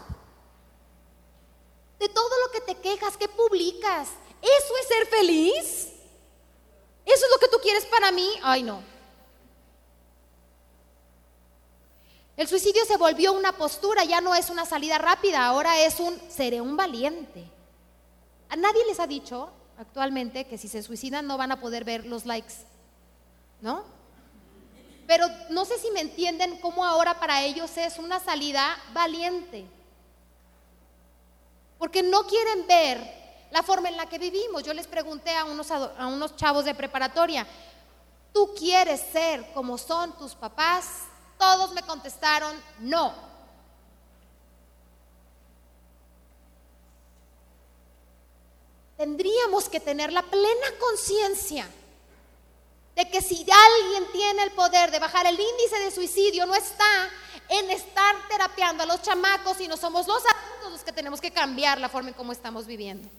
De 1.99 2.09
todo 2.09 2.39
lo 2.45 2.51
que 2.51 2.61
te 2.61 2.75
quejas, 2.75 3.17
que 3.17 3.27
publicas. 3.27 4.09
¿Eso 4.41 4.77
es 4.81 4.87
ser 4.87 5.07
feliz? 5.07 5.89
¿Eso 7.05 7.25
es 7.25 7.31
lo 7.31 7.39
que 7.39 7.47
tú 7.47 7.57
quieres 7.61 7.85
para 7.85 8.11
mí? 8.11 8.29
Ay, 8.43 8.63
no. 8.63 8.92
El 12.35 12.47
suicidio 12.47 12.83
se 12.85 12.97
volvió 12.97 13.31
una 13.33 13.51
postura, 13.53 14.03
ya 14.03 14.19
no 14.19 14.33
es 14.33 14.49
una 14.49 14.65
salida 14.65 14.97
rápida, 14.97 15.45
ahora 15.45 15.79
es 15.81 15.99
un 15.99 16.19
seré 16.29 16.61
un 16.61 16.75
valiente. 16.75 17.45
A 18.49 18.55
nadie 18.55 18.85
les 18.85 18.99
ha 18.99 19.07
dicho 19.07 19.51
actualmente 19.77 20.45
que 20.45 20.57
si 20.57 20.67
se 20.67 20.81
suicidan 20.81 21.27
no 21.27 21.37
van 21.37 21.51
a 21.51 21.59
poder 21.59 21.83
ver 21.83 22.05
los 22.05 22.25
likes, 22.25 22.53
¿no? 23.61 23.83
Pero 25.05 25.27
no 25.49 25.65
sé 25.65 25.77
si 25.77 25.91
me 25.91 26.01
entienden 26.01 26.57
cómo 26.59 26.83
ahora 26.85 27.19
para 27.19 27.43
ellos 27.43 27.77
es 27.77 27.99
una 27.99 28.19
salida 28.19 28.77
valiente. 28.93 29.65
Porque 31.77 32.01
no 32.01 32.25
quieren 32.25 32.65
ver 32.65 33.23
la 33.51 33.61
forma 33.61 33.89
en 33.89 33.97
la 33.97 34.07
que 34.07 34.17
vivimos. 34.17 34.63
Yo 34.63 34.73
les 34.73 34.87
pregunté 34.87 35.35
a 35.35 35.45
unos, 35.45 35.69
a 35.69 36.07
unos 36.07 36.35
chavos 36.35 36.65
de 36.65 36.73
preparatoria, 36.73 37.45
¿tú 38.33 38.55
quieres 38.57 39.01
ser 39.11 39.51
como 39.53 39.77
son 39.77 40.17
tus 40.17 40.33
papás? 40.33 41.03
Todos 41.43 41.73
me 41.73 41.83
contestaron 41.83 42.55
no. 42.79 43.13
Tendríamos 48.95 49.67
que 49.67 49.81
tener 49.81 50.13
la 50.13 50.21
plena 50.21 50.67
conciencia 50.79 51.67
de 52.95 53.09
que 53.09 53.21
si 53.21 53.45
alguien 53.45 54.09
tiene 54.13 54.43
el 54.43 54.51
poder 54.51 54.89
de 54.89 54.99
bajar 54.99 55.25
el 55.25 55.37
índice 55.37 55.79
de 55.79 55.91
suicidio, 55.91 56.45
no 56.45 56.55
está 56.55 57.09
en 57.49 57.69
estar 57.71 58.15
terapeando 58.29 58.83
a 58.83 58.85
los 58.85 59.01
chamacos, 59.01 59.57
sino 59.57 59.75
somos 59.75 60.07
los 60.07 60.23
adultos 60.25 60.71
los 60.71 60.83
que 60.83 60.93
tenemos 60.93 61.19
que 61.19 61.31
cambiar 61.31 61.77
la 61.77 61.89
forma 61.89 62.07
en 62.07 62.15
cómo 62.15 62.31
estamos 62.31 62.65
viviendo. 62.65 63.09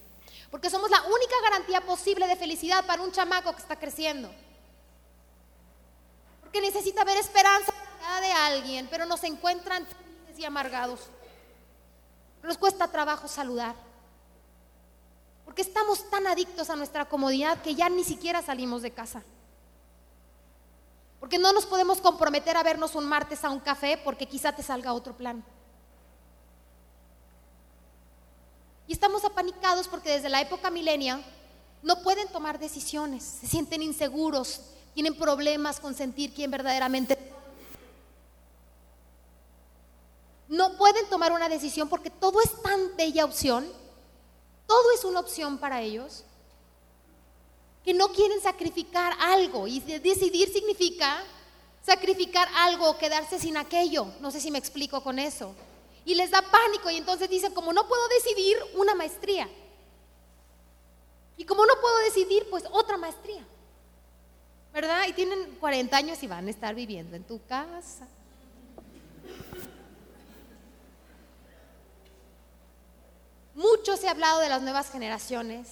Porque 0.49 0.71
somos 0.71 0.89
la 0.89 1.03
única 1.03 1.35
garantía 1.43 1.81
posible 1.81 2.25
de 2.25 2.35
felicidad 2.35 2.87
para 2.87 3.03
un 3.03 3.11
chamaco 3.11 3.53
que 3.53 3.61
está 3.61 3.75
creciendo. 3.75 4.31
Porque 6.41 6.59
necesita 6.59 7.03
ver 7.03 7.17
esperanza 7.17 7.71
de 8.21 8.31
alguien, 8.31 8.87
pero 8.89 9.05
nos 9.05 9.23
encuentran 9.23 9.85
tristes 9.85 10.39
y 10.39 10.45
amargados. 10.45 11.01
Nos 12.43 12.57
cuesta 12.57 12.87
trabajo 12.87 13.27
saludar. 13.27 13.75
Porque 15.43 15.61
estamos 15.61 16.09
tan 16.09 16.25
adictos 16.27 16.69
a 16.69 16.75
nuestra 16.75 17.05
comodidad 17.05 17.61
que 17.61 17.75
ya 17.75 17.89
ni 17.89 18.03
siquiera 18.03 18.41
salimos 18.41 18.81
de 18.81 18.91
casa. 18.91 19.23
Porque 21.19 21.37
no 21.39 21.53
nos 21.53 21.65
podemos 21.65 21.99
comprometer 22.01 22.57
a 22.57 22.63
vernos 22.63 22.95
un 22.95 23.05
martes 23.05 23.43
a 23.43 23.49
un 23.49 23.59
café 23.59 23.99
porque 24.03 24.27
quizá 24.27 24.51
te 24.51 24.63
salga 24.63 24.93
otro 24.93 25.15
plan. 25.15 25.43
Y 28.87 28.93
estamos 28.93 29.25
apanicados 29.25 29.87
porque 29.87 30.11
desde 30.11 30.29
la 30.29 30.41
época 30.41 30.69
milenia 30.69 31.19
no 31.81 32.01
pueden 32.01 32.27
tomar 32.27 32.59
decisiones, 32.59 33.23
se 33.23 33.47
sienten 33.47 33.81
inseguros, 33.81 34.61
tienen 34.93 35.15
problemas 35.17 35.79
con 35.79 35.95
sentir 35.95 36.33
quién 36.33 36.51
verdaderamente 36.51 37.34
no 40.47 40.77
pueden 40.77 41.07
tomar 41.09 41.31
una 41.31 41.49
decisión 41.49 41.89
porque 41.89 42.09
todo 42.09 42.41
es 42.41 42.61
tan 42.61 42.95
bella 42.95 43.25
opción, 43.25 43.65
todo 44.67 44.91
es 44.93 45.03
una 45.03 45.19
opción 45.19 45.57
para 45.57 45.81
ellos, 45.81 46.23
que 47.83 47.93
no 47.93 48.09
quieren 48.09 48.41
sacrificar 48.41 49.13
algo. 49.19 49.67
Y 49.67 49.79
decidir 49.79 50.51
significa 50.51 51.23
sacrificar 51.83 52.47
algo 52.55 52.89
o 52.89 52.97
quedarse 52.97 53.39
sin 53.39 53.57
aquello. 53.57 54.07
No 54.19 54.31
sé 54.31 54.41
si 54.41 54.49
me 54.49 54.57
explico 54.57 55.01
con 55.01 55.19
eso. 55.19 55.53
Y 56.03 56.15
les 56.15 56.31
da 56.31 56.41
pánico 56.41 56.89
y 56.89 56.97
entonces 56.97 57.29
dicen, 57.29 57.53
como 57.53 57.71
no 57.73 57.87
puedo 57.87 58.07
decidir 58.07 58.57
una 58.75 58.95
maestría. 58.95 59.47
Y 61.37 61.45
como 61.45 61.65
no 61.65 61.73
puedo 61.79 61.97
decidir, 61.99 62.47
pues 62.49 62.63
otra 62.71 62.97
maestría. 62.97 63.45
¿Verdad? 64.73 65.05
Y 65.07 65.13
tienen 65.13 65.55
40 65.59 65.95
años 65.95 66.21
y 66.23 66.27
van 66.27 66.47
a 66.47 66.49
estar 66.49 66.73
viviendo 66.73 67.15
en 67.15 67.23
tu 67.23 67.43
casa. 67.45 68.07
Mucho 73.55 73.97
se 73.97 74.07
ha 74.07 74.11
hablado 74.11 74.41
de 74.41 74.49
las 74.49 74.61
nuevas 74.61 74.91
generaciones, 74.91 75.69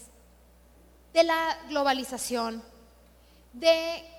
de 1.14 1.24
la 1.24 1.60
globalización, 1.70 2.64
de... 3.54 4.10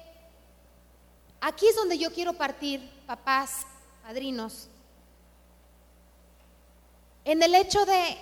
Aquí 1.40 1.66
es 1.66 1.76
donde 1.76 1.98
yo 1.98 2.12
quiero 2.12 2.32
partir, 2.34 2.88
papás, 3.06 3.66
padrinos, 4.02 4.68
en 7.24 7.42
el 7.42 7.54
hecho 7.54 7.84
de 7.86 8.18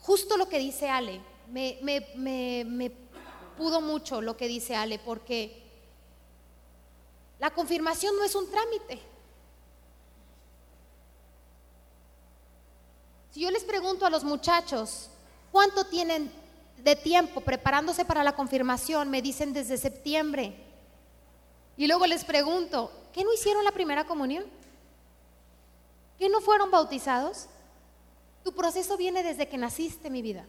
justo 0.00 0.36
lo 0.36 0.48
que 0.48 0.58
dice 0.58 0.88
Ale. 0.88 1.20
Me, 1.50 2.90
pudo 3.56 3.80
mucho 3.80 4.20
lo 4.20 4.36
que 4.36 4.48
dice 4.48 4.74
Ale, 4.74 4.98
porque 4.98 5.62
la 7.38 7.50
confirmación 7.50 8.16
no 8.16 8.24
es 8.24 8.34
un 8.34 8.50
trámite. 8.50 9.00
Si 13.34 13.40
yo 13.40 13.50
les 13.50 13.64
pregunto 13.64 14.06
a 14.06 14.10
los 14.10 14.22
muchachos, 14.22 15.10
¿cuánto 15.50 15.86
tienen 15.86 16.30
de 16.78 16.94
tiempo 16.94 17.40
preparándose 17.40 18.04
para 18.04 18.22
la 18.22 18.36
confirmación? 18.36 19.10
Me 19.10 19.22
dicen 19.22 19.52
desde 19.52 19.76
septiembre. 19.76 20.54
Y 21.76 21.88
luego 21.88 22.06
les 22.06 22.24
pregunto, 22.24 22.92
¿qué 23.12 23.24
no 23.24 23.34
hicieron 23.34 23.64
la 23.64 23.72
primera 23.72 24.06
comunión? 24.06 24.44
¿Qué 26.16 26.28
no 26.28 26.40
fueron 26.40 26.70
bautizados? 26.70 27.46
Tu 28.44 28.54
proceso 28.54 28.96
viene 28.96 29.24
desde 29.24 29.48
que 29.48 29.58
naciste, 29.58 30.10
mi 30.10 30.22
vida. 30.22 30.46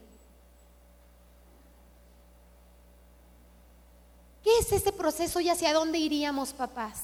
¿Qué 4.44 4.60
es 4.60 4.72
ese 4.72 4.92
proceso 4.92 5.40
y 5.40 5.50
hacia 5.50 5.74
dónde 5.74 5.98
iríamos, 5.98 6.54
papás? 6.54 7.02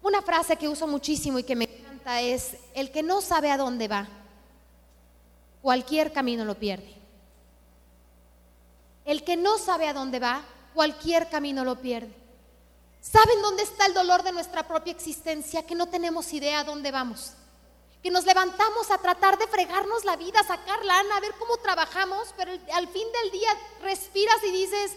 Una 0.00 0.22
frase 0.22 0.56
que 0.56 0.70
uso 0.70 0.86
muchísimo 0.86 1.38
y 1.38 1.42
que 1.42 1.54
me 1.54 1.85
es, 2.06 2.56
el 2.74 2.90
que 2.90 3.02
no 3.02 3.20
sabe 3.20 3.50
a 3.50 3.56
dónde 3.56 3.88
va, 3.88 4.08
cualquier 5.62 6.12
camino 6.12 6.44
lo 6.44 6.54
pierde. 6.54 6.94
El 9.04 9.24
que 9.24 9.36
no 9.36 9.58
sabe 9.58 9.88
a 9.88 9.92
dónde 9.92 10.18
va, 10.18 10.42
cualquier 10.74 11.28
camino 11.28 11.64
lo 11.64 11.80
pierde. 11.80 12.14
¿Saben 13.00 13.40
dónde 13.42 13.62
está 13.62 13.86
el 13.86 13.94
dolor 13.94 14.22
de 14.22 14.32
nuestra 14.32 14.66
propia 14.66 14.92
existencia? 14.92 15.64
Que 15.64 15.74
no 15.74 15.86
tenemos 15.88 16.32
idea 16.32 16.60
a 16.60 16.64
dónde 16.64 16.90
vamos. 16.90 17.32
Que 18.02 18.10
nos 18.10 18.24
levantamos 18.24 18.90
a 18.90 18.98
tratar 18.98 19.38
de 19.38 19.46
fregarnos 19.46 20.04
la 20.04 20.16
vida, 20.16 20.42
sacar 20.42 20.84
lana, 20.84 21.16
a 21.16 21.20
ver 21.20 21.32
cómo 21.38 21.56
trabajamos, 21.58 22.34
pero 22.36 22.52
al 22.72 22.88
fin 22.88 23.06
del 23.22 23.30
día 23.32 23.50
respiras 23.82 24.42
y 24.44 24.50
dices, 24.50 24.92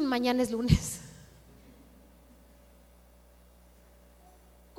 mañana 0.00 0.42
es 0.42 0.50
lunes. 0.50 1.00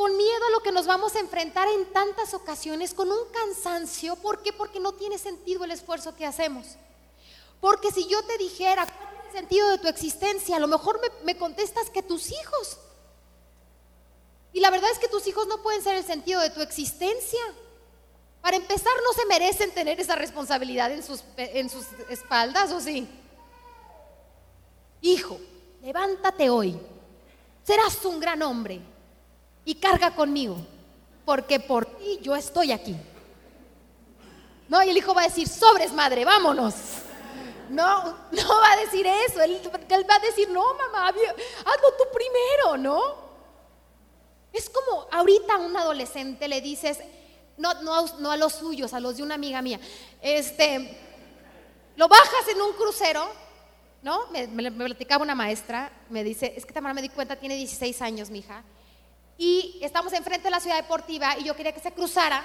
Con 0.02 0.18
miedo 0.18 0.46
a 0.48 0.50
lo 0.50 0.62
que 0.62 0.72
nos 0.72 0.88
vamos 0.88 1.16
a 1.16 1.20
enfrentar 1.20 1.68
en 1.68 1.86
tantas 1.94 2.34
ocasiones, 2.34 2.96
con 2.96 3.12
un 3.12 3.24
cansancio. 3.32 4.16
¿Por 4.16 4.42
qué? 4.42 4.52
Porque 4.52 4.80
no 4.80 4.94
tiene 4.94 5.20
sentido 5.20 5.64
el 5.64 5.70
esfuerzo 5.70 6.16
que 6.16 6.26
hacemos. 6.26 6.66
Porque 7.60 7.92
si 7.92 8.08
yo 8.08 8.24
te 8.24 8.36
dijera 8.40 8.88
cuál 8.88 9.14
es 9.20 9.26
el 9.28 9.32
sentido 9.42 9.70
de 9.70 9.78
tu 9.78 9.88
existencia, 9.88 10.56
a 10.56 10.60
lo 10.60 10.66
mejor 10.68 11.00
me, 11.00 11.24
me 11.24 11.38
contestas 11.38 11.92
que 11.92 12.02
tus 12.02 12.32
hijos. 12.32 12.80
Y 14.54 14.60
la 14.60 14.72
verdad 14.72 14.90
es 14.90 14.98
que 14.98 15.08
tus 15.08 15.28
hijos 15.28 15.46
no 15.46 15.62
pueden 15.62 15.84
ser 15.84 15.96
el 15.96 16.04
sentido 16.04 16.42
de 16.42 16.50
tu 16.50 16.62
existencia. 16.62 17.44
Para 18.42 18.58
empezar, 18.58 18.94
no 19.06 19.14
se 19.14 19.28
merecen 19.28 19.70
tener 19.70 20.00
esa 20.00 20.16
responsabilidad 20.16 20.92
en 20.92 21.04
sus, 21.04 21.24
en 21.38 21.70
sus 21.70 21.86
espaldas, 22.10 22.72
¿o 22.72 22.82
sí? 22.82 23.08
hijo, 25.02 25.40
levántate 25.84 26.50
hoy, 26.50 26.76
serás 27.64 28.04
un 28.04 28.20
gran 28.20 28.42
hombre 28.42 28.82
y 29.66 29.76
carga 29.76 30.16
conmigo, 30.16 30.58
porque 31.26 31.60
por 31.60 31.86
ti 31.86 32.20
yo 32.22 32.36
estoy 32.36 32.72
aquí. 32.72 32.96
No, 34.68 34.82
y 34.84 34.90
el 34.90 34.98
hijo 34.98 35.14
va 35.14 35.22
a 35.22 35.28
decir, 35.28 35.48
sobres 35.48 35.92
madre, 35.94 36.26
vámonos. 36.26 36.74
No, 37.70 38.04
no 38.32 38.62
va 38.62 38.72
a 38.74 38.78
decir 38.78 39.06
eso, 39.06 39.42
él, 39.42 39.62
va 40.10 40.16
a 40.16 40.20
decir, 40.20 40.50
no, 40.50 40.74
mamá, 40.74 41.10
hazlo 41.10 41.94
tú 41.98 42.04
primero, 42.14 42.78
¿no? 42.78 43.32
Es 44.52 44.70
como 44.70 45.08
ahorita 45.12 45.56
a 45.56 45.60
un 45.60 45.76
adolescente 45.78 46.48
le 46.48 46.60
dices, 46.60 47.00
no, 47.58 47.74
no, 47.82 48.06
no 48.20 48.32
a 48.32 48.38
los 48.38 48.54
suyos, 48.54 48.94
a 48.94 49.00
los 49.00 49.18
de 49.18 49.24
una 49.24 49.36
amiga 49.36 49.62
mía, 49.62 49.80
este, 50.22 50.98
lo 51.96 52.08
bajas 52.08 52.48
en 52.50 52.62
un 52.62 52.74
crucero 52.74 53.30
¿no? 54.02 54.28
Me, 54.32 54.72
platicaba 54.72 55.24
una 55.24 55.36
maestra, 55.36 55.92
me 56.10 56.24
dice, 56.24 56.54
es 56.56 56.66
que 56.66 56.74
Tamara 56.74 56.94
me 56.94 57.02
di 57.02 57.10
cuenta, 57.10 57.36
tiene 57.36 57.56
16 57.56 58.02
años 58.02 58.30
mi 58.30 58.40
hija, 58.40 58.64
y 59.42 59.80
estamos 59.82 60.14
enfrente 60.14 60.44
de 60.44 60.52
la 60.52 60.60
ciudad 60.60 60.76
deportiva 60.76 61.36
y 61.40 61.46
yo 61.46 61.56
quería 61.56 61.72
que 61.74 61.80
se 61.80 61.92
cruzara, 61.92 62.44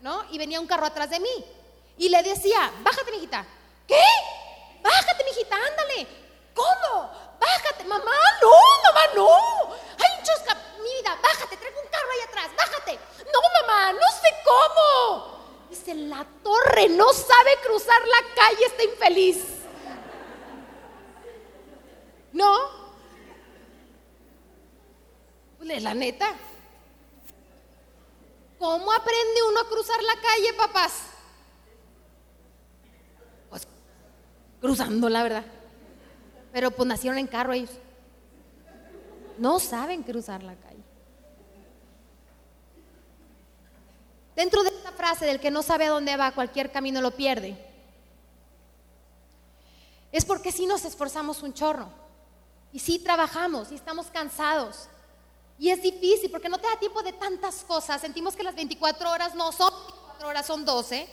¿no? 0.00 0.24
Y 0.30 0.38
venía 0.38 0.62
un 0.62 0.66
carro 0.66 0.86
atrás 0.86 1.10
de 1.10 1.20
mí. 1.20 1.44
Y 1.98 2.08
le 2.08 2.22
decía, 2.22 2.72
bájate, 2.82 3.12
mijita. 3.12 3.44
¿Qué? 3.86 4.00
Bájate, 4.82 5.24
mijita, 5.24 5.56
ándale. 5.56 6.06
¿Cómo? 6.54 7.10
Bájate, 7.38 7.84
mamá, 7.84 8.14
no, 8.40 8.50
mamá, 8.82 9.00
no. 9.14 9.74
Hay 9.74 10.18
un 10.18 10.24
chosca, 10.24 10.56
mi 10.82 10.94
vida, 11.02 11.18
bájate, 11.22 11.54
traigo 11.58 11.78
un 11.78 11.88
carro 11.88 12.08
ahí 12.10 12.20
atrás, 12.26 12.50
bájate. 12.56 12.98
No, 13.30 13.60
mamá, 13.60 13.92
no 13.92 14.06
sé 14.22 14.34
cómo. 14.42 15.68
Dice, 15.68 15.94
la 15.94 16.26
torre 16.42 16.88
no 16.88 17.12
sabe 17.12 17.58
cruzar 17.62 18.00
la 18.00 18.34
calle, 18.34 18.64
está 18.64 18.84
infeliz. 18.84 19.44
No. 22.32 22.81
Pues 25.64 25.80
la 25.80 25.94
neta. 25.94 26.26
¿Cómo 28.58 28.92
aprende 28.92 29.42
uno 29.48 29.60
a 29.60 29.68
cruzar 29.68 30.02
la 30.02 30.14
calle, 30.14 30.52
papás? 30.54 31.02
Pues 33.48 33.66
cruzando, 34.60 35.08
la 35.08 35.22
verdad. 35.22 35.44
Pero 36.52 36.72
pues 36.72 36.88
nacieron 36.88 37.18
en 37.18 37.28
carro 37.28 37.52
ellos. 37.52 37.70
No 39.38 39.60
saben 39.60 40.02
cruzar 40.02 40.42
la 40.42 40.56
calle. 40.56 40.82
Dentro 44.34 44.64
de 44.64 44.70
esta 44.70 44.90
frase 44.90 45.26
del 45.26 45.38
que 45.38 45.52
no 45.52 45.62
sabe 45.62 45.86
a 45.86 45.90
dónde 45.90 46.16
va, 46.16 46.32
cualquier 46.32 46.72
camino 46.72 47.00
lo 47.00 47.12
pierde. 47.12 47.56
Es 50.10 50.24
porque 50.24 50.50
si 50.50 50.66
nos 50.66 50.84
esforzamos 50.84 51.42
un 51.44 51.54
chorro. 51.54 51.88
Y 52.72 52.80
sí 52.80 52.98
trabajamos 52.98 53.70
y 53.70 53.76
estamos 53.76 54.08
cansados. 54.08 54.88
Y 55.62 55.70
es 55.70 55.80
difícil 55.80 56.28
porque 56.28 56.48
no 56.48 56.58
te 56.58 56.66
da 56.66 56.76
tiempo 56.76 57.04
de 57.04 57.12
tantas 57.12 57.62
cosas. 57.62 58.00
Sentimos 58.00 58.34
que 58.34 58.42
las 58.42 58.56
24 58.56 59.08
horas 59.08 59.36
no 59.36 59.52
son 59.52 59.72
24 59.72 60.28
horas, 60.28 60.44
son 60.44 60.64
12. 60.64 61.08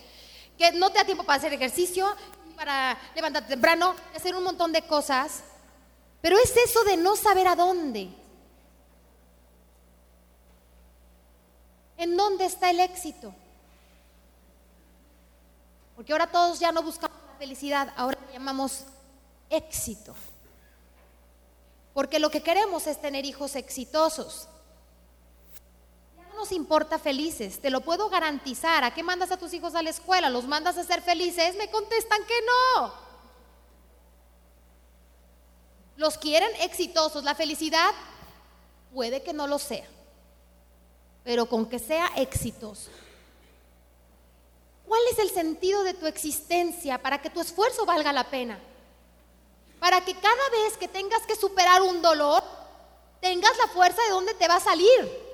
Que 0.57 0.71
no 0.71 0.89
te 0.89 0.97
da 0.97 1.05
tiempo 1.05 1.23
para 1.23 1.37
hacer 1.37 1.53
ejercicio, 1.53 2.07
para 2.55 2.97
levantarte 3.13 3.47
temprano, 3.47 3.93
hacer 4.15 4.35
un 4.35 4.43
montón 4.43 4.71
de 4.71 4.81
cosas. 4.81 5.43
Pero 6.19 6.35
es 6.39 6.51
eso 6.57 6.83
de 6.83 6.97
no 6.97 7.15
saber 7.15 7.47
a 7.47 7.55
dónde. 7.55 8.09
¿En 11.97 12.17
dónde 12.17 12.45
está 12.45 12.71
el 12.71 12.79
éxito? 12.79 13.31
Porque 15.95 16.11
ahora 16.11 16.25
todos 16.25 16.59
ya 16.59 16.71
no 16.71 16.81
buscamos 16.81 17.19
la 17.33 17.37
felicidad, 17.37 17.93
ahora 17.95 18.17
llamamos 18.33 18.83
éxito. 19.47 20.15
Porque 21.93 22.19
lo 22.19 22.29
que 22.29 22.43
queremos 22.43 22.87
es 22.87 23.01
tener 23.01 23.25
hijos 23.25 23.55
exitosos. 23.55 24.47
Ya 26.17 26.27
no 26.29 26.35
nos 26.35 26.51
importa 26.51 26.99
felices, 26.99 27.59
te 27.59 27.69
lo 27.69 27.81
puedo 27.81 28.09
garantizar. 28.09 28.83
¿A 28.83 28.93
qué 28.93 29.03
mandas 29.03 29.31
a 29.31 29.37
tus 29.37 29.53
hijos 29.53 29.75
a 29.75 29.83
la 29.83 29.89
escuela? 29.89 30.29
¿Los 30.29 30.45
mandas 30.45 30.77
a 30.77 30.83
ser 30.83 31.01
felices? 31.01 31.55
Me 31.55 31.69
contestan 31.69 32.21
que 32.25 32.39
no. 32.41 32.93
Los 35.97 36.17
quieren 36.17 36.49
exitosos. 36.61 37.23
La 37.23 37.35
felicidad 37.35 37.91
puede 38.93 39.21
que 39.21 39.33
no 39.33 39.47
lo 39.47 39.59
sea, 39.59 39.87
pero 41.23 41.47
con 41.47 41.67
que 41.67 41.79
sea 41.79 42.07
exitoso. 42.15 42.89
¿Cuál 44.87 45.01
es 45.11 45.19
el 45.19 45.29
sentido 45.29 45.83
de 45.83 45.93
tu 45.93 46.07
existencia 46.07 46.99
para 46.99 47.21
que 47.21 47.29
tu 47.29 47.39
esfuerzo 47.39 47.85
valga 47.85 48.11
la 48.11 48.29
pena? 48.29 48.59
Para 49.79 50.03
que 50.03 50.13
cada 50.13 50.49
vez 50.49 50.77
que 50.77 50.87
tengas 50.87 51.25
que 51.25 51.35
superar 51.35 51.81
un 51.81 52.01
dolor, 52.01 52.43
tengas 53.21 53.57
la 53.57 53.67
fuerza 53.67 54.01
de 54.03 54.09
dónde 54.09 54.33
te 54.33 54.47
va 54.47 54.55
a 54.55 54.59
salir. 54.59 55.29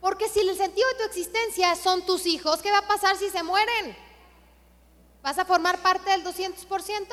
Porque 0.00 0.28
si 0.28 0.40
el 0.40 0.56
sentido 0.56 0.88
de 0.88 0.94
tu 0.94 1.02
existencia 1.04 1.76
son 1.76 2.06
tus 2.06 2.26
hijos, 2.26 2.62
¿qué 2.62 2.70
va 2.70 2.78
a 2.78 2.88
pasar 2.88 3.16
si 3.16 3.28
se 3.28 3.42
mueren? 3.42 3.96
¿Vas 5.22 5.38
a 5.38 5.44
formar 5.44 5.82
parte 5.82 6.10
del 6.10 6.24
200%? 6.24 7.06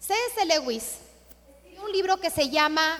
C.S. 0.00 0.44
Lewis 0.46 1.06
un 1.86 1.92
libro 1.92 2.18
que 2.18 2.30
se 2.30 2.50
llama 2.50 2.98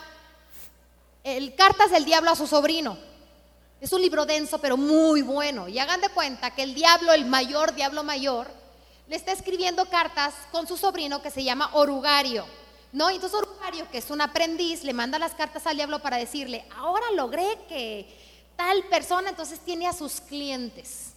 el 1.25 1.55
Cartas 1.55 1.91
del 1.91 2.05
Diablo 2.05 2.31
a 2.31 2.37
su 2.37 2.47
sobrino. 2.47 2.99
Es 3.81 3.93
un 3.93 4.01
libro 4.01 4.25
denso, 4.25 4.59
pero 4.59 4.77
muy 4.77 5.23
bueno. 5.23 5.69
Y 5.69 5.79
hagan 5.79 6.01
de 6.01 6.09
cuenta 6.09 6.55
que 6.55 6.63
el 6.63 6.75
diablo, 6.75 7.13
el 7.13 7.27
mayor 7.27 7.75
diablo 7.75 8.03
mayor, 8.03 8.49
le 9.09 9.17
está 9.17 9.33
escribiendo 9.33 9.87
cartas 9.87 10.35
con 10.51 10.67
su 10.67 10.77
sobrino 10.77 11.23
que 11.23 11.31
se 11.31 11.45
llama 11.45 11.71
Orugario. 11.75 12.45
¿No? 12.93 13.11
Entonces 13.11 13.39
Orugario, 13.39 13.91
que 13.91 13.99
es 13.99 14.11
un 14.11 14.21
aprendiz, 14.21 14.83
le 14.83 14.95
manda 14.95 15.19
las 15.19 15.35
cartas 15.35 15.67
al 15.67 15.77
diablo 15.77 16.01
para 16.01 16.17
decirle, 16.17 16.65
ahora 16.77 17.11
logré 17.13 17.59
que 17.69 18.09
tal 18.57 18.85
persona 18.85 19.31
entonces 19.31 19.61
tiene 19.61 19.87
a 19.87 19.93
sus 19.93 20.21
clientes. 20.21 21.13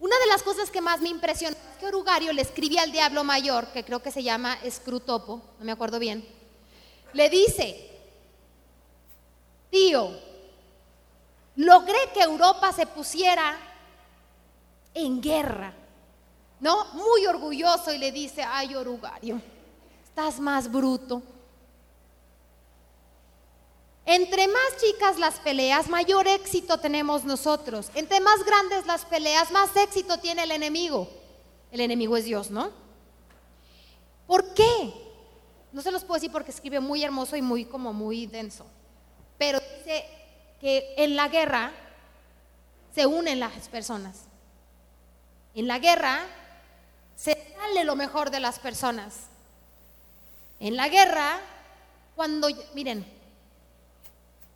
Una 0.00 0.18
de 0.18 0.26
las 0.26 0.42
cosas 0.42 0.68
que 0.68 0.80
más 0.80 1.00
me 1.00 1.10
impresionó 1.10 1.56
es 1.56 1.78
que 1.78 1.86
Orugario 1.86 2.32
le 2.32 2.42
escribía 2.42 2.82
al 2.82 2.90
diablo 2.90 3.22
mayor, 3.22 3.68
que 3.68 3.84
creo 3.84 4.02
que 4.02 4.10
se 4.10 4.24
llama 4.24 4.58
Scrutopo, 4.68 5.40
no 5.60 5.64
me 5.64 5.70
acuerdo 5.70 6.00
bien, 6.00 6.26
le 7.12 7.30
dice, 7.30 7.88
tío, 9.70 10.10
logré 11.56 11.98
que 12.14 12.22
Europa 12.22 12.72
se 12.72 12.86
pusiera 12.86 13.58
en 14.94 15.20
guerra, 15.20 15.72
¿no? 16.60 16.86
Muy 16.92 17.26
orgulloso 17.26 17.92
y 17.92 17.98
le 17.98 18.12
dice, 18.12 18.42
ay, 18.42 18.74
Orugario, 18.74 19.40
estás 20.04 20.38
más 20.40 20.70
bruto. 20.70 21.22
Entre 24.04 24.48
más 24.48 24.76
chicas 24.80 25.18
las 25.18 25.38
peleas, 25.38 25.88
mayor 25.88 26.26
éxito 26.26 26.78
tenemos 26.78 27.24
nosotros. 27.24 27.90
Entre 27.94 28.20
más 28.20 28.44
grandes 28.44 28.84
las 28.86 29.04
peleas, 29.04 29.50
más 29.52 29.74
éxito 29.76 30.18
tiene 30.18 30.42
el 30.42 30.50
enemigo. 30.50 31.08
El 31.70 31.80
enemigo 31.80 32.16
es 32.16 32.24
Dios, 32.24 32.50
¿no? 32.50 32.70
¿Por 34.26 34.54
qué? 34.54 34.92
No 35.72 35.80
se 35.82 35.90
los 35.90 36.04
puedo 36.04 36.14
decir 36.14 36.32
porque 36.32 36.50
escribe 36.50 36.80
muy 36.80 37.02
hermoso 37.02 37.36
y 37.36 37.42
muy 37.42 37.64
como 37.64 37.92
muy 37.92 38.26
denso. 38.26 38.66
Pero 39.38 39.58
dice 39.78 40.04
que 40.62 40.94
en 40.96 41.16
la 41.16 41.26
guerra 41.26 41.72
se 42.94 43.04
unen 43.04 43.40
las 43.40 43.68
personas. 43.68 44.26
En 45.56 45.66
la 45.66 45.80
guerra 45.80 46.20
se 47.16 47.36
sale 47.58 47.82
lo 47.82 47.96
mejor 47.96 48.30
de 48.30 48.38
las 48.38 48.60
personas. 48.60 49.26
En 50.60 50.76
la 50.76 50.88
guerra, 50.88 51.40
cuando, 52.14 52.48
miren, 52.74 53.04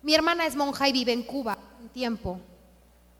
mi 0.01 0.15
hermana 0.15 0.45
es 0.45 0.55
monja 0.55 0.87
y 0.87 0.93
vive 0.93 1.11
en 1.11 1.23
Cuba 1.23 1.57
un 1.81 1.89
tiempo 1.89 2.39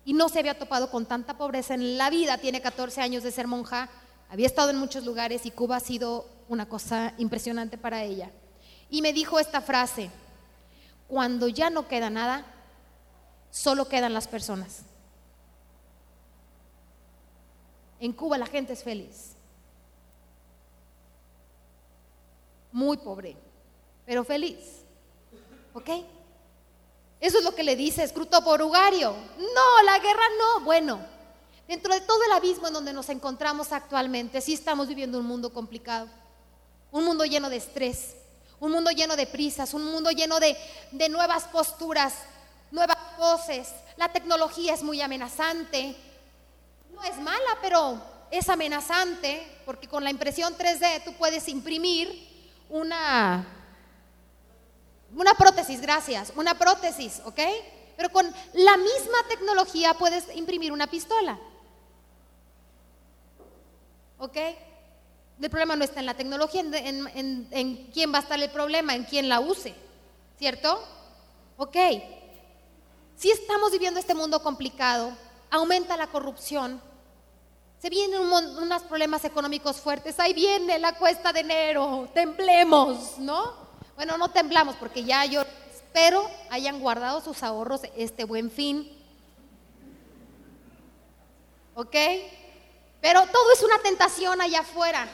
y 0.05 0.13
no 0.13 0.29
se 0.29 0.39
había 0.39 0.57
topado 0.57 0.89
con 0.89 1.05
tanta 1.05 1.37
pobreza 1.37 1.73
en 1.73 1.97
la 1.97 2.09
vida, 2.09 2.37
tiene 2.37 2.61
14 2.61 3.01
años 3.01 3.21
de 3.21 3.33
ser 3.33 3.47
monja, 3.47 3.89
había 4.29 4.47
estado 4.47 4.69
en 4.69 4.77
muchos 4.77 5.03
lugares 5.03 5.45
y 5.45 5.51
Cuba 5.51 5.75
ha 5.75 5.81
sido 5.81 6.25
una 6.47 6.69
cosa 6.69 7.13
impresionante 7.17 7.77
para 7.77 8.03
ella. 8.03 8.31
Y 8.89 9.01
me 9.01 9.11
dijo 9.11 9.41
esta 9.41 9.59
frase, 9.59 10.09
cuando 11.09 11.49
ya 11.49 11.69
no 11.69 11.89
queda 11.89 12.09
nada, 12.09 12.45
solo 13.51 13.87
quedan 13.87 14.13
las 14.13 14.27
personas. 14.27 14.81
En 17.99 18.13
Cuba 18.13 18.37
la 18.37 18.45
gente 18.45 18.73
es 18.73 18.83
feliz, 18.83 19.33
muy 22.71 22.97
pobre, 22.97 23.35
pero 24.05 24.23
feliz. 24.23 24.59
¿Ok? 25.73 25.89
Eso 27.19 27.39
es 27.39 27.43
lo 27.43 27.55
que 27.55 27.63
le 27.63 27.75
dice 27.75 28.03
Escruto 28.03 28.43
Porugario. 28.43 29.11
No, 29.11 29.83
la 29.83 29.99
guerra 29.99 30.23
no. 30.37 30.63
Bueno, 30.63 30.99
dentro 31.67 31.93
de 31.93 32.01
todo 32.01 32.23
el 32.23 32.31
abismo 32.31 32.67
en 32.67 32.73
donde 32.73 32.93
nos 32.93 33.09
encontramos 33.09 33.71
actualmente, 33.71 34.41
sí 34.41 34.53
estamos 34.53 34.87
viviendo 34.87 35.19
un 35.19 35.25
mundo 35.25 35.51
complicado, 35.51 36.07
un 36.91 37.03
mundo 37.03 37.25
lleno 37.25 37.49
de 37.49 37.57
estrés, 37.57 38.15
un 38.59 38.71
mundo 38.71 38.91
lleno 38.91 39.15
de 39.15 39.27
prisas, 39.27 39.73
un 39.73 39.85
mundo 39.85 40.11
lleno 40.11 40.39
de, 40.39 40.55
de 40.91 41.09
nuevas 41.09 41.45
posturas, 41.45 42.13
nuevas 42.71 42.97
voces. 43.17 43.73
La 43.95 44.09
tecnología 44.09 44.73
es 44.73 44.83
muy 44.83 45.01
amenazante. 45.01 45.95
No 46.93 47.03
es 47.03 47.17
mala, 47.17 47.57
pero 47.61 48.01
es 48.31 48.49
amenazante 48.49 49.61
porque 49.65 49.87
con 49.87 50.03
la 50.03 50.11
impresión 50.11 50.55
3D 50.57 51.03
tú 51.03 51.13
puedes 51.13 51.47
imprimir 51.47 52.27
una 52.69 53.45
una 55.15 55.33
prótesis, 55.35 55.81
gracias, 55.81 56.33
una 56.35 56.57
prótesis, 56.57 57.21
¿ok? 57.25 57.39
Pero 57.95 58.09
con 58.09 58.25
la 58.53 58.77
misma 58.77 59.17
tecnología 59.29 59.93
puedes 59.93 60.35
imprimir 60.35 60.71
una 60.71 60.87
pistola. 60.87 61.39
¿Ok? 64.19 64.37
El 65.41 65.49
problema 65.49 65.75
no 65.75 65.83
está 65.83 65.99
en 65.99 66.07
la 66.07 66.15
tecnología, 66.15 66.61
en, 66.61 67.89
quién 67.93 68.13
va 68.13 68.17
a 68.17 68.21
estar 68.21 68.39
el 68.39 68.49
problema, 68.49 68.95
en 68.95 69.03
quién 69.03 69.29
la 69.29 69.39
use, 69.39 69.73
¿cierto? 70.37 70.83
Ok. 71.57 71.75
Si 73.17 73.31
estamos 73.31 73.71
viviendo 73.71 73.99
este 73.99 74.13
mundo 74.13 74.43
complicado, 74.43 75.11
aumenta 75.49 75.97
la 75.97 76.05
corrupción, 76.05 76.79
se 77.79 77.89
vienen 77.89 78.21
unos 78.21 78.83
problemas 78.83 79.25
económicos 79.25 79.77
fuertes, 79.77 80.19
ahí 80.19 80.33
viene 80.33 80.77
la 80.77 80.93
cuesta 80.93 81.33
de 81.33 81.39
enero, 81.39 82.07
temblemos, 82.13 83.17
¿no? 83.17 83.53
Bueno, 83.95 84.19
no 84.19 84.29
temblamos 84.29 84.75
porque 84.75 85.03
ya 85.03 85.25
yo 85.25 85.41
espero 85.73 86.29
hayan 86.51 86.79
guardado 86.79 87.19
sus 87.21 87.41
ahorros 87.41 87.81
este 87.95 88.23
buen 88.23 88.51
fin. 88.51 88.87
¿Ok? 91.73 91.95
Pero 93.01 93.21
todo 93.31 93.51
es 93.51 93.63
una 93.63 93.79
tentación 93.79 94.41
allá 94.41 94.59
afuera. 94.59 95.07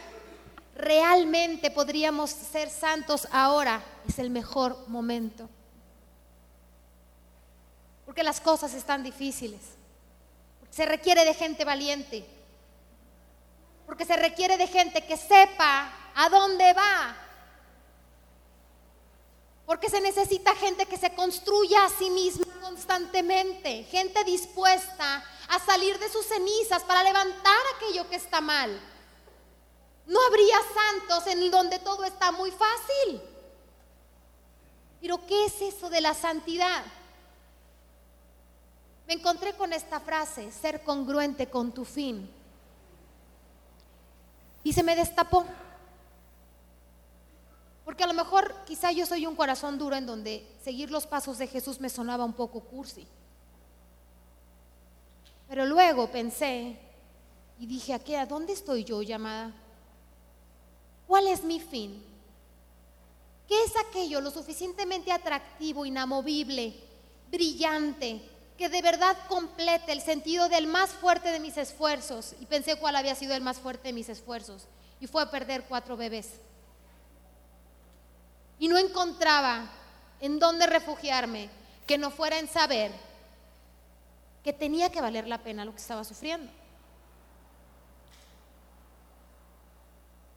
Realmente 0.76 1.72
podríamos 1.72 2.32
ser 2.32 2.70
santos 2.70 3.30
ahora. 3.32 3.82
Es 4.08 4.20
el 4.20 4.30
mejor 4.30 4.78
momento. 4.90 5.48
Porque 8.14 8.22
las 8.22 8.40
cosas 8.40 8.76
están 8.76 9.02
difíciles. 9.02 9.60
se 10.70 10.86
requiere 10.86 11.26
de 11.26 11.34
gente 11.34 11.66
valiente. 11.66 12.24
Porque 13.88 14.06
se 14.06 14.16
requiere 14.16 14.56
de 14.56 14.68
gente 14.68 15.04
que 15.04 15.18
sepa 15.18 15.92
a 16.14 16.30
dónde 16.30 16.74
va, 16.74 17.18
porque 19.66 19.90
se 19.90 20.00
necesita 20.00 20.54
gente 20.56 20.86
que 20.86 20.98
se 20.98 21.16
construya 21.16 21.86
a 21.86 21.90
sí 21.90 22.12
misma 22.12 22.46
constantemente, 22.62 23.84
gente 23.86 24.24
dispuesta 24.26 25.26
a 25.48 25.60
salir 25.66 25.98
de 25.98 26.10
sus 26.10 26.28
cenizas 26.28 26.84
para 26.84 27.02
levantar 27.02 27.64
aquello 27.76 28.08
que 28.12 28.18
está 28.18 28.42
mal. 28.42 28.80
No 30.06 30.20
habría 30.28 30.58
santos 30.76 31.26
en 31.26 31.50
donde 31.50 31.80
todo 31.80 32.04
está 32.04 32.32
muy 32.32 32.52
fácil. 32.52 33.22
Pero 35.02 35.26
¿qué 35.26 35.46
es 35.46 35.60
eso 35.64 35.90
de 35.90 36.02
la 36.02 36.14
santidad? 36.14 36.84
Me 39.08 39.14
encontré 39.14 39.54
con 39.54 39.74
esta 39.74 40.00
frase, 40.00 40.52
ser 40.52 40.84
congruente 40.84 41.50
con 41.50 41.72
tu 41.72 41.86
fin. 41.86 42.30
Y 44.64 44.74
se 44.74 44.84
me 44.84 44.96
destapó. 44.96 45.46
Porque 47.84 48.04
a 48.04 48.08
lo 48.08 48.14
mejor 48.14 48.56
quizá 48.66 48.92
yo 48.92 49.06
soy 49.06 49.26
un 49.26 49.36
corazón 49.36 49.78
duro 49.78 49.96
en 49.96 50.06
donde 50.06 50.48
seguir 50.64 50.90
los 50.90 51.06
pasos 51.06 51.38
de 51.38 51.48
Jesús 51.48 51.82
me 51.82 51.90
sonaba 51.90 52.24
un 52.24 52.34
poco 52.34 52.62
cursi. 52.62 53.06
Pero 55.50 55.66
luego 55.66 56.08
pensé 56.08 56.80
y 57.60 57.68
dije, 57.68 57.94
¿a 57.94 58.26
dónde 58.26 58.54
estoy 58.54 58.86
yo 58.86 59.02
llamada? 59.02 59.54
¿Cuál 61.06 61.28
es 61.28 61.44
mi 61.44 61.60
fin? 61.60 62.02
¿Qué 63.48 63.64
es 63.64 63.74
aquello 63.78 64.22
lo 64.22 64.32
suficientemente 64.32 65.12
atractivo, 65.12 65.86
inamovible, 65.86 66.74
brillante, 67.30 68.22
que 68.64 68.70
de 68.70 68.82
verdad 68.82 69.18
complete 69.28 69.92
el 69.92 70.00
sentido 70.00 70.48
del 70.48 70.68
más 70.68 70.92
fuerte 70.92 71.34
de 71.34 71.42
mis 71.42 71.58
esfuerzos? 71.58 72.34
Y 72.40 72.46
pensé 72.46 72.78
cuál 72.78 72.96
había 72.96 73.14
sido 73.14 73.36
el 73.36 73.42
más 73.42 73.58
fuerte 73.58 73.90
de 73.90 73.94
mis 73.94 74.08
esfuerzos. 74.08 74.68
Y 75.02 75.08
fue 75.08 75.30
perder 75.30 75.66
cuatro 75.68 75.98
bebés 75.98 76.30
y 78.64 78.70
no 78.70 78.78
encontraba 78.78 79.70
en 80.22 80.40
dónde 80.40 80.66
refugiarme 80.66 81.50
que 81.86 81.98
no 81.98 82.10
fuera 82.10 82.40
en 82.40 82.48
saber 82.48 82.94
que 84.42 84.54
tenía 84.54 84.90
que 84.90 85.02
valer 85.02 85.28
la 85.28 85.44
pena 85.44 85.66
lo 85.66 85.74
que 85.74 85.82
estaba 85.82 86.06
sufriendo. 86.06 86.50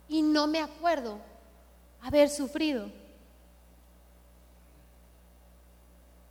Y 0.09 0.23
no 0.23 0.49
me 0.49 0.61
acuerdo 0.61 1.21
haber 2.03 2.29
sufrido, 2.29 2.91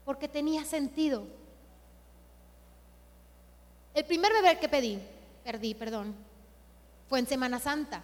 porque 0.03 0.27
tenía 0.27 0.65
sentido. 0.65 1.44
El 3.95 4.03
primer 4.05 4.33
bebé 4.33 4.59
que 4.59 4.67
pedí, 4.67 4.99
perdí, 5.43 5.73
perdón, 5.73 6.13
fue 7.07 7.19
en 7.19 7.27
Semana 7.27 7.59
Santa. 7.59 8.03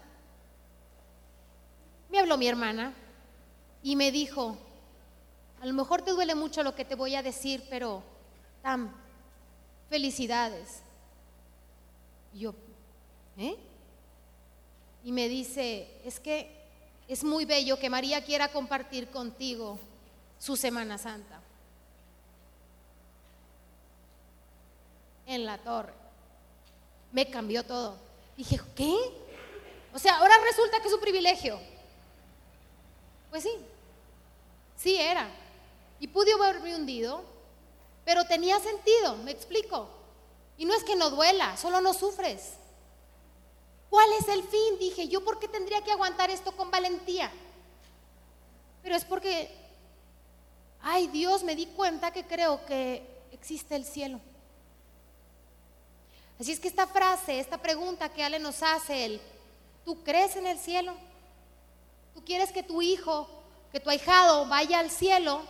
Me 2.09 2.19
habló 2.19 2.37
mi 2.37 2.47
hermana 2.47 2.93
y 3.83 3.97
me 3.97 4.09
dijo, 4.09 4.57
a 5.61 5.65
lo 5.65 5.73
mejor 5.73 6.01
te 6.01 6.11
duele 6.11 6.33
mucho 6.33 6.63
lo 6.63 6.73
que 6.73 6.85
te 6.85 6.95
voy 6.95 7.15
a 7.15 7.21
decir, 7.21 7.63
pero 7.69 8.01
Tam, 8.61 8.93
felicidades. 9.89 10.81
Y 12.33 12.39
yo, 12.39 12.53
¿eh? 13.37 13.57
Y 15.03 15.11
me 15.11 15.27
dice, 15.27 15.99
es 16.05 16.21
que 16.21 16.61
es 17.07 17.23
muy 17.23 17.43
bello 17.43 17.77
que 17.77 17.89
María 17.89 18.23
quiera 18.23 18.49
compartir 18.49 19.09
contigo 19.09 19.77
su 20.39 20.55
Semana 20.55 20.97
Santa. 20.97 21.40
En 25.31 25.45
la 25.45 25.57
torre. 25.57 25.93
Me 27.13 27.29
cambió 27.29 27.63
todo. 27.63 27.95
Dije, 28.35 28.59
¿qué? 28.75 28.93
O 29.93 29.97
sea, 29.97 30.17
ahora 30.17 30.35
resulta 30.43 30.81
que 30.81 30.89
es 30.89 30.93
un 30.93 30.99
privilegio. 30.99 31.57
Pues 33.29 33.43
sí, 33.43 33.51
sí 34.75 34.97
era. 34.97 35.29
Y 36.01 36.07
pude 36.07 36.33
haberme 36.33 36.75
hundido, 36.75 37.23
pero 38.03 38.25
tenía 38.25 38.59
sentido, 38.59 39.15
me 39.23 39.31
explico. 39.31 39.87
Y 40.57 40.65
no 40.65 40.73
es 40.73 40.83
que 40.83 40.97
no 40.97 41.09
duela, 41.09 41.55
solo 41.55 41.79
no 41.79 41.93
sufres. 41.93 42.55
¿Cuál 43.89 44.09
es 44.19 44.27
el 44.27 44.43
fin? 44.43 44.79
Dije, 44.79 45.07
¿yo 45.07 45.23
por 45.23 45.39
qué 45.39 45.47
tendría 45.47 45.81
que 45.81 45.93
aguantar 45.93 46.29
esto 46.29 46.51
con 46.51 46.69
valentía? 46.71 47.31
Pero 48.83 48.97
es 48.97 49.05
porque, 49.05 49.49
ay 50.81 51.07
Dios, 51.07 51.45
me 51.45 51.55
di 51.55 51.67
cuenta 51.67 52.11
que 52.11 52.25
creo 52.25 52.65
que 52.65 53.07
existe 53.31 53.77
el 53.77 53.85
cielo. 53.85 54.19
Así 56.41 56.53
es 56.53 56.59
que 56.59 56.69
esta 56.69 56.87
frase, 56.87 57.39
esta 57.39 57.61
pregunta 57.61 58.09
que 58.09 58.23
Ale 58.23 58.39
nos 58.39 58.63
hace, 58.63 59.05
el, 59.05 59.21
¿tú 59.85 60.03
crees 60.03 60.35
en 60.35 60.47
el 60.47 60.57
cielo? 60.57 60.95
¿Tú 62.15 62.25
quieres 62.25 62.51
que 62.51 62.63
tu 62.63 62.81
hijo, 62.81 63.29
que 63.71 63.79
tu 63.79 63.91
ahijado 63.91 64.47
vaya 64.47 64.79
al 64.79 64.89
cielo? 64.89 65.43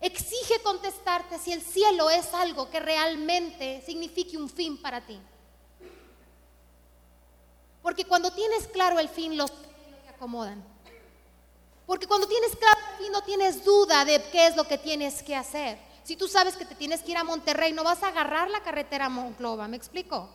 Exige 0.00 0.62
contestarte 0.62 1.38
si 1.38 1.52
el 1.52 1.60
cielo 1.60 2.08
es 2.08 2.32
algo 2.32 2.70
que 2.70 2.80
realmente 2.80 3.82
signifique 3.84 4.38
un 4.38 4.48
fin 4.48 4.80
para 4.80 5.02
ti. 5.02 5.20
Porque 7.82 8.06
cuando 8.06 8.32
tienes 8.32 8.66
claro 8.68 8.98
el 8.98 9.10
fin, 9.10 9.36
los 9.36 9.50
se 9.50 10.08
acomodan. 10.08 10.64
Porque 11.84 12.06
cuando 12.06 12.26
tienes 12.26 12.56
claro 12.56 12.80
el 12.92 12.96
fin, 12.96 13.12
no 13.12 13.22
tienes 13.22 13.62
duda 13.62 14.06
de 14.06 14.22
qué 14.32 14.46
es 14.46 14.56
lo 14.56 14.66
que 14.66 14.78
tienes 14.78 15.22
que 15.22 15.36
hacer. 15.36 15.89
Si 16.10 16.16
tú 16.16 16.26
sabes 16.26 16.56
que 16.56 16.64
te 16.64 16.74
tienes 16.74 17.02
que 17.02 17.12
ir 17.12 17.18
a 17.18 17.22
Monterrey, 17.22 17.72
no 17.72 17.84
vas 17.84 18.02
a 18.02 18.08
agarrar 18.08 18.50
la 18.50 18.64
carretera 18.64 19.06
a 19.06 19.08
Monclova, 19.08 19.68
¿me 19.68 19.76
explico? 19.76 20.28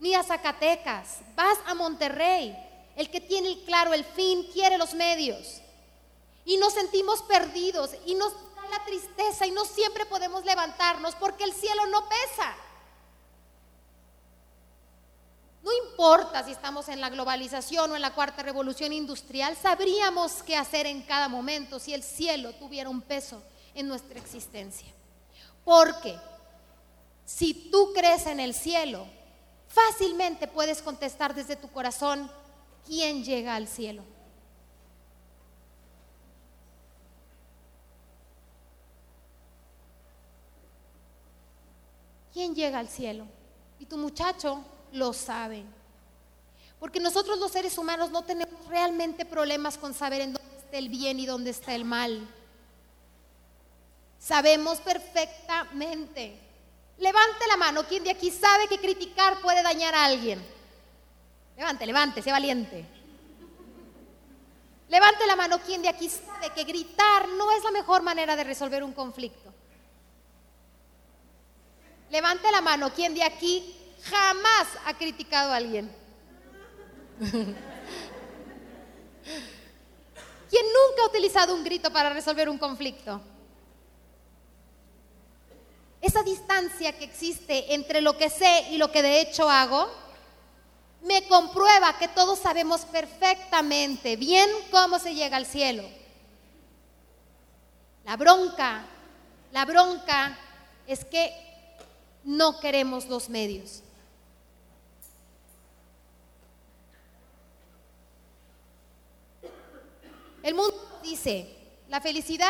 Ni 0.00 0.14
a 0.14 0.22
Zacatecas, 0.22 1.20
vas 1.34 1.56
a 1.64 1.72
Monterrey. 1.72 2.54
El 2.94 3.10
que 3.10 3.22
tiene 3.22 3.64
claro 3.64 3.94
el 3.94 4.04
fin 4.04 4.42
quiere 4.52 4.76
los 4.76 4.92
medios. 4.92 5.62
Y 6.44 6.58
nos 6.58 6.74
sentimos 6.74 7.22
perdidos 7.22 7.92
y 8.04 8.16
nos 8.16 8.34
da 8.34 8.68
la 8.70 8.84
tristeza 8.84 9.46
y 9.46 9.50
no 9.50 9.64
siempre 9.64 10.04
podemos 10.04 10.44
levantarnos 10.44 11.14
porque 11.14 11.44
el 11.44 11.54
cielo 11.54 11.86
no 11.86 12.06
pesa. 12.06 12.54
No 15.62 15.72
importa 15.86 16.44
si 16.44 16.52
estamos 16.52 16.86
en 16.90 17.00
la 17.00 17.08
globalización 17.08 17.92
o 17.92 17.96
en 17.96 18.02
la 18.02 18.12
cuarta 18.12 18.42
revolución 18.42 18.92
industrial, 18.92 19.56
sabríamos 19.56 20.42
qué 20.42 20.54
hacer 20.54 20.84
en 20.84 21.00
cada 21.00 21.28
momento 21.28 21.78
si 21.78 21.94
el 21.94 22.02
cielo 22.02 22.52
tuviera 22.56 22.90
un 22.90 23.00
peso 23.00 23.42
en 23.74 23.88
nuestra 23.88 24.18
existencia. 24.18 24.88
Porque 25.64 26.18
si 27.24 27.54
tú 27.70 27.92
crees 27.94 28.26
en 28.26 28.40
el 28.40 28.54
cielo, 28.54 29.06
fácilmente 29.68 30.48
puedes 30.48 30.82
contestar 30.82 31.34
desde 31.34 31.56
tu 31.56 31.68
corazón, 31.70 32.30
¿quién 32.86 33.24
llega 33.24 33.54
al 33.54 33.68
cielo? 33.68 34.02
¿Quién 42.32 42.54
llega 42.54 42.78
al 42.78 42.88
cielo? 42.88 43.26
Y 43.78 43.86
tu 43.86 43.96
muchacho 43.96 44.64
lo 44.92 45.12
saben. 45.12 45.66
Porque 46.78 46.98
nosotros 46.98 47.38
los 47.38 47.52
seres 47.52 47.76
humanos 47.76 48.10
no 48.10 48.22
tenemos 48.22 48.66
realmente 48.66 49.24
problemas 49.24 49.76
con 49.76 49.94
saber 49.94 50.22
en 50.22 50.32
dónde 50.32 50.56
está 50.56 50.78
el 50.78 50.88
bien 50.88 51.20
y 51.20 51.26
dónde 51.26 51.50
está 51.50 51.74
el 51.74 51.84
mal. 51.84 52.26
Sabemos 54.20 54.78
perfectamente. 54.80 56.38
Levante 56.98 57.46
la 57.48 57.56
mano, 57.56 57.84
quien 57.84 58.04
de 58.04 58.10
aquí 58.10 58.30
sabe 58.30 58.68
que 58.68 58.78
criticar 58.78 59.40
puede 59.40 59.62
dañar 59.62 59.94
a 59.94 60.04
alguien? 60.04 60.38
Levante, 61.56 61.86
levante, 61.86 62.22
sea 62.22 62.34
valiente. 62.34 62.84
Levante 64.88 65.26
la 65.26 65.36
mano, 65.36 65.60
quien 65.60 65.80
de 65.80 65.88
aquí 65.88 66.10
sabe 66.10 66.50
que 66.54 66.64
gritar 66.64 67.28
no 67.28 67.50
es 67.52 67.64
la 67.64 67.70
mejor 67.70 68.02
manera 68.02 68.36
de 68.36 68.44
resolver 68.44 68.84
un 68.84 68.92
conflicto? 68.92 69.54
Levante 72.10 72.50
la 72.50 72.60
mano, 72.60 72.92
quien 72.92 73.14
de 73.14 73.22
aquí 73.22 73.74
jamás 74.02 74.66
ha 74.84 74.92
criticado 74.98 75.52
a 75.52 75.56
alguien. 75.56 75.90
¿Quién 80.50 80.66
nunca 80.66 81.02
ha 81.02 81.06
utilizado 81.06 81.54
un 81.54 81.64
grito 81.64 81.90
para 81.90 82.10
resolver 82.10 82.48
un 82.48 82.58
conflicto? 82.58 83.22
Esa 86.00 86.22
distancia 86.22 86.96
que 86.96 87.04
existe 87.04 87.74
entre 87.74 88.00
lo 88.00 88.16
que 88.16 88.30
sé 88.30 88.66
y 88.70 88.78
lo 88.78 88.90
que 88.90 89.02
de 89.02 89.20
hecho 89.20 89.50
hago 89.50 89.88
me 91.02 91.26
comprueba 91.28 91.98
que 91.98 92.08
todos 92.08 92.38
sabemos 92.38 92.82
perfectamente 92.82 94.16
bien 94.16 94.48
cómo 94.70 94.98
se 94.98 95.14
llega 95.14 95.36
al 95.36 95.46
cielo. 95.46 95.84
La 98.04 98.16
bronca, 98.16 98.84
la 99.52 99.64
bronca 99.64 100.38
es 100.86 101.04
que 101.04 101.32
no 102.24 102.60
queremos 102.60 103.06
los 103.06 103.28
medios. 103.28 103.82
El 110.42 110.54
mundo 110.54 111.00
dice, 111.02 111.54
la 111.88 112.00
felicidad 112.00 112.48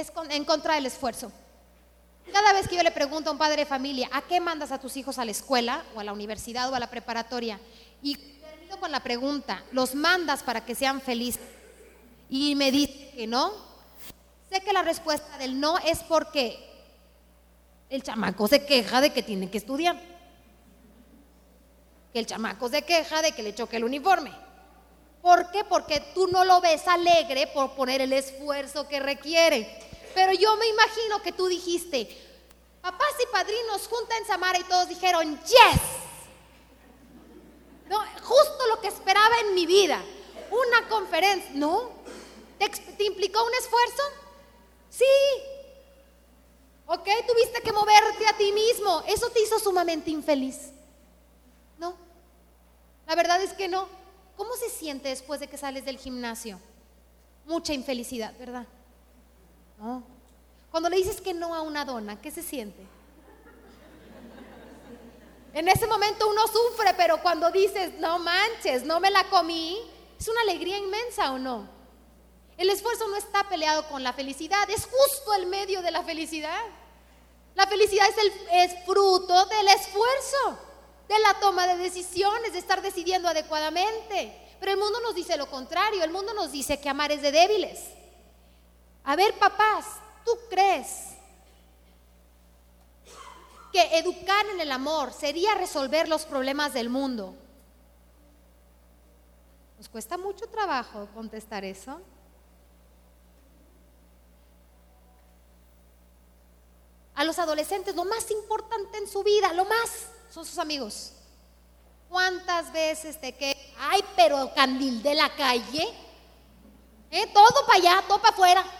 es 0.00 0.12
en 0.30 0.44
contra 0.44 0.74
del 0.74 0.86
esfuerzo. 0.86 1.32
Cada 2.32 2.52
vez 2.52 2.68
que 2.68 2.76
yo 2.76 2.82
le 2.82 2.90
pregunto 2.90 3.30
a 3.30 3.32
un 3.32 3.38
padre 3.38 3.62
de 3.62 3.66
familia, 3.66 4.08
¿a 4.12 4.22
qué 4.22 4.40
mandas 4.40 4.70
a 4.70 4.78
tus 4.78 4.96
hijos 4.96 5.18
a 5.18 5.24
la 5.24 5.30
escuela 5.30 5.84
o 5.94 6.00
a 6.00 6.04
la 6.04 6.12
universidad 6.12 6.70
o 6.70 6.74
a 6.74 6.80
la 6.80 6.90
preparatoria? 6.90 7.58
Y 8.02 8.16
termino 8.16 8.78
con 8.78 8.92
la 8.92 9.02
pregunta, 9.02 9.64
¿los 9.72 9.94
mandas 9.94 10.42
para 10.42 10.64
que 10.64 10.74
sean 10.74 11.00
felices? 11.00 11.42
Y 12.28 12.54
me 12.54 12.70
dice 12.70 13.10
que 13.16 13.26
no. 13.26 13.52
Sé 14.50 14.60
que 14.60 14.72
la 14.72 14.82
respuesta 14.82 15.38
del 15.38 15.58
no 15.58 15.78
es 15.78 16.00
porque 16.00 16.58
el 17.90 18.02
chamaco 18.02 18.46
se 18.46 18.64
queja 18.64 19.00
de 19.00 19.12
que 19.12 19.22
tiene 19.22 19.50
que 19.50 19.58
estudiar. 19.58 19.98
Que 22.12 22.18
el 22.18 22.26
chamaco 22.26 22.68
se 22.68 22.82
queja 22.82 23.22
de 23.22 23.32
que 23.32 23.42
le 23.42 23.54
choque 23.54 23.78
el 23.78 23.84
uniforme 23.84 24.32
¿Por 25.22 25.50
qué? 25.50 25.64
Porque 25.64 26.00
tú 26.14 26.28
no 26.28 26.44
lo 26.44 26.60
ves 26.60 26.86
alegre 26.86 27.48
por 27.48 27.72
poner 27.72 28.00
el 28.00 28.12
esfuerzo 28.12 28.86
que 28.88 29.00
requiere. 29.00 29.68
Pero 30.18 30.32
yo 30.32 30.56
me 30.56 30.66
imagino 30.66 31.22
que 31.22 31.30
tú 31.30 31.46
dijiste, 31.46 32.08
papás 32.82 33.14
y 33.22 33.26
padrinos 33.32 33.86
junta 33.86 34.16
en 34.16 34.26
Samara 34.26 34.58
y 34.58 34.64
todos 34.64 34.88
dijeron, 34.88 35.40
yes. 35.44 35.80
No, 37.88 38.00
justo 38.20 38.66
lo 38.68 38.80
que 38.80 38.88
esperaba 38.88 39.38
en 39.42 39.54
mi 39.54 39.64
vida. 39.64 40.02
Una 40.50 40.88
conferencia, 40.88 41.52
¿no? 41.54 41.92
¿Te, 42.58 43.04
implicó 43.04 43.44
un 43.44 43.54
esfuerzo? 43.54 44.02
Sí. 44.90 45.04
¿Ok? 46.86 47.08
Tuviste 47.24 47.62
que 47.62 47.72
moverte 47.72 48.26
a 48.26 48.36
ti 48.36 48.50
mismo. 48.50 49.04
Eso 49.06 49.30
te 49.30 49.40
hizo 49.40 49.60
sumamente 49.60 50.10
infeliz. 50.10 50.72
No. 51.78 51.94
La 53.06 53.14
verdad 53.14 53.40
es 53.40 53.52
que 53.52 53.68
no. 53.68 53.88
¿Cómo 54.36 54.56
se 54.56 54.68
siente 54.68 55.10
después 55.10 55.38
de 55.38 55.46
que 55.46 55.56
sales 55.56 55.84
del 55.84 55.96
gimnasio? 55.96 56.58
Mucha 57.46 57.72
infelicidad, 57.72 58.36
¿verdad? 58.36 58.66
No. 59.78 60.02
Cuando 60.70 60.88
le 60.88 60.96
dices 60.96 61.20
que 61.20 61.34
no 61.34 61.54
a 61.54 61.62
una 61.62 61.84
dona, 61.84 62.20
¿qué 62.20 62.30
se 62.30 62.42
siente? 62.42 62.86
En 65.54 65.66
ese 65.68 65.86
momento 65.86 66.28
uno 66.28 66.46
sufre, 66.46 66.94
pero 66.96 67.20
cuando 67.22 67.50
dices, 67.50 67.94
no 67.98 68.18
manches, 68.18 68.84
no 68.84 69.00
me 69.00 69.10
la 69.10 69.24
comí, 69.24 69.78
es 70.18 70.28
una 70.28 70.42
alegría 70.42 70.78
inmensa 70.78 71.32
o 71.32 71.38
no. 71.38 71.68
El 72.56 72.70
esfuerzo 72.70 73.08
no 73.08 73.16
está 73.16 73.48
peleado 73.48 73.88
con 73.88 74.02
la 74.02 74.12
felicidad, 74.12 74.68
es 74.68 74.86
justo 74.86 75.32
el 75.34 75.46
medio 75.46 75.80
de 75.80 75.90
la 75.90 76.02
felicidad. 76.02 76.60
La 77.54 77.66
felicidad 77.66 78.06
es, 78.08 78.18
el, 78.18 78.32
es 78.52 78.84
fruto 78.84 79.46
del 79.46 79.68
esfuerzo 79.68 80.58
de 81.08 81.18
la 81.20 81.40
toma 81.40 81.66
de 81.66 81.76
decisiones, 81.78 82.52
de 82.52 82.58
estar 82.58 82.82
decidiendo 82.82 83.28
adecuadamente. 83.28 84.36
Pero 84.60 84.72
el 84.72 84.78
mundo 84.78 85.00
nos 85.00 85.14
dice 85.14 85.36
lo 85.36 85.48
contrario, 85.48 86.04
el 86.04 86.10
mundo 86.10 86.34
nos 86.34 86.52
dice 86.52 86.80
que 86.80 86.88
amar 86.88 87.10
es 87.10 87.22
de 87.22 87.32
débiles. 87.32 87.80
A 89.08 89.16
ver, 89.16 89.38
papás, 89.38 89.86
¿tú 90.22 90.32
crees 90.50 91.14
que 93.72 93.98
educar 93.98 94.44
en 94.52 94.60
el 94.60 94.70
amor 94.70 95.14
sería 95.14 95.54
resolver 95.54 96.06
los 96.10 96.26
problemas 96.26 96.74
del 96.74 96.90
mundo? 96.90 97.34
Nos 99.78 99.88
cuesta 99.88 100.18
mucho 100.18 100.46
trabajo 100.50 101.08
contestar 101.14 101.64
eso. 101.64 102.02
A 107.14 107.24
los 107.24 107.38
adolescentes 107.38 107.96
lo 107.96 108.04
más 108.04 108.30
importante 108.30 108.98
en 108.98 109.08
su 109.08 109.22
vida, 109.22 109.54
lo 109.54 109.64
más 109.64 110.08
son 110.30 110.44
sus 110.44 110.58
amigos. 110.58 111.14
¿Cuántas 112.10 112.70
veces 112.74 113.18
te 113.18 113.34
que, 113.34 113.56
ay, 113.78 114.04
pero 114.14 114.52
candil 114.54 115.02
de 115.02 115.14
la 115.14 115.34
calle? 115.34 115.94
¿Eh? 117.10 117.26
Todo 117.32 117.66
para 117.66 117.78
allá, 117.78 118.04
todo 118.06 118.20
para 118.20 118.34
afuera. 118.34 118.77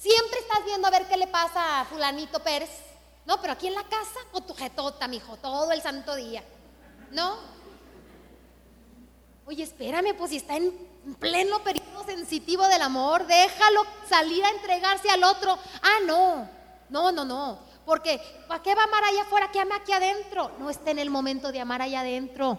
Siempre 0.00 0.38
estás 0.40 0.64
viendo 0.64 0.88
a 0.88 0.90
ver 0.90 1.06
qué 1.08 1.16
le 1.18 1.26
pasa 1.26 1.80
a 1.80 1.84
fulanito 1.84 2.40
Pérez. 2.40 2.70
No, 3.26 3.38
pero 3.38 3.52
aquí 3.52 3.66
en 3.66 3.74
la 3.74 3.84
casa, 3.84 4.18
con 4.32 4.46
tu 4.46 4.54
jetota, 4.54 5.06
mijo, 5.08 5.36
todo 5.36 5.70
el 5.72 5.82
santo 5.82 6.16
día. 6.16 6.42
¿No? 7.10 7.36
Oye, 9.44 9.62
espérame, 9.62 10.16
pues 10.16 10.30
si 10.30 10.38
está 10.38 10.56
en 10.56 10.72
pleno 11.18 11.62
periodo 11.62 12.02
sensitivo 12.06 12.66
del 12.68 12.80
amor, 12.80 13.26
déjalo 13.26 13.84
salir 14.08 14.42
a 14.42 14.50
entregarse 14.50 15.10
al 15.10 15.22
otro. 15.22 15.58
Ah, 15.82 15.98
no, 16.06 16.48
no, 16.88 17.12
no, 17.12 17.26
no. 17.26 17.58
Porque, 17.84 18.18
¿para 18.48 18.62
qué 18.62 18.74
va 18.74 18.82
a 18.82 18.84
amar 18.86 19.04
allá 19.04 19.20
afuera 19.22 19.52
que 19.52 19.60
ame 19.60 19.74
aquí 19.74 19.92
adentro? 19.92 20.52
No 20.58 20.70
está 20.70 20.92
en 20.92 20.98
el 20.98 21.10
momento 21.10 21.52
de 21.52 21.60
amar 21.60 21.82
allá 21.82 22.00
adentro. 22.00 22.58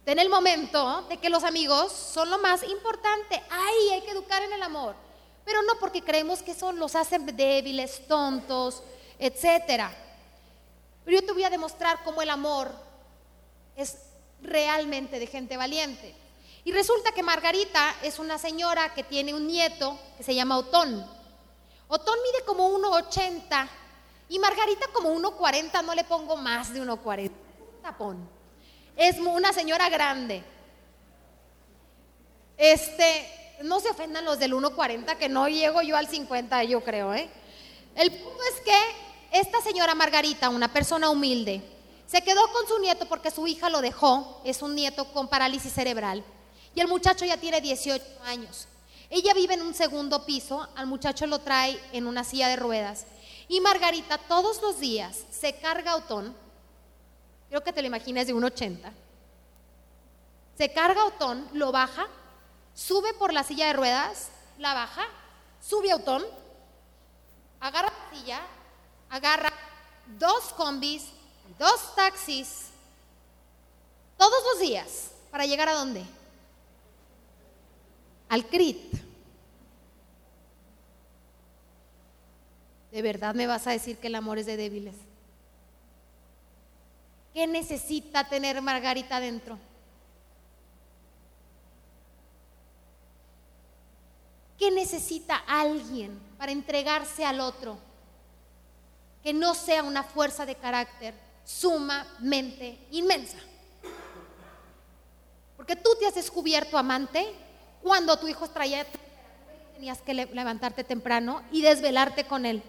Está 0.00 0.12
en 0.12 0.18
el 0.18 0.28
momento 0.28 1.06
de 1.08 1.16
que 1.16 1.30
los 1.30 1.42
amigos 1.42 1.90
son 1.90 2.28
lo 2.28 2.38
más 2.38 2.62
importante. 2.64 3.42
Ay, 3.48 3.90
hay 3.94 4.02
que 4.02 4.10
educar 4.10 4.42
en 4.42 4.52
el 4.52 4.62
amor. 4.62 5.05
Pero 5.46 5.62
no 5.62 5.78
porque 5.78 6.02
creemos 6.02 6.42
que 6.42 6.50
eso 6.50 6.72
los 6.72 6.96
hacen 6.96 7.24
débiles, 7.24 8.06
tontos, 8.08 8.82
etcétera. 9.18 9.90
Pero 11.04 11.20
yo 11.20 11.24
te 11.26 11.32
voy 11.32 11.44
a 11.44 11.50
demostrar 11.50 12.02
cómo 12.02 12.20
el 12.20 12.30
amor 12.30 12.72
es 13.76 13.96
realmente 14.42 15.20
de 15.20 15.26
gente 15.28 15.56
valiente. 15.56 16.14
Y 16.64 16.72
resulta 16.72 17.12
que 17.12 17.22
Margarita 17.22 17.94
es 18.02 18.18
una 18.18 18.38
señora 18.38 18.92
que 18.92 19.04
tiene 19.04 19.32
un 19.34 19.46
nieto 19.46 19.96
que 20.16 20.24
se 20.24 20.34
llama 20.34 20.58
Otón. 20.58 21.08
Otón 21.86 22.18
mide 22.24 22.44
como 22.44 22.68
1,80 22.68 23.68
y 24.28 24.40
Margarita 24.40 24.88
como 24.92 25.14
1,40, 25.14 25.84
no 25.84 25.94
le 25.94 26.02
pongo 26.02 26.36
más 26.36 26.74
de 26.74 26.82
1,40. 26.82 27.30
Tapón. 27.82 28.28
Es 28.96 29.20
una 29.20 29.52
señora 29.52 29.88
grande. 29.88 30.42
Este, 32.56 33.35
no 33.62 33.80
se 33.80 33.90
ofendan 33.90 34.24
los 34.24 34.38
del 34.38 34.52
1,40, 34.52 35.16
que 35.16 35.28
no 35.28 35.48
llego 35.48 35.82
yo 35.82 35.96
al 35.96 36.08
50, 36.08 36.64
yo 36.64 36.82
creo, 36.82 37.14
¿eh? 37.14 37.28
El 37.94 38.10
punto 38.10 38.40
es 38.54 38.60
que 38.60 39.38
esta 39.38 39.60
señora 39.60 39.94
Margarita, 39.94 40.48
una 40.48 40.72
persona 40.72 41.10
humilde, 41.10 41.62
se 42.06 42.22
quedó 42.22 42.50
con 42.52 42.66
su 42.68 42.78
nieto 42.78 43.06
porque 43.06 43.30
su 43.30 43.46
hija 43.46 43.70
lo 43.70 43.80
dejó, 43.80 44.40
es 44.44 44.62
un 44.62 44.74
nieto 44.74 45.12
con 45.12 45.28
parálisis 45.28 45.72
cerebral, 45.72 46.22
y 46.74 46.80
el 46.80 46.88
muchacho 46.88 47.24
ya 47.24 47.36
tiene 47.36 47.60
18 47.60 48.04
años. 48.26 48.68
Ella 49.08 49.34
vive 49.34 49.54
en 49.54 49.62
un 49.62 49.74
segundo 49.74 50.26
piso, 50.26 50.68
al 50.76 50.86
muchacho 50.86 51.26
lo 51.26 51.38
trae 51.38 51.80
en 51.92 52.06
una 52.06 52.24
silla 52.24 52.48
de 52.48 52.56
ruedas, 52.56 53.06
y 53.48 53.60
Margarita 53.60 54.18
todos 54.18 54.60
los 54.60 54.78
días 54.78 55.24
se 55.30 55.54
carga 55.54 55.92
a 55.92 55.96
Otón, 55.96 56.34
creo 57.48 57.62
que 57.62 57.72
te 57.72 57.80
lo 57.80 57.86
imaginas 57.88 58.26
de 58.26 58.34
1,80, 58.34 58.92
se 60.58 60.72
carga 60.72 61.02
a 61.02 61.06
Otón, 61.06 61.48
lo 61.52 61.72
baja, 61.72 62.08
sube 62.76 63.14
por 63.14 63.32
la 63.32 63.42
silla 63.42 63.66
de 63.66 63.72
ruedas, 63.72 64.28
la 64.58 64.74
baja, 64.74 65.06
sube 65.60 65.90
a 65.90 65.96
Otón, 65.96 66.24
agarra 67.58 67.90
la 67.90 68.16
silla, 68.16 68.40
agarra 69.08 69.52
dos 70.18 70.52
combis, 70.52 71.06
dos 71.58 71.94
taxis, 71.96 72.68
todos 74.18 74.38
los 74.52 74.60
días, 74.60 75.10
para 75.30 75.46
llegar 75.46 75.68
a 75.70 75.74
dónde? 75.74 76.04
Al 78.28 78.46
CRIT. 78.46 78.94
¿De 82.92 83.02
verdad 83.02 83.34
me 83.34 83.46
vas 83.46 83.66
a 83.66 83.72
decir 83.72 83.98
que 83.98 84.06
el 84.06 84.14
amor 84.14 84.38
es 84.38 84.46
de 84.46 84.56
débiles? 84.56 84.94
¿Qué 87.32 87.46
necesita 87.46 88.28
tener 88.28 88.60
Margarita 88.62 89.20
dentro? 89.20 89.58
¿Qué 94.66 94.72
necesita 94.72 95.36
alguien 95.46 96.18
para 96.36 96.50
entregarse 96.50 97.24
al 97.24 97.38
otro? 97.38 97.78
Que 99.22 99.32
no 99.32 99.54
sea 99.54 99.84
una 99.84 100.02
fuerza 100.02 100.44
de 100.44 100.56
carácter 100.56 101.14
sumamente 101.44 102.76
inmensa. 102.90 103.38
Porque 105.56 105.76
tú 105.76 105.90
te 106.00 106.08
has 106.08 106.16
descubierto 106.16 106.76
amante 106.76 107.32
cuando 107.80 108.18
tu 108.18 108.26
hijo 108.26 108.50
traía, 108.50 108.84
tenías 109.74 110.02
que 110.02 110.14
levantarte 110.14 110.82
temprano 110.82 111.42
y 111.52 111.62
desvelarte 111.62 112.24
con 112.24 112.44
él. 112.44 112.60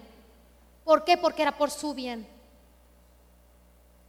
¿Por 0.86 1.04
qué? 1.04 1.18
Porque 1.18 1.42
era 1.42 1.58
por 1.58 1.72
su 1.72 1.96
bien. 1.96 2.28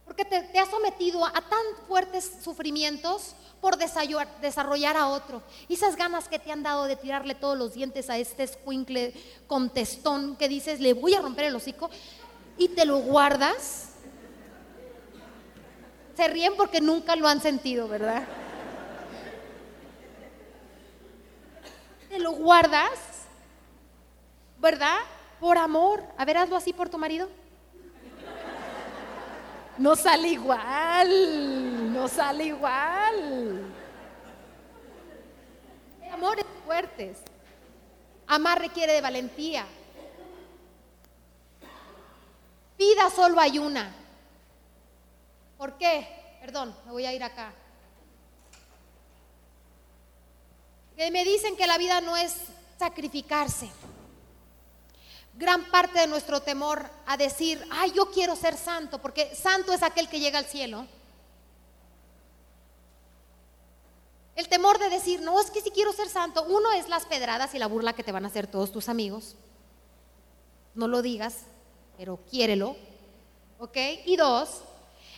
Porque 0.09 0.25
te, 0.25 0.57
has 0.57 0.69
sometido 0.69 1.23
a 1.23 1.33
tan 1.33 1.63
fuertes 1.87 2.39
sufrimientos 2.43 3.35
por 3.61 3.77
desarrollar 3.77 4.97
a 4.97 5.07
otro. 5.07 5.43
Y 5.67 5.75
esas 5.75 5.95
ganas 5.95 6.27
que 6.27 6.39
te 6.39 6.51
han 6.51 6.63
dado 6.63 6.85
de 6.85 6.95
tirarle 6.95 7.35
todos 7.35 7.55
los 7.55 7.75
dientes 7.75 8.09
a 8.09 8.17
este 8.17 8.41
escuincle 8.41 9.13
contestón 9.45 10.35
que 10.35 10.49
dices, 10.49 10.79
le 10.79 10.93
voy 10.93 11.13
a 11.13 11.21
romper 11.21 11.45
el 11.45 11.55
hocico, 11.55 11.91
y 12.57 12.69
te 12.69 12.87
lo 12.87 12.97
guardas. 12.97 13.89
Se 16.17 16.27
ríen 16.27 16.55
porque 16.57 16.81
nunca 16.81 17.15
lo 17.15 17.27
han 17.27 17.39
sentido, 17.39 17.87
¿verdad? 17.87 18.23
Te 22.09 22.17
lo 22.17 22.31
guardas, 22.31 22.97
¿verdad? 24.57 24.97
Por 25.39 25.59
amor. 25.59 26.03
A 26.17 26.25
ver, 26.25 26.37
hazlo 26.37 26.57
así 26.57 26.73
por 26.73 26.89
tu 26.89 26.97
marido. 26.97 27.29
No 29.79 29.95
sale 29.95 30.27
igual, 30.27 31.93
no 31.93 32.09
sale 32.09 32.43
igual. 32.43 33.73
Amores 36.11 36.45
fuertes. 36.65 37.19
Amar 38.27 38.59
requiere 38.59 38.91
de 38.91 38.99
valentía. 38.99 39.65
Vida 42.77 43.09
solo 43.09 43.39
hay 43.39 43.57
una. 43.57 43.89
¿Por 45.57 45.77
qué? 45.77 46.37
Perdón, 46.41 46.75
me 46.85 46.91
voy 46.91 47.05
a 47.05 47.13
ir 47.13 47.23
acá. 47.23 47.53
Que 50.97 51.09
me 51.09 51.23
dicen 51.23 51.55
que 51.55 51.65
la 51.65 51.77
vida 51.77 52.01
no 52.01 52.17
es 52.17 52.35
sacrificarse 52.77 53.71
gran 55.39 55.63
parte 55.71 55.99
de 55.99 56.07
nuestro 56.07 56.41
temor 56.41 56.85
a 57.05 57.15
decir, 57.15 57.65
ay, 57.71 57.93
yo 57.95 58.11
quiero 58.11 58.35
ser 58.35 58.57
santo, 58.57 58.99
porque 58.99 59.33
santo 59.33 59.71
es 59.71 59.81
aquel 59.81 60.09
que 60.09 60.19
llega 60.19 60.37
al 60.37 60.45
cielo. 60.45 60.85
El 64.35 64.49
temor 64.49 64.77
de 64.79 64.89
decir, 64.89 65.21
no, 65.21 65.39
es 65.39 65.49
que 65.49 65.61
si 65.61 65.71
quiero 65.71 65.93
ser 65.93 66.09
santo, 66.09 66.43
uno 66.43 66.73
es 66.73 66.89
las 66.89 67.05
pedradas 67.05 67.55
y 67.55 67.59
la 67.59 67.67
burla 67.67 67.93
que 67.93 68.03
te 68.03 68.11
van 68.11 68.25
a 68.25 68.27
hacer 68.27 68.47
todos 68.47 68.73
tus 68.73 68.89
amigos. 68.89 69.37
No 70.75 70.89
lo 70.89 71.01
digas, 71.01 71.45
pero 71.97 72.19
quiérelo. 72.29 72.75
¿Ok? 73.59 73.77
Y 74.05 74.17
dos, 74.17 74.61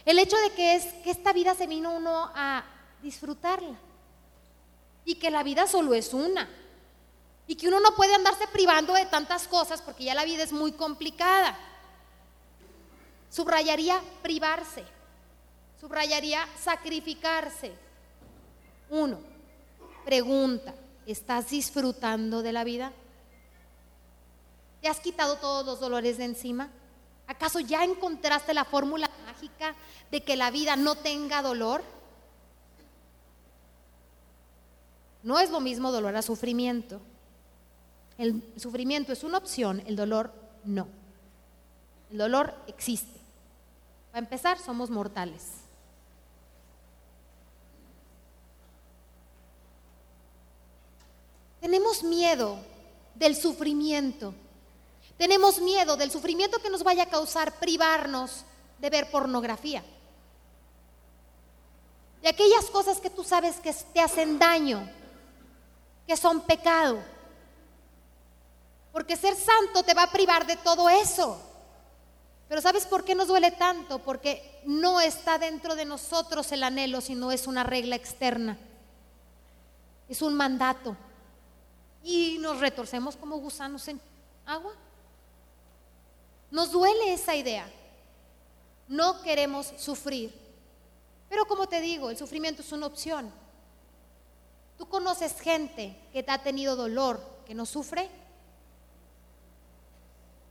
el 0.05 0.19
hecho 0.19 0.37
de 0.37 0.51
que 0.51 0.75
es 0.75 0.85
que 1.03 1.09
esta 1.09 1.33
vida 1.33 1.55
se 1.55 1.65
vino 1.65 1.95
uno 1.95 2.31
a 2.35 2.63
disfrutarla. 3.01 3.75
Y 5.03 5.15
que 5.15 5.31
la 5.31 5.41
vida 5.41 5.65
solo 5.65 5.95
es 5.95 6.13
una 6.13 6.47
y 7.51 7.55
que 7.55 7.67
uno 7.67 7.81
no 7.81 7.93
puede 7.95 8.15
andarse 8.15 8.47
privando 8.47 8.93
de 8.93 9.05
tantas 9.07 9.45
cosas 9.45 9.81
porque 9.81 10.05
ya 10.05 10.15
la 10.15 10.23
vida 10.23 10.41
es 10.41 10.53
muy 10.53 10.71
complicada. 10.71 11.59
Subrayaría 13.29 14.01
privarse, 14.21 14.85
subrayaría 15.77 16.47
sacrificarse. 16.57 17.73
Uno, 18.89 19.19
pregunta, 20.05 20.73
¿estás 21.05 21.49
disfrutando 21.49 22.41
de 22.41 22.53
la 22.53 22.63
vida? 22.63 22.93
¿Te 24.81 24.87
has 24.87 25.01
quitado 25.01 25.35
todos 25.35 25.65
los 25.65 25.81
dolores 25.81 26.19
de 26.19 26.23
encima? 26.23 26.69
¿Acaso 27.27 27.59
ya 27.59 27.83
encontraste 27.83 28.53
la 28.53 28.63
fórmula 28.63 29.11
mágica 29.25 29.75
de 30.09 30.23
que 30.23 30.37
la 30.37 30.51
vida 30.51 30.77
no 30.77 30.95
tenga 30.95 31.41
dolor? 31.41 31.83
No 35.21 35.37
es 35.37 35.49
lo 35.49 35.59
mismo 35.59 35.91
dolor 35.91 36.15
a 36.15 36.21
sufrimiento. 36.21 37.01
El 38.17 38.43
sufrimiento 38.57 39.13
es 39.13 39.23
una 39.23 39.37
opción, 39.37 39.81
el 39.85 39.95
dolor 39.95 40.33
no. 40.63 40.87
El 42.11 42.17
dolor 42.17 42.53
existe. 42.67 43.19
Para 44.11 44.19
empezar, 44.19 44.59
somos 44.59 44.89
mortales. 44.89 45.61
Tenemos 51.61 52.03
miedo 52.03 52.57
del 53.15 53.35
sufrimiento. 53.35 54.33
Tenemos 55.17 55.61
miedo 55.61 55.95
del 55.95 56.11
sufrimiento 56.11 56.59
que 56.59 56.69
nos 56.69 56.83
vaya 56.83 57.03
a 57.03 57.09
causar 57.09 57.59
privarnos 57.59 58.43
de 58.79 58.89
ver 58.89 59.11
pornografía. 59.11 59.83
De 62.21 62.29
aquellas 62.29 62.65
cosas 62.65 62.99
que 62.99 63.09
tú 63.09 63.23
sabes 63.23 63.57
que 63.57 63.73
te 63.93 63.99
hacen 63.99 64.39
daño, 64.39 64.89
que 66.07 66.17
son 66.17 66.41
pecado. 66.41 66.99
Porque 68.91 69.15
ser 69.15 69.35
santo 69.35 69.83
te 69.83 69.93
va 69.93 70.03
a 70.03 70.11
privar 70.11 70.45
de 70.45 70.57
todo 70.57 70.89
eso. 70.89 71.41
Pero 72.49 72.61
¿sabes 72.61 72.85
por 72.85 73.05
qué 73.05 73.15
nos 73.15 73.27
duele 73.27 73.51
tanto? 73.51 73.99
Porque 73.99 74.61
no 74.65 74.99
está 74.99 75.37
dentro 75.37 75.75
de 75.75 75.85
nosotros 75.85 76.51
el 76.51 76.63
anhelo, 76.63 76.99
sino 76.99 77.31
es 77.31 77.47
una 77.47 77.63
regla 77.63 77.95
externa. 77.95 78.57
es 80.09 80.21
un 80.21 80.33
mandato. 80.33 80.97
Y 82.03 82.37
nos 82.39 82.59
retorcemos 82.59 83.15
como 83.15 83.37
gusanos 83.37 83.87
en 83.87 84.01
agua. 84.45 84.73
Nos 86.49 86.71
duele 86.71 87.13
esa 87.13 87.35
idea. 87.35 87.65
No 88.89 89.21
queremos 89.21 89.71
sufrir. 89.77 90.37
Pero 91.29 91.45
como 91.45 91.67
te 91.67 91.79
digo, 91.79 92.09
el 92.09 92.17
sufrimiento 92.17 92.61
es 92.61 92.73
una 92.73 92.87
opción. 92.87 93.31
¿Tú 94.77 94.89
conoces 94.89 95.39
gente 95.39 95.95
que 96.11 96.23
te 96.23 96.31
ha 96.31 96.43
tenido 96.43 96.75
dolor, 96.75 97.21
que 97.45 97.53
no 97.53 97.65
sufre? 97.65 98.09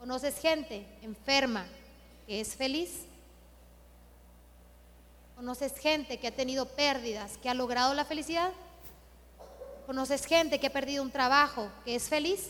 ¿Conoces 0.00 0.38
gente 0.38 0.86
enferma 1.02 1.66
que 2.26 2.40
es 2.40 2.56
feliz? 2.56 3.04
¿Conoces 5.36 5.78
gente 5.78 6.18
que 6.18 6.28
ha 6.28 6.34
tenido 6.34 6.64
pérdidas, 6.64 7.36
que 7.36 7.50
ha 7.50 7.54
logrado 7.54 7.92
la 7.92 8.06
felicidad? 8.06 8.50
¿Conoces 9.84 10.24
gente 10.24 10.58
que 10.58 10.68
ha 10.68 10.72
perdido 10.72 11.02
un 11.02 11.10
trabajo, 11.10 11.70
que 11.84 11.94
es 11.94 12.08
feliz? 12.08 12.48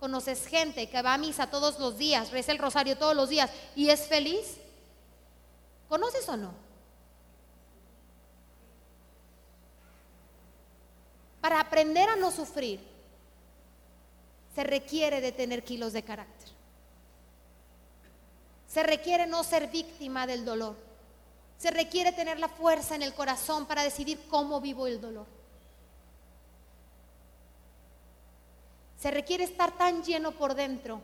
¿Conoces 0.00 0.44
gente 0.48 0.90
que 0.90 1.02
va 1.02 1.14
a 1.14 1.18
misa 1.18 1.48
todos 1.48 1.78
los 1.78 1.96
días, 1.96 2.32
reza 2.32 2.50
el 2.50 2.58
rosario 2.58 2.98
todos 2.98 3.14
los 3.14 3.28
días 3.28 3.48
y 3.76 3.90
es 3.90 4.08
feliz? 4.08 4.56
¿Conoces 5.88 6.28
o 6.28 6.36
no? 6.36 6.52
Para 11.40 11.60
aprender 11.60 12.08
a 12.08 12.16
no 12.16 12.32
sufrir, 12.32 12.89
se 14.54 14.64
requiere 14.64 15.20
de 15.20 15.32
tener 15.32 15.64
kilos 15.64 15.92
de 15.92 16.02
carácter. 16.02 16.48
Se 18.66 18.82
requiere 18.82 19.26
no 19.26 19.42
ser 19.44 19.68
víctima 19.68 20.26
del 20.26 20.44
dolor. 20.44 20.76
Se 21.58 21.70
requiere 21.70 22.12
tener 22.12 22.38
la 22.38 22.48
fuerza 22.48 22.94
en 22.94 23.02
el 23.02 23.14
corazón 23.14 23.66
para 23.66 23.82
decidir 23.82 24.20
cómo 24.28 24.60
vivo 24.60 24.86
el 24.86 25.00
dolor. 25.00 25.26
Se 28.98 29.10
requiere 29.10 29.44
estar 29.44 29.76
tan 29.76 30.02
lleno 30.02 30.32
por 30.32 30.54
dentro 30.54 31.00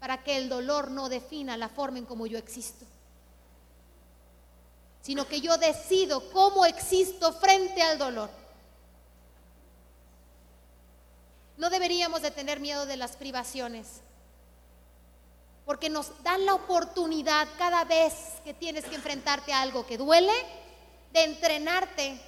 para 0.00 0.22
que 0.22 0.36
el 0.36 0.48
dolor 0.48 0.90
no 0.90 1.08
defina 1.08 1.56
la 1.56 1.68
forma 1.68 1.98
en 1.98 2.04
cómo 2.04 2.26
yo 2.26 2.38
existo, 2.38 2.84
sino 5.02 5.26
que 5.26 5.40
yo 5.40 5.56
decido 5.56 6.30
cómo 6.30 6.66
existo 6.66 7.32
frente 7.32 7.82
al 7.82 7.98
dolor. 7.98 8.30
No 11.58 11.70
deberíamos 11.70 12.22
de 12.22 12.30
tener 12.30 12.60
miedo 12.60 12.86
de 12.86 12.96
las 12.96 13.16
privaciones, 13.16 14.00
porque 15.66 15.90
nos 15.90 16.22
dan 16.22 16.46
la 16.46 16.54
oportunidad 16.54 17.48
cada 17.58 17.84
vez 17.84 18.14
que 18.44 18.54
tienes 18.54 18.84
que 18.84 18.94
enfrentarte 18.94 19.52
a 19.52 19.60
algo 19.60 19.84
que 19.84 19.98
duele, 19.98 20.32
de 21.12 21.24
entrenarte 21.24 22.20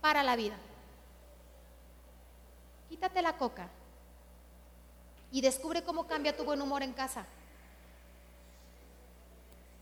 para 0.00 0.22
la 0.22 0.34
vida. 0.34 0.56
Quítate 2.88 3.20
la 3.20 3.36
coca 3.36 3.68
y 5.30 5.42
descubre 5.42 5.84
cómo 5.84 6.06
cambia 6.06 6.36
tu 6.36 6.44
buen 6.44 6.62
humor 6.62 6.82
en 6.82 6.94
casa. 6.94 7.26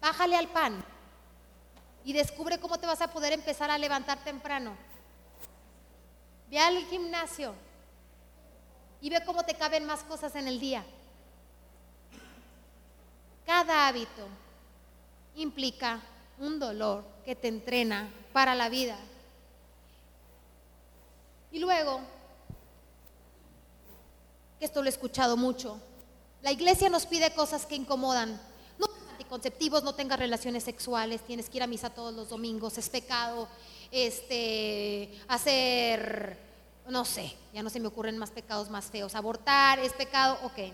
Bájale 0.01 0.37
al 0.37 0.49
pan 0.49 0.85
y 2.05 2.13
descubre 2.13 2.59
cómo 2.59 2.79
te 2.79 2.87
vas 2.87 3.01
a 3.01 3.13
poder 3.13 3.33
empezar 3.33 3.71
a 3.71 3.79
levantar 3.79 4.19
temprano. 4.25 4.77
Ve 6.51 6.59
al 6.59 6.85
gimnasio 6.87 7.55
y 9.01 9.11
ve 9.11 9.25
cómo 9.25 9.45
te 9.45 9.55
caben 9.55 9.85
más 9.85 10.03
cosas 10.05 10.35
en 10.35 10.49
el 10.49 10.59
día. 10.59 10.85
Cada 13.47 13.89
hábito 13.89 14.27
implica 15.37 16.01
un 16.39 16.59
dolor 16.59 17.05
que 17.25 17.35
te 17.35 17.49
entrena 17.49 18.11
para 18.33 18.55
la 18.55 18.69
vida. 18.69 18.97
Y 21.51 21.59
luego 21.59 22.01
que 24.59 24.65
esto 24.65 24.83
lo 24.83 24.87
he 24.87 24.91
escuchado 24.91 25.37
mucho. 25.37 25.81
La 26.43 26.53
iglesia 26.53 26.89
nos 26.89 27.07
pide 27.07 27.33
cosas 27.33 27.67
que 27.67 27.75
incomodan. 27.75 28.41
No 28.79 28.87
anticonceptivos, 29.13 29.83
no 29.83 29.95
tengas 29.95 30.19
relaciones 30.19 30.65
sexuales, 30.65 31.21
tienes 31.23 31.49
que 31.49 31.59
ir 31.59 31.63
a 31.63 31.67
misa 31.67 31.91
todos 31.91 32.15
los 32.15 32.29
domingos, 32.29 32.79
es 32.79 32.89
pecado. 32.89 33.49
Este, 33.91 35.19
hacer, 35.29 36.39
no 36.89 37.05
sé, 37.05 37.35
ya 37.53 37.63
no 37.63 37.71
se 37.71 37.81
me 37.81 37.89
ocurren 37.89 38.19
más 38.19 38.31
pecados 38.31 38.71
más 38.71 38.87
feos. 38.87 39.15
Abortar 39.15 39.79
es 39.79 39.93
pecado, 39.93 40.39
ok. 40.43 40.73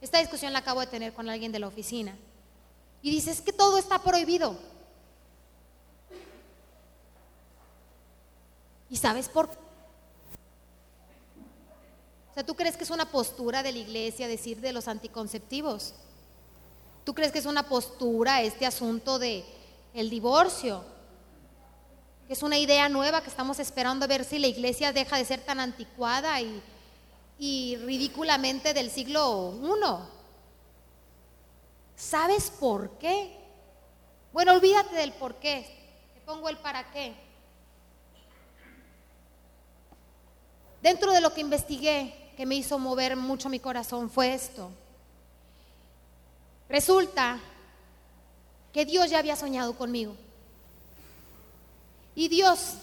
Esta 0.00 0.18
discusión 0.18 0.52
la 0.52 0.60
acabo 0.60 0.80
de 0.80 0.86
tener 0.86 1.12
con 1.12 1.28
alguien 1.28 1.52
de 1.52 1.58
la 1.58 1.66
oficina. 1.66 2.16
Y 3.02 3.10
dice, 3.10 3.30
es 3.30 3.40
que 3.40 3.52
todo 3.52 3.78
está 3.78 3.98
prohibido. 3.98 4.56
¿Y 8.90 8.96
sabes 8.96 9.28
por 9.28 9.50
qué? 9.50 9.68
¿tú 12.44 12.54
crees 12.54 12.76
que 12.76 12.84
es 12.84 12.90
una 12.90 13.10
postura 13.10 13.62
de 13.62 13.72
la 13.72 13.78
iglesia 13.78 14.28
decir 14.28 14.60
de 14.60 14.72
los 14.72 14.86
anticonceptivos? 14.88 15.94
¿Tú 17.04 17.14
crees 17.14 17.32
que 17.32 17.38
es 17.38 17.46
una 17.46 17.68
postura 17.68 18.42
este 18.42 18.66
asunto 18.66 19.18
de 19.18 19.44
el 19.94 20.10
divorcio? 20.10 20.84
Que 22.28 22.34
es 22.34 22.42
una 22.44 22.58
idea 22.58 22.88
nueva 22.88 23.22
que 23.22 23.30
estamos 23.30 23.58
esperando 23.58 24.04
a 24.04 24.08
ver 24.08 24.24
si 24.24 24.38
la 24.38 24.46
iglesia 24.46 24.92
deja 24.92 25.16
de 25.16 25.24
ser 25.24 25.40
tan 25.40 25.58
anticuada 25.58 26.40
y, 26.40 26.62
y 27.38 27.76
ridículamente 27.78 28.74
del 28.74 28.90
siglo 28.90 29.54
I. 29.60 30.18
¿Sabes 31.96 32.50
por 32.50 32.90
qué? 32.98 33.34
Bueno, 34.32 34.52
olvídate 34.52 34.94
del 34.94 35.12
por 35.12 35.36
qué. 35.36 35.66
Te 36.14 36.20
pongo 36.20 36.48
el 36.48 36.58
para 36.58 36.90
qué. 36.92 37.14
Dentro 40.82 41.12
de 41.12 41.20
lo 41.20 41.32
que 41.32 41.40
investigué, 41.40 42.32
que 42.36 42.46
me 42.46 42.54
hizo 42.54 42.78
mover 42.78 43.16
mucho 43.16 43.48
mi 43.48 43.58
corazón 43.58 44.08
fue 44.10 44.32
esto. 44.32 44.70
Resulta 46.68 47.40
que 48.72 48.84
Dios 48.84 49.10
ya 49.10 49.18
había 49.18 49.34
soñado 49.34 49.76
conmigo. 49.76 50.14
Y 52.18 52.26
Dios 52.26 52.74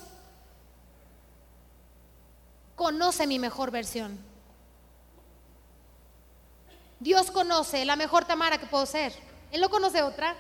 conoce 2.77 3.27
mi 3.27 3.38
mejor 3.38 3.69
versión. 3.69 4.17
Dios 7.01 7.31
conoce 7.31 7.83
la 7.83 7.97
mejor 7.97 8.23
Tamara 8.23 8.57
que 8.57 8.65
puedo 8.65 8.86
ser. 8.86 9.13
Él 9.51 9.59
no 9.59 9.69
conoce 9.69 10.01
otra. 10.03 10.38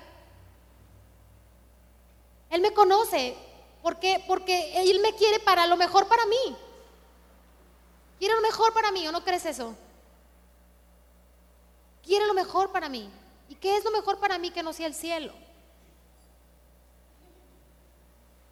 Él 2.49 2.61
me 2.61 2.71
conoce 2.71 3.35
porque, 3.83 4.23
porque 4.29 4.81
Él 4.89 5.01
me 5.01 5.13
quiere 5.15 5.41
para 5.41 5.67
lo 5.67 5.75
mejor 5.75 6.07
para 6.07 6.25
mí. 6.27 6.55
Quiere 8.17 8.35
lo 8.35 8.41
mejor 8.41 8.73
para 8.73 8.93
mí, 8.93 9.05
¿o 9.09 9.11
no 9.11 9.25
crees 9.25 9.45
eso? 9.45 9.75
Quiere 12.01 12.25
lo 12.27 12.33
mejor 12.33 12.71
para 12.71 12.87
mí. 12.87 13.09
¿Y 13.49 13.55
qué 13.55 13.75
es 13.75 13.83
lo 13.83 13.91
mejor 13.91 14.19
para 14.21 14.37
mí 14.37 14.51
que 14.51 14.63
no 14.63 14.71
sea 14.71 14.87
el 14.87 14.95
cielo? 14.95 15.33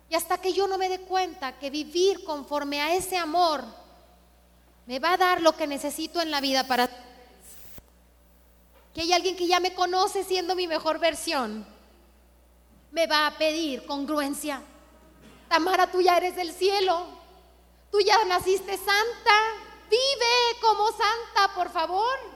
Y 0.09 0.15
hasta 0.15 0.37
que 0.37 0.53
yo 0.53 0.67
no 0.67 0.77
me 0.77 0.89
dé 0.89 0.99
cuenta 0.99 1.57
que 1.57 1.69
vivir 1.69 2.23
conforme 2.23 2.81
a 2.81 2.93
ese 2.93 3.17
amor 3.17 3.63
me 4.85 4.99
va 4.99 5.13
a 5.13 5.17
dar 5.17 5.41
lo 5.41 5.55
que 5.55 5.67
necesito 5.67 6.21
en 6.21 6.31
la 6.31 6.41
vida 6.41 6.67
para... 6.67 6.89
Que 8.93 9.01
hay 9.01 9.13
alguien 9.13 9.35
que 9.35 9.47
ya 9.47 9.59
me 9.59 9.73
conoce 9.73 10.23
siendo 10.23 10.55
mi 10.55 10.67
mejor 10.67 10.99
versión, 10.99 11.65
me 12.91 13.07
va 13.07 13.25
a 13.27 13.37
pedir 13.37 13.85
congruencia. 13.85 14.61
Tamara, 15.49 15.89
tú 15.91 16.01
ya 16.01 16.17
eres 16.17 16.35
del 16.35 16.51
cielo. 16.51 17.07
Tú 17.93 17.99
ya 17.99 18.25
naciste 18.25 18.75
santa, 18.75 19.35
vive 19.87 20.59
como 20.61 20.87
santa, 20.87 21.53
por 21.53 21.69
favor. 21.69 22.32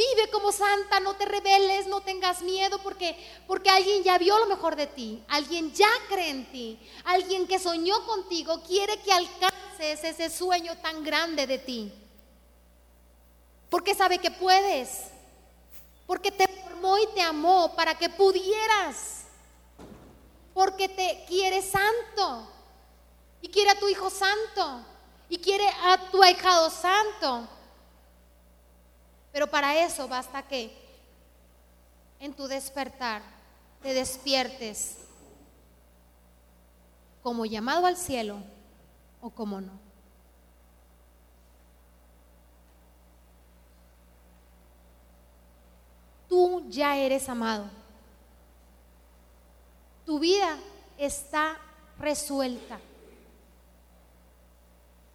Vive 0.00 0.30
como 0.30 0.50
santa, 0.50 0.98
no 1.00 1.14
te 1.14 1.26
rebeles, 1.26 1.86
no 1.86 2.00
tengas 2.00 2.40
miedo 2.42 2.78
porque 2.82 3.16
porque 3.46 3.68
alguien 3.68 4.02
ya 4.02 4.16
vio 4.16 4.38
lo 4.38 4.46
mejor 4.46 4.74
de 4.74 4.86
ti, 4.86 5.22
alguien 5.28 5.72
ya 5.74 5.90
cree 6.08 6.30
en 6.30 6.50
ti, 6.50 6.78
alguien 7.04 7.46
que 7.46 7.58
soñó 7.58 8.06
contigo 8.06 8.62
quiere 8.62 8.98
que 9.00 9.12
alcances 9.12 10.02
ese 10.02 10.30
sueño 10.30 10.76
tan 10.78 11.04
grande 11.04 11.46
de 11.46 11.58
ti. 11.58 11.92
Porque 13.68 13.94
sabe 13.94 14.18
que 14.18 14.30
puedes. 14.30 15.08
Porque 16.06 16.32
te 16.32 16.48
formó 16.48 16.98
y 16.98 17.06
te 17.14 17.20
amó 17.20 17.74
para 17.76 17.96
que 17.96 18.08
pudieras 18.08 19.20
porque 20.54 20.88
te 20.88 21.24
quiere 21.26 21.62
santo 21.62 22.46
y 23.40 23.48
quiere 23.48 23.70
a 23.70 23.78
tu 23.78 23.88
hijo 23.88 24.10
santo 24.10 24.84
y 25.28 25.38
quiere 25.38 25.66
a 25.66 26.10
tu 26.10 26.22
ahijado 26.22 26.68
santo. 26.70 27.48
Pero 29.32 29.46
para 29.46 29.84
eso 29.84 30.08
basta 30.08 30.42
que 30.42 30.76
en 32.18 32.34
tu 32.34 32.46
despertar 32.48 33.22
te 33.82 33.94
despiertes 33.94 34.98
como 37.22 37.46
llamado 37.46 37.86
al 37.86 37.96
cielo 37.96 38.38
o 39.20 39.30
como 39.30 39.60
no. 39.60 39.72
Tú 46.28 46.64
ya 46.68 46.96
eres 46.96 47.28
amado. 47.28 47.68
Tu 50.06 50.18
vida 50.18 50.58
está 50.96 51.58
resuelta. 51.98 52.78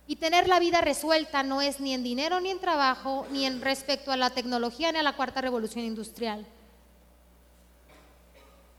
Y 0.08 0.18
tener 0.18 0.48
la 0.48 0.60
vida 0.60 0.82
resuelta 0.82 1.42
no 1.42 1.62
es 1.62 1.80
ni 1.80 1.94
en 1.94 2.04
dinero, 2.04 2.40
ni 2.40 2.52
en 2.52 2.60
trabajo, 2.60 3.26
ni 3.32 3.46
en 3.46 3.62
respecto 3.62 4.12
a 4.12 4.18
la 4.18 4.30
tecnología, 4.30 4.92
ni 4.92 5.00
a 5.00 5.04
la 5.04 5.16
cuarta 5.16 5.42
revolución 5.42 5.84
industrial. 5.84 6.46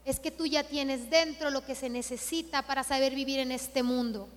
Es 0.05 0.21
que 0.21 0.31
tú 0.31 0.45
ya 0.45 0.63
tienes 0.63 1.09
dentro 1.09 1.49
lo 1.49 1.65
que 1.65 1.75
se 1.75 1.89
necesita 1.89 2.61
para 2.61 2.83
saber 2.83 3.13
vivir 3.13 3.39
en 3.39 3.51
este 3.51 3.83
mundo. 3.83 4.29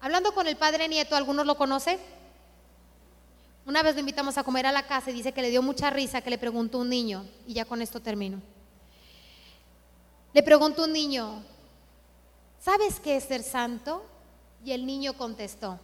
Hablando 0.00 0.34
con 0.34 0.48
el 0.48 0.56
padre 0.56 0.88
Nieto, 0.88 1.14
¿algunos 1.14 1.46
lo 1.46 1.56
conocen? 1.56 1.96
Una 3.64 3.84
vez 3.84 3.94
lo 3.94 4.00
invitamos 4.00 4.36
a 4.36 4.42
comer 4.42 4.66
a 4.66 4.72
la 4.72 4.84
casa 4.84 5.10
y 5.10 5.14
dice 5.14 5.32
que 5.32 5.42
le 5.42 5.50
dio 5.50 5.62
mucha 5.62 5.90
risa 5.90 6.22
que 6.22 6.30
le 6.30 6.38
preguntó 6.38 6.78
un 6.78 6.88
niño, 6.88 7.24
y 7.46 7.54
ya 7.54 7.64
con 7.64 7.80
esto 7.80 8.00
termino. 8.00 8.42
Le 10.34 10.42
preguntó 10.42 10.82
un 10.82 10.92
niño, 10.92 11.44
¿sabes 12.62 13.00
qué 13.00 13.16
es 13.16 13.24
ser 13.24 13.42
santo? 13.42 14.04
Y 14.64 14.72
el 14.72 14.86
niño 14.86 15.14
contestó, 15.14 15.80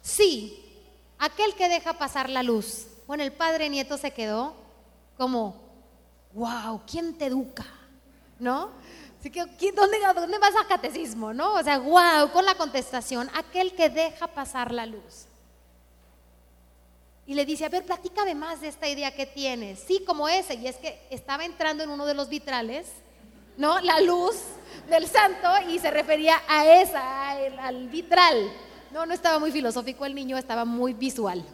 sí, 0.00 0.58
aquel 1.18 1.54
que 1.54 1.68
deja 1.68 1.92
pasar 1.94 2.30
la 2.30 2.42
luz. 2.42 2.86
Bueno, 3.06 3.22
el 3.22 3.32
padre 3.32 3.68
nieto 3.68 3.98
se 3.98 4.10
quedó 4.10 4.54
como, 5.18 5.60
wow, 6.32 6.80
¿quién 6.90 7.16
te 7.18 7.26
educa? 7.26 7.66
¿No? 8.38 8.70
Así 9.20 9.30
que, 9.30 9.44
¿dónde, 9.72 9.98
¿dónde 10.14 10.38
vas 10.38 10.54
a 10.56 10.66
catecismo? 10.66 11.32
¿No? 11.32 11.54
O 11.54 11.62
sea, 11.62 11.78
wow, 11.78 12.30
con 12.32 12.44
la 12.44 12.54
contestación, 12.54 13.30
aquel 13.34 13.74
que 13.74 13.90
deja 13.90 14.26
pasar 14.26 14.72
la 14.72 14.86
luz. 14.86 15.26
Y 17.26 17.34
le 17.34 17.44
dice, 17.44 17.64
a 17.64 17.70
ver, 17.70 17.84
platícame 17.84 18.34
más 18.34 18.60
de 18.60 18.68
esta 18.68 18.88
idea 18.88 19.14
que 19.14 19.24
tienes. 19.24 19.80
Sí, 19.80 20.02
como 20.06 20.28
ese. 20.28 20.54
Y 20.54 20.66
es 20.66 20.76
que 20.76 21.06
estaba 21.10 21.44
entrando 21.44 21.82
en 21.82 21.88
uno 21.88 22.04
de 22.04 22.12
los 22.12 22.28
vitrales 22.28 22.86
¿no? 23.56 23.80
La 23.80 24.00
luz 24.00 24.36
del 24.88 25.06
santo 25.06 25.48
y 25.68 25.78
se 25.78 25.90
refería 25.90 26.42
a 26.48 26.66
esa, 26.80 27.30
al 27.30 27.88
vitral. 27.88 28.50
No, 28.90 29.06
no 29.06 29.14
estaba 29.14 29.38
muy 29.38 29.50
filosófico 29.50 30.04
el 30.04 30.14
niño, 30.14 30.36
estaba 30.36 30.64
muy 30.64 30.92
visual. 30.92 31.44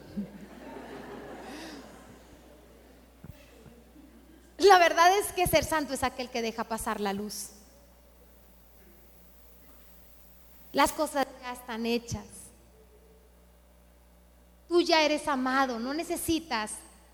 La 4.58 4.78
verdad 4.78 5.16
es 5.18 5.32
que 5.32 5.46
ser 5.46 5.64
santo 5.64 5.94
es 5.94 6.02
aquel 6.02 6.28
que 6.28 6.42
deja 6.42 6.64
pasar 6.64 7.00
la 7.00 7.14
luz. 7.14 7.50
Las 10.72 10.92
cosas 10.92 11.26
ya 11.42 11.52
están 11.52 11.86
hechas. 11.86 12.26
Tú 14.68 14.82
ya 14.82 15.02
eres 15.02 15.26
amado, 15.26 15.78
no 15.78 15.94
necesitas. 15.94 16.72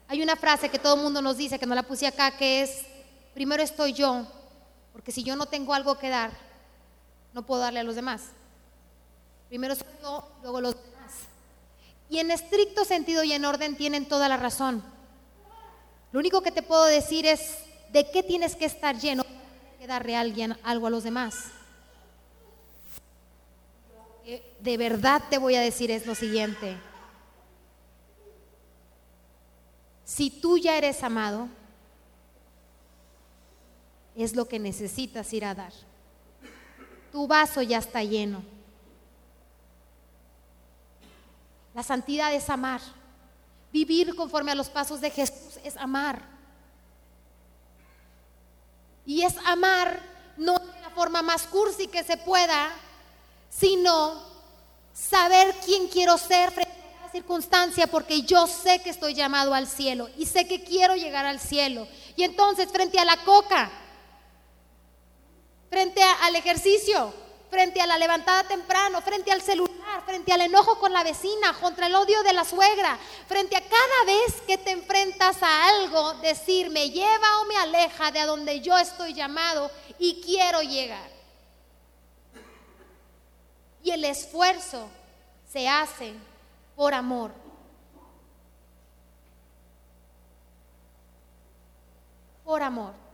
Hay 0.08 0.22
una 0.22 0.36
frase 0.36 0.68
que 0.68 0.78
todo 0.78 0.96
el 0.96 1.02
mundo 1.02 1.22
nos 1.22 1.36
dice, 1.36 1.58
que 1.58 1.66
no 1.66 1.74
la 1.74 1.84
puse 1.84 2.06
acá, 2.06 2.36
que 2.36 2.62
es, 2.62 2.82
primero 3.32 3.62
estoy 3.62 3.92
yo, 3.92 4.26
porque 4.96 5.12
si 5.12 5.22
yo 5.22 5.36
no 5.36 5.44
tengo 5.44 5.74
algo 5.74 5.98
que 5.98 6.08
dar, 6.08 6.30
no 7.34 7.44
puedo 7.44 7.60
darle 7.60 7.80
a 7.80 7.84
los 7.84 7.96
demás. 7.96 8.22
Primero 9.50 9.74
soy 9.74 9.86
yo, 10.00 10.26
luego 10.40 10.62
los 10.62 10.74
demás. 10.74 11.12
Y 12.08 12.18
en 12.18 12.30
estricto 12.30 12.82
sentido 12.86 13.22
y 13.22 13.34
en 13.34 13.44
orden 13.44 13.76
tienen 13.76 14.08
toda 14.08 14.26
la 14.26 14.38
razón. 14.38 14.82
Lo 16.12 16.18
único 16.18 16.40
que 16.40 16.50
te 16.50 16.62
puedo 16.62 16.86
decir 16.86 17.26
es 17.26 17.58
de 17.92 18.10
qué 18.10 18.22
tienes 18.22 18.56
que 18.56 18.64
estar 18.64 18.98
lleno 18.98 19.22
para 19.22 19.86
darle 19.86 20.16
a 20.16 20.20
alguien 20.20 20.56
algo 20.62 20.86
a 20.86 20.90
los 20.90 21.04
demás. 21.04 21.44
De 24.60 24.78
verdad 24.78 25.22
te 25.28 25.36
voy 25.36 25.56
a 25.56 25.60
decir 25.60 25.90
es 25.90 26.06
lo 26.06 26.14
siguiente. 26.14 26.74
Si 30.06 30.30
tú 30.30 30.56
ya 30.56 30.78
eres 30.78 31.02
amado, 31.02 31.50
es 34.16 34.34
lo 34.34 34.48
que 34.48 34.58
necesitas 34.58 35.32
ir 35.32 35.44
a 35.44 35.54
dar. 35.54 35.72
Tu 37.12 37.26
vaso 37.26 37.62
ya 37.62 37.78
está 37.78 38.02
lleno. 38.02 38.42
La 41.74 41.82
santidad 41.82 42.32
es 42.32 42.48
amar. 42.48 42.80
Vivir 43.72 44.14
conforme 44.16 44.52
a 44.52 44.54
los 44.54 44.70
pasos 44.70 45.00
de 45.00 45.10
Jesús 45.10 45.58
es 45.62 45.76
amar. 45.76 46.22
Y 49.04 49.22
es 49.22 49.36
amar 49.44 50.00
no 50.38 50.58
de 50.58 50.80
la 50.80 50.90
forma 50.90 51.22
más 51.22 51.42
cursi 51.42 51.86
que 51.86 52.02
se 52.02 52.16
pueda, 52.16 52.70
sino 53.50 54.22
saber 54.94 55.54
quién 55.64 55.88
quiero 55.88 56.16
ser 56.16 56.50
frente 56.50 56.72
a 56.72 57.06
la 57.06 57.12
circunstancia, 57.12 57.86
porque 57.86 58.22
yo 58.22 58.46
sé 58.46 58.80
que 58.80 58.90
estoy 58.90 59.14
llamado 59.14 59.52
al 59.52 59.66
cielo 59.66 60.08
y 60.16 60.24
sé 60.24 60.48
que 60.48 60.64
quiero 60.64 60.96
llegar 60.96 61.26
al 61.26 61.38
cielo. 61.38 61.86
Y 62.16 62.24
entonces 62.24 62.72
frente 62.72 62.98
a 62.98 63.04
la 63.04 63.18
coca, 63.24 63.70
frente 65.68 66.02
al 66.02 66.36
ejercicio, 66.36 67.12
frente 67.50 67.80
a 67.80 67.86
la 67.86 67.98
levantada 67.98 68.44
temprano, 68.44 69.00
frente 69.00 69.30
al 69.32 69.40
celular, 69.40 70.02
frente 70.04 70.32
al 70.32 70.42
enojo 70.42 70.78
con 70.78 70.92
la 70.92 71.02
vecina, 71.02 71.54
contra 71.60 71.86
el 71.86 71.94
odio 71.94 72.22
de 72.22 72.32
la 72.32 72.44
suegra, 72.44 72.98
frente 73.26 73.56
a 73.56 73.60
cada 73.60 74.04
vez 74.04 74.40
que 74.46 74.58
te 74.58 74.72
enfrentas 74.72 75.42
a 75.42 75.68
algo, 75.68 76.14
decir, 76.14 76.70
me 76.70 76.90
lleva 76.90 77.40
o 77.40 77.44
me 77.46 77.56
aleja 77.56 78.10
de 78.10 78.20
a 78.20 78.26
donde 78.26 78.60
yo 78.60 78.76
estoy 78.78 79.14
llamado 79.14 79.70
y 79.98 80.20
quiero 80.22 80.62
llegar. 80.62 81.10
Y 83.82 83.90
el 83.90 84.04
esfuerzo 84.04 84.88
se 85.52 85.68
hace 85.68 86.12
por 86.74 86.92
amor. 86.92 87.32
Por 92.44 92.62
amor. 92.62 93.05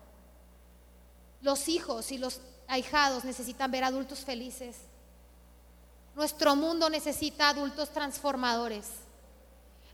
Los 1.43 1.69
hijos 1.69 2.11
y 2.13 2.19
los 2.19 2.41
ahijados 2.69 3.25
necesitan 3.25 3.71
ver 3.71 3.85
adultos 3.85 4.21
felices. 4.21 4.77
Nuestro 6.15 6.57
mundo 6.57 6.89
necesita 6.89 7.49
adultos 7.49 7.91
transformadores. 7.91 8.87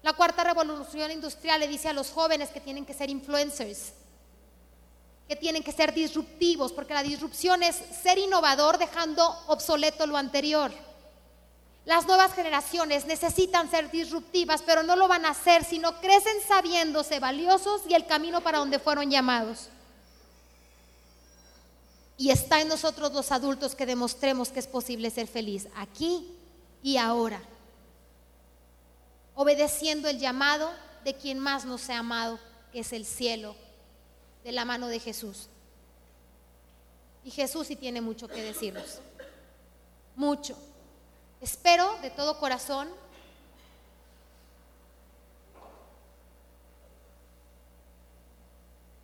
La 0.02 0.12
cuarta 0.12 0.44
revolución 0.44 1.10
industrial 1.10 1.60
le 1.60 1.68
dice 1.68 1.88
a 1.88 1.92
los 1.92 2.10
jóvenes 2.10 2.50
que 2.50 2.60
tienen 2.60 2.84
que 2.84 2.94
ser 2.94 3.10
influencers, 3.10 3.92
que 5.26 5.36
tienen 5.36 5.62
que 5.62 5.72
ser 5.72 5.92
disruptivos, 5.92 6.72
porque 6.72 6.94
la 6.94 7.02
disrupción 7.02 7.62
es 7.62 7.76
ser 8.02 8.18
innovador 8.18 8.78
dejando 8.78 9.28
obsoleto 9.48 10.06
lo 10.06 10.16
anterior. 10.16 10.72
Las 11.84 12.06
nuevas 12.06 12.34
generaciones 12.34 13.06
necesitan 13.06 13.70
ser 13.70 13.90
disruptivas, 13.90 14.62
pero 14.62 14.82
no 14.82 14.94
lo 14.94 15.08
van 15.08 15.24
a 15.24 15.30
hacer 15.30 15.64
si 15.64 15.78
no 15.78 16.00
crecen 16.00 16.36
sabiéndose 16.46 17.18
valiosos 17.18 17.82
y 17.88 17.94
el 17.94 18.06
camino 18.06 18.40
para 18.40 18.58
donde 18.58 18.78
fueron 18.78 19.10
llamados. 19.10 19.70
Y 22.18 22.30
está 22.30 22.60
en 22.60 22.66
nosotros 22.66 23.12
los 23.12 23.30
adultos 23.30 23.76
que 23.76 23.86
demostremos 23.86 24.50
que 24.50 24.58
es 24.58 24.66
posible 24.66 25.08
ser 25.08 25.28
feliz 25.28 25.68
aquí 25.76 26.26
y 26.82 26.96
ahora, 26.96 27.40
obedeciendo 29.36 30.08
el 30.08 30.18
llamado 30.18 30.68
de 31.04 31.14
quien 31.14 31.38
más 31.38 31.64
nos 31.64 31.88
ha 31.88 31.98
amado, 31.98 32.40
que 32.72 32.80
es 32.80 32.92
el 32.92 33.06
cielo, 33.06 33.54
de 34.42 34.50
la 34.50 34.64
mano 34.64 34.88
de 34.88 34.98
Jesús. 34.98 35.48
Y 37.22 37.30
Jesús 37.30 37.68
sí 37.68 37.76
tiene 37.76 38.00
mucho 38.00 38.26
que 38.26 38.42
decirnos, 38.42 38.98
mucho. 40.16 40.56
Espero 41.40 41.98
de 42.02 42.10
todo 42.10 42.40
corazón 42.40 42.88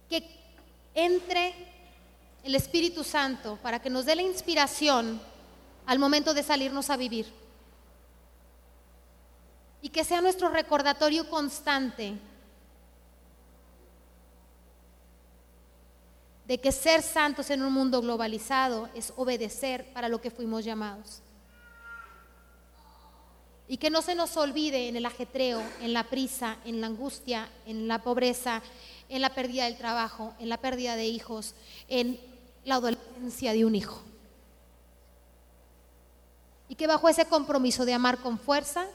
que 0.09 0.29
entre 0.95 1.74
el 2.45 2.55
Espíritu 2.55 3.03
Santo 3.03 3.59
para 3.63 3.81
que 3.81 3.89
nos 3.89 4.05
dé 4.05 4.15
la 4.15 4.23
inspiración 4.23 5.21
al 5.87 5.99
momento 5.99 6.35
de 6.35 6.43
salirnos 6.43 6.91
a 6.91 6.97
vivir. 6.97 7.27
Y 9.81 9.89
que 9.89 10.05
sea 10.05 10.21
nuestro 10.21 10.51
recordatorio 10.51 11.29
constante 11.29 12.19
de 16.47 16.61
que 16.61 16.71
ser 16.71 17.01
santos 17.01 17.49
en 17.49 17.63
un 17.63 17.73
mundo 17.73 18.03
globalizado 18.03 18.91
es 18.95 19.15
obedecer 19.17 19.91
para 19.95 20.11
lo 20.11 20.21
que 20.21 20.31
fuimos 20.31 20.65
llamados. 20.65 21.23
Y 23.67 23.79
que 23.79 23.89
no 23.89 24.03
se 24.03 24.15
nos 24.15 24.37
olvide 24.37 24.89
en 24.89 24.97
el 24.97 25.07
ajetreo, 25.07 25.63
en 25.81 25.95
la 25.95 26.05
prisa, 26.05 26.59
en 26.67 26.83
la 26.83 26.89
angustia, 26.89 27.49
en 27.65 27.89
la 27.89 28.03
pobreza, 28.03 28.61
en 29.09 29.23
la 29.23 29.35
pérdida 29.35 29.65
del 29.65 29.79
trabajo, 29.79 30.35
en 30.39 30.51
la 30.51 30.59
pérdida 30.59 30.97
de 30.97 31.07
hijos, 31.07 31.55
en 31.89 32.34
la 32.65 32.77
adolescencia 32.77 33.53
de 33.53 33.65
un 33.65 33.75
hijo. 33.75 34.01
Y 36.69 36.75
que 36.75 36.87
bajo 36.87 37.09
ese 37.09 37.27
compromiso 37.27 37.85
de 37.85 37.95
amar 37.95 38.19
con 38.19 38.39
fuerza, 38.39 38.87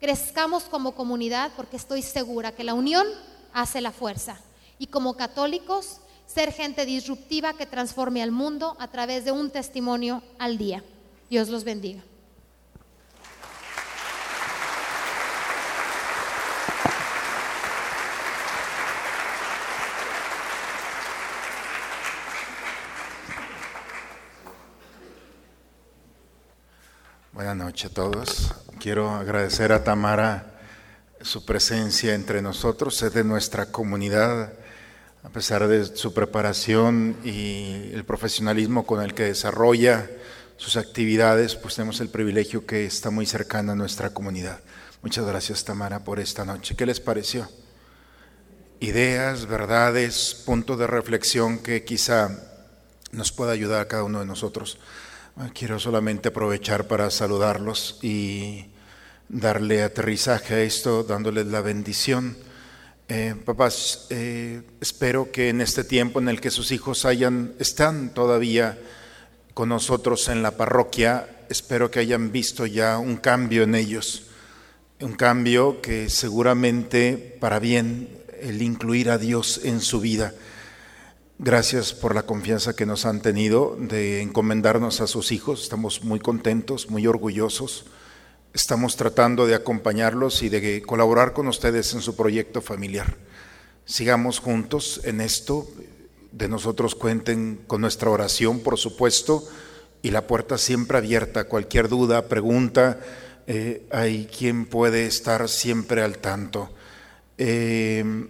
crezcamos 0.00 0.64
como 0.64 0.94
comunidad, 0.94 1.52
porque 1.56 1.76
estoy 1.76 2.02
segura 2.02 2.52
que 2.52 2.64
la 2.64 2.74
unión 2.74 3.06
hace 3.52 3.80
la 3.80 3.92
fuerza. 3.92 4.38
Y 4.78 4.88
como 4.88 5.16
católicos, 5.16 6.00
ser 6.26 6.52
gente 6.52 6.84
disruptiva 6.84 7.54
que 7.54 7.66
transforme 7.66 8.22
al 8.22 8.32
mundo 8.32 8.76
a 8.78 8.88
través 8.88 9.24
de 9.24 9.32
un 9.32 9.50
testimonio 9.50 10.22
al 10.38 10.58
día. 10.58 10.84
Dios 11.30 11.48
los 11.48 11.64
bendiga. 11.64 12.02
Buenas 27.46 27.64
noches 27.64 27.92
a 27.92 27.94
todos. 27.94 28.54
Quiero 28.80 29.08
agradecer 29.08 29.70
a 29.70 29.84
Tamara 29.84 30.58
su 31.20 31.44
presencia 31.44 32.12
entre 32.12 32.42
nosotros, 32.42 33.00
es 33.02 33.14
de 33.14 33.22
nuestra 33.22 33.66
comunidad, 33.66 34.52
a 35.22 35.28
pesar 35.28 35.68
de 35.68 35.84
su 35.84 36.12
preparación 36.12 37.16
y 37.22 37.92
el 37.92 38.04
profesionalismo 38.04 38.84
con 38.84 39.00
el 39.00 39.14
que 39.14 39.22
desarrolla 39.22 40.10
sus 40.56 40.76
actividades, 40.76 41.54
pues 41.54 41.76
tenemos 41.76 42.00
el 42.00 42.08
privilegio 42.08 42.66
que 42.66 42.84
está 42.84 43.10
muy 43.10 43.26
cercana 43.26 43.74
a 43.74 43.76
nuestra 43.76 44.10
comunidad. 44.10 44.58
Muchas 45.02 45.24
gracias 45.24 45.64
Tamara 45.64 46.02
por 46.02 46.18
esta 46.18 46.44
noche. 46.44 46.74
¿Qué 46.74 46.84
les 46.84 46.98
pareció? 46.98 47.48
Ideas, 48.80 49.46
verdades, 49.46 50.42
punto 50.44 50.76
de 50.76 50.88
reflexión 50.88 51.60
que 51.60 51.84
quizá 51.84 52.28
nos 53.12 53.30
pueda 53.30 53.52
ayudar 53.52 53.82
a 53.82 53.86
cada 53.86 54.02
uno 54.02 54.18
de 54.18 54.26
nosotros. 54.26 54.78
Quiero 55.52 55.78
solamente 55.78 56.28
aprovechar 56.28 56.88
para 56.88 57.10
saludarlos 57.10 57.98
y 58.00 58.64
darle 59.28 59.82
aterrizaje 59.82 60.54
a 60.54 60.62
esto, 60.62 61.04
dándoles 61.04 61.46
la 61.48 61.60
bendición. 61.60 62.38
Eh, 63.08 63.34
papás, 63.44 64.06
eh, 64.08 64.62
espero 64.80 65.30
que 65.30 65.50
en 65.50 65.60
este 65.60 65.84
tiempo 65.84 66.20
en 66.20 66.30
el 66.30 66.40
que 66.40 66.50
sus 66.50 66.72
hijos 66.72 67.04
hayan, 67.04 67.52
están 67.58 68.14
todavía 68.14 68.78
con 69.52 69.68
nosotros 69.68 70.26
en 70.28 70.42
la 70.42 70.52
parroquia, 70.52 71.28
espero 71.50 71.90
que 71.90 71.98
hayan 71.98 72.32
visto 72.32 72.64
ya 72.64 72.96
un 72.96 73.16
cambio 73.16 73.62
en 73.64 73.74
ellos, 73.74 74.28
un 75.02 75.12
cambio 75.12 75.82
que 75.82 76.08
seguramente 76.08 77.36
para 77.40 77.58
bien 77.58 78.08
el 78.40 78.62
incluir 78.62 79.10
a 79.10 79.18
Dios 79.18 79.60
en 79.64 79.82
su 79.82 80.00
vida. 80.00 80.32
Gracias 81.38 81.92
por 81.92 82.14
la 82.14 82.22
confianza 82.22 82.74
que 82.74 82.86
nos 82.86 83.04
han 83.04 83.20
tenido 83.20 83.76
de 83.78 84.22
encomendarnos 84.22 85.02
a 85.02 85.06
sus 85.06 85.32
hijos. 85.32 85.62
Estamos 85.62 86.02
muy 86.02 86.18
contentos, 86.18 86.88
muy 86.88 87.06
orgullosos. 87.06 87.84
Estamos 88.54 88.96
tratando 88.96 89.46
de 89.46 89.54
acompañarlos 89.54 90.42
y 90.42 90.48
de 90.48 90.80
colaborar 90.80 91.34
con 91.34 91.46
ustedes 91.46 91.92
en 91.92 92.00
su 92.00 92.16
proyecto 92.16 92.62
familiar. 92.62 93.18
Sigamos 93.84 94.38
juntos 94.38 95.02
en 95.04 95.20
esto. 95.20 95.68
De 96.32 96.48
nosotros 96.48 96.94
cuenten 96.94 97.60
con 97.66 97.82
nuestra 97.82 98.08
oración, 98.08 98.60
por 98.60 98.78
supuesto, 98.78 99.46
y 100.00 100.12
la 100.12 100.26
puerta 100.26 100.56
siempre 100.56 100.96
abierta. 100.96 101.44
Cualquier 101.44 101.90
duda, 101.90 102.28
pregunta, 102.28 102.98
eh, 103.46 103.86
hay 103.90 104.24
quien 104.24 104.64
puede 104.64 105.04
estar 105.04 105.50
siempre 105.50 106.00
al 106.00 106.16
tanto. 106.16 106.70
Eh, 107.36 108.26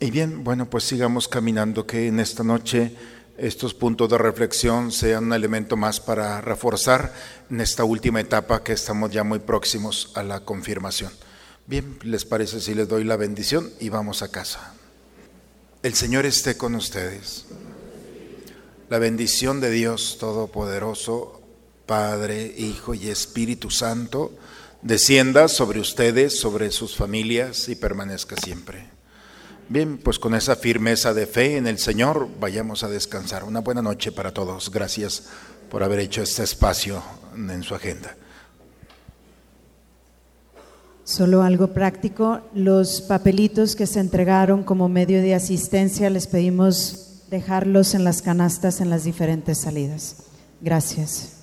y 0.00 0.10
bien, 0.10 0.44
bueno, 0.44 0.70
pues 0.70 0.84
sigamos 0.84 1.26
caminando, 1.26 1.86
que 1.86 2.06
en 2.06 2.20
esta 2.20 2.44
noche 2.44 2.94
estos 3.36 3.74
puntos 3.74 4.08
de 4.10 4.18
reflexión 4.18 4.92
sean 4.92 5.24
un 5.24 5.32
elemento 5.32 5.76
más 5.76 6.00
para 6.00 6.40
reforzar 6.40 7.12
en 7.50 7.60
esta 7.60 7.84
última 7.84 8.20
etapa 8.20 8.62
que 8.62 8.72
estamos 8.72 9.10
ya 9.10 9.24
muy 9.24 9.38
próximos 9.38 10.12
a 10.14 10.22
la 10.22 10.40
confirmación. 10.40 11.12
Bien, 11.66 11.98
¿les 12.02 12.24
parece 12.24 12.60
si 12.60 12.74
les 12.74 12.88
doy 12.88 13.04
la 13.04 13.16
bendición 13.16 13.70
y 13.80 13.88
vamos 13.88 14.22
a 14.22 14.30
casa? 14.30 14.74
El 15.82 15.94
Señor 15.94 16.26
esté 16.26 16.56
con 16.56 16.74
ustedes. 16.74 17.46
La 18.88 18.98
bendición 18.98 19.60
de 19.60 19.70
Dios 19.70 20.16
Todopoderoso, 20.18 21.40
Padre, 21.86 22.54
Hijo 22.56 22.94
y 22.94 23.08
Espíritu 23.08 23.70
Santo, 23.70 24.32
descienda 24.82 25.48
sobre 25.48 25.80
ustedes, 25.80 26.38
sobre 26.38 26.70
sus 26.70 26.96
familias 26.96 27.68
y 27.68 27.76
permanezca 27.76 28.36
siempre. 28.36 28.97
Bien, 29.70 29.98
pues 29.98 30.18
con 30.18 30.34
esa 30.34 30.56
firmeza 30.56 31.12
de 31.12 31.26
fe 31.26 31.58
en 31.58 31.66
el 31.66 31.78
Señor 31.78 32.28
vayamos 32.40 32.84
a 32.84 32.88
descansar. 32.88 33.44
Una 33.44 33.60
buena 33.60 33.82
noche 33.82 34.12
para 34.12 34.32
todos. 34.32 34.70
Gracias 34.70 35.24
por 35.70 35.82
haber 35.82 35.98
hecho 35.98 36.22
este 36.22 36.42
espacio 36.42 37.02
en 37.34 37.62
su 37.62 37.74
agenda. 37.74 38.16
Solo 41.04 41.42
algo 41.42 41.68
práctico, 41.68 42.40
los 42.54 43.02
papelitos 43.02 43.76
que 43.76 43.86
se 43.86 44.00
entregaron 44.00 44.62
como 44.62 44.88
medio 44.88 45.20
de 45.22 45.34
asistencia 45.34 46.10
les 46.10 46.26
pedimos 46.26 47.24
dejarlos 47.30 47.94
en 47.94 48.04
las 48.04 48.22
canastas 48.22 48.80
en 48.80 48.90
las 48.90 49.04
diferentes 49.04 49.58
salidas. 49.58 50.16
Gracias. 50.60 51.37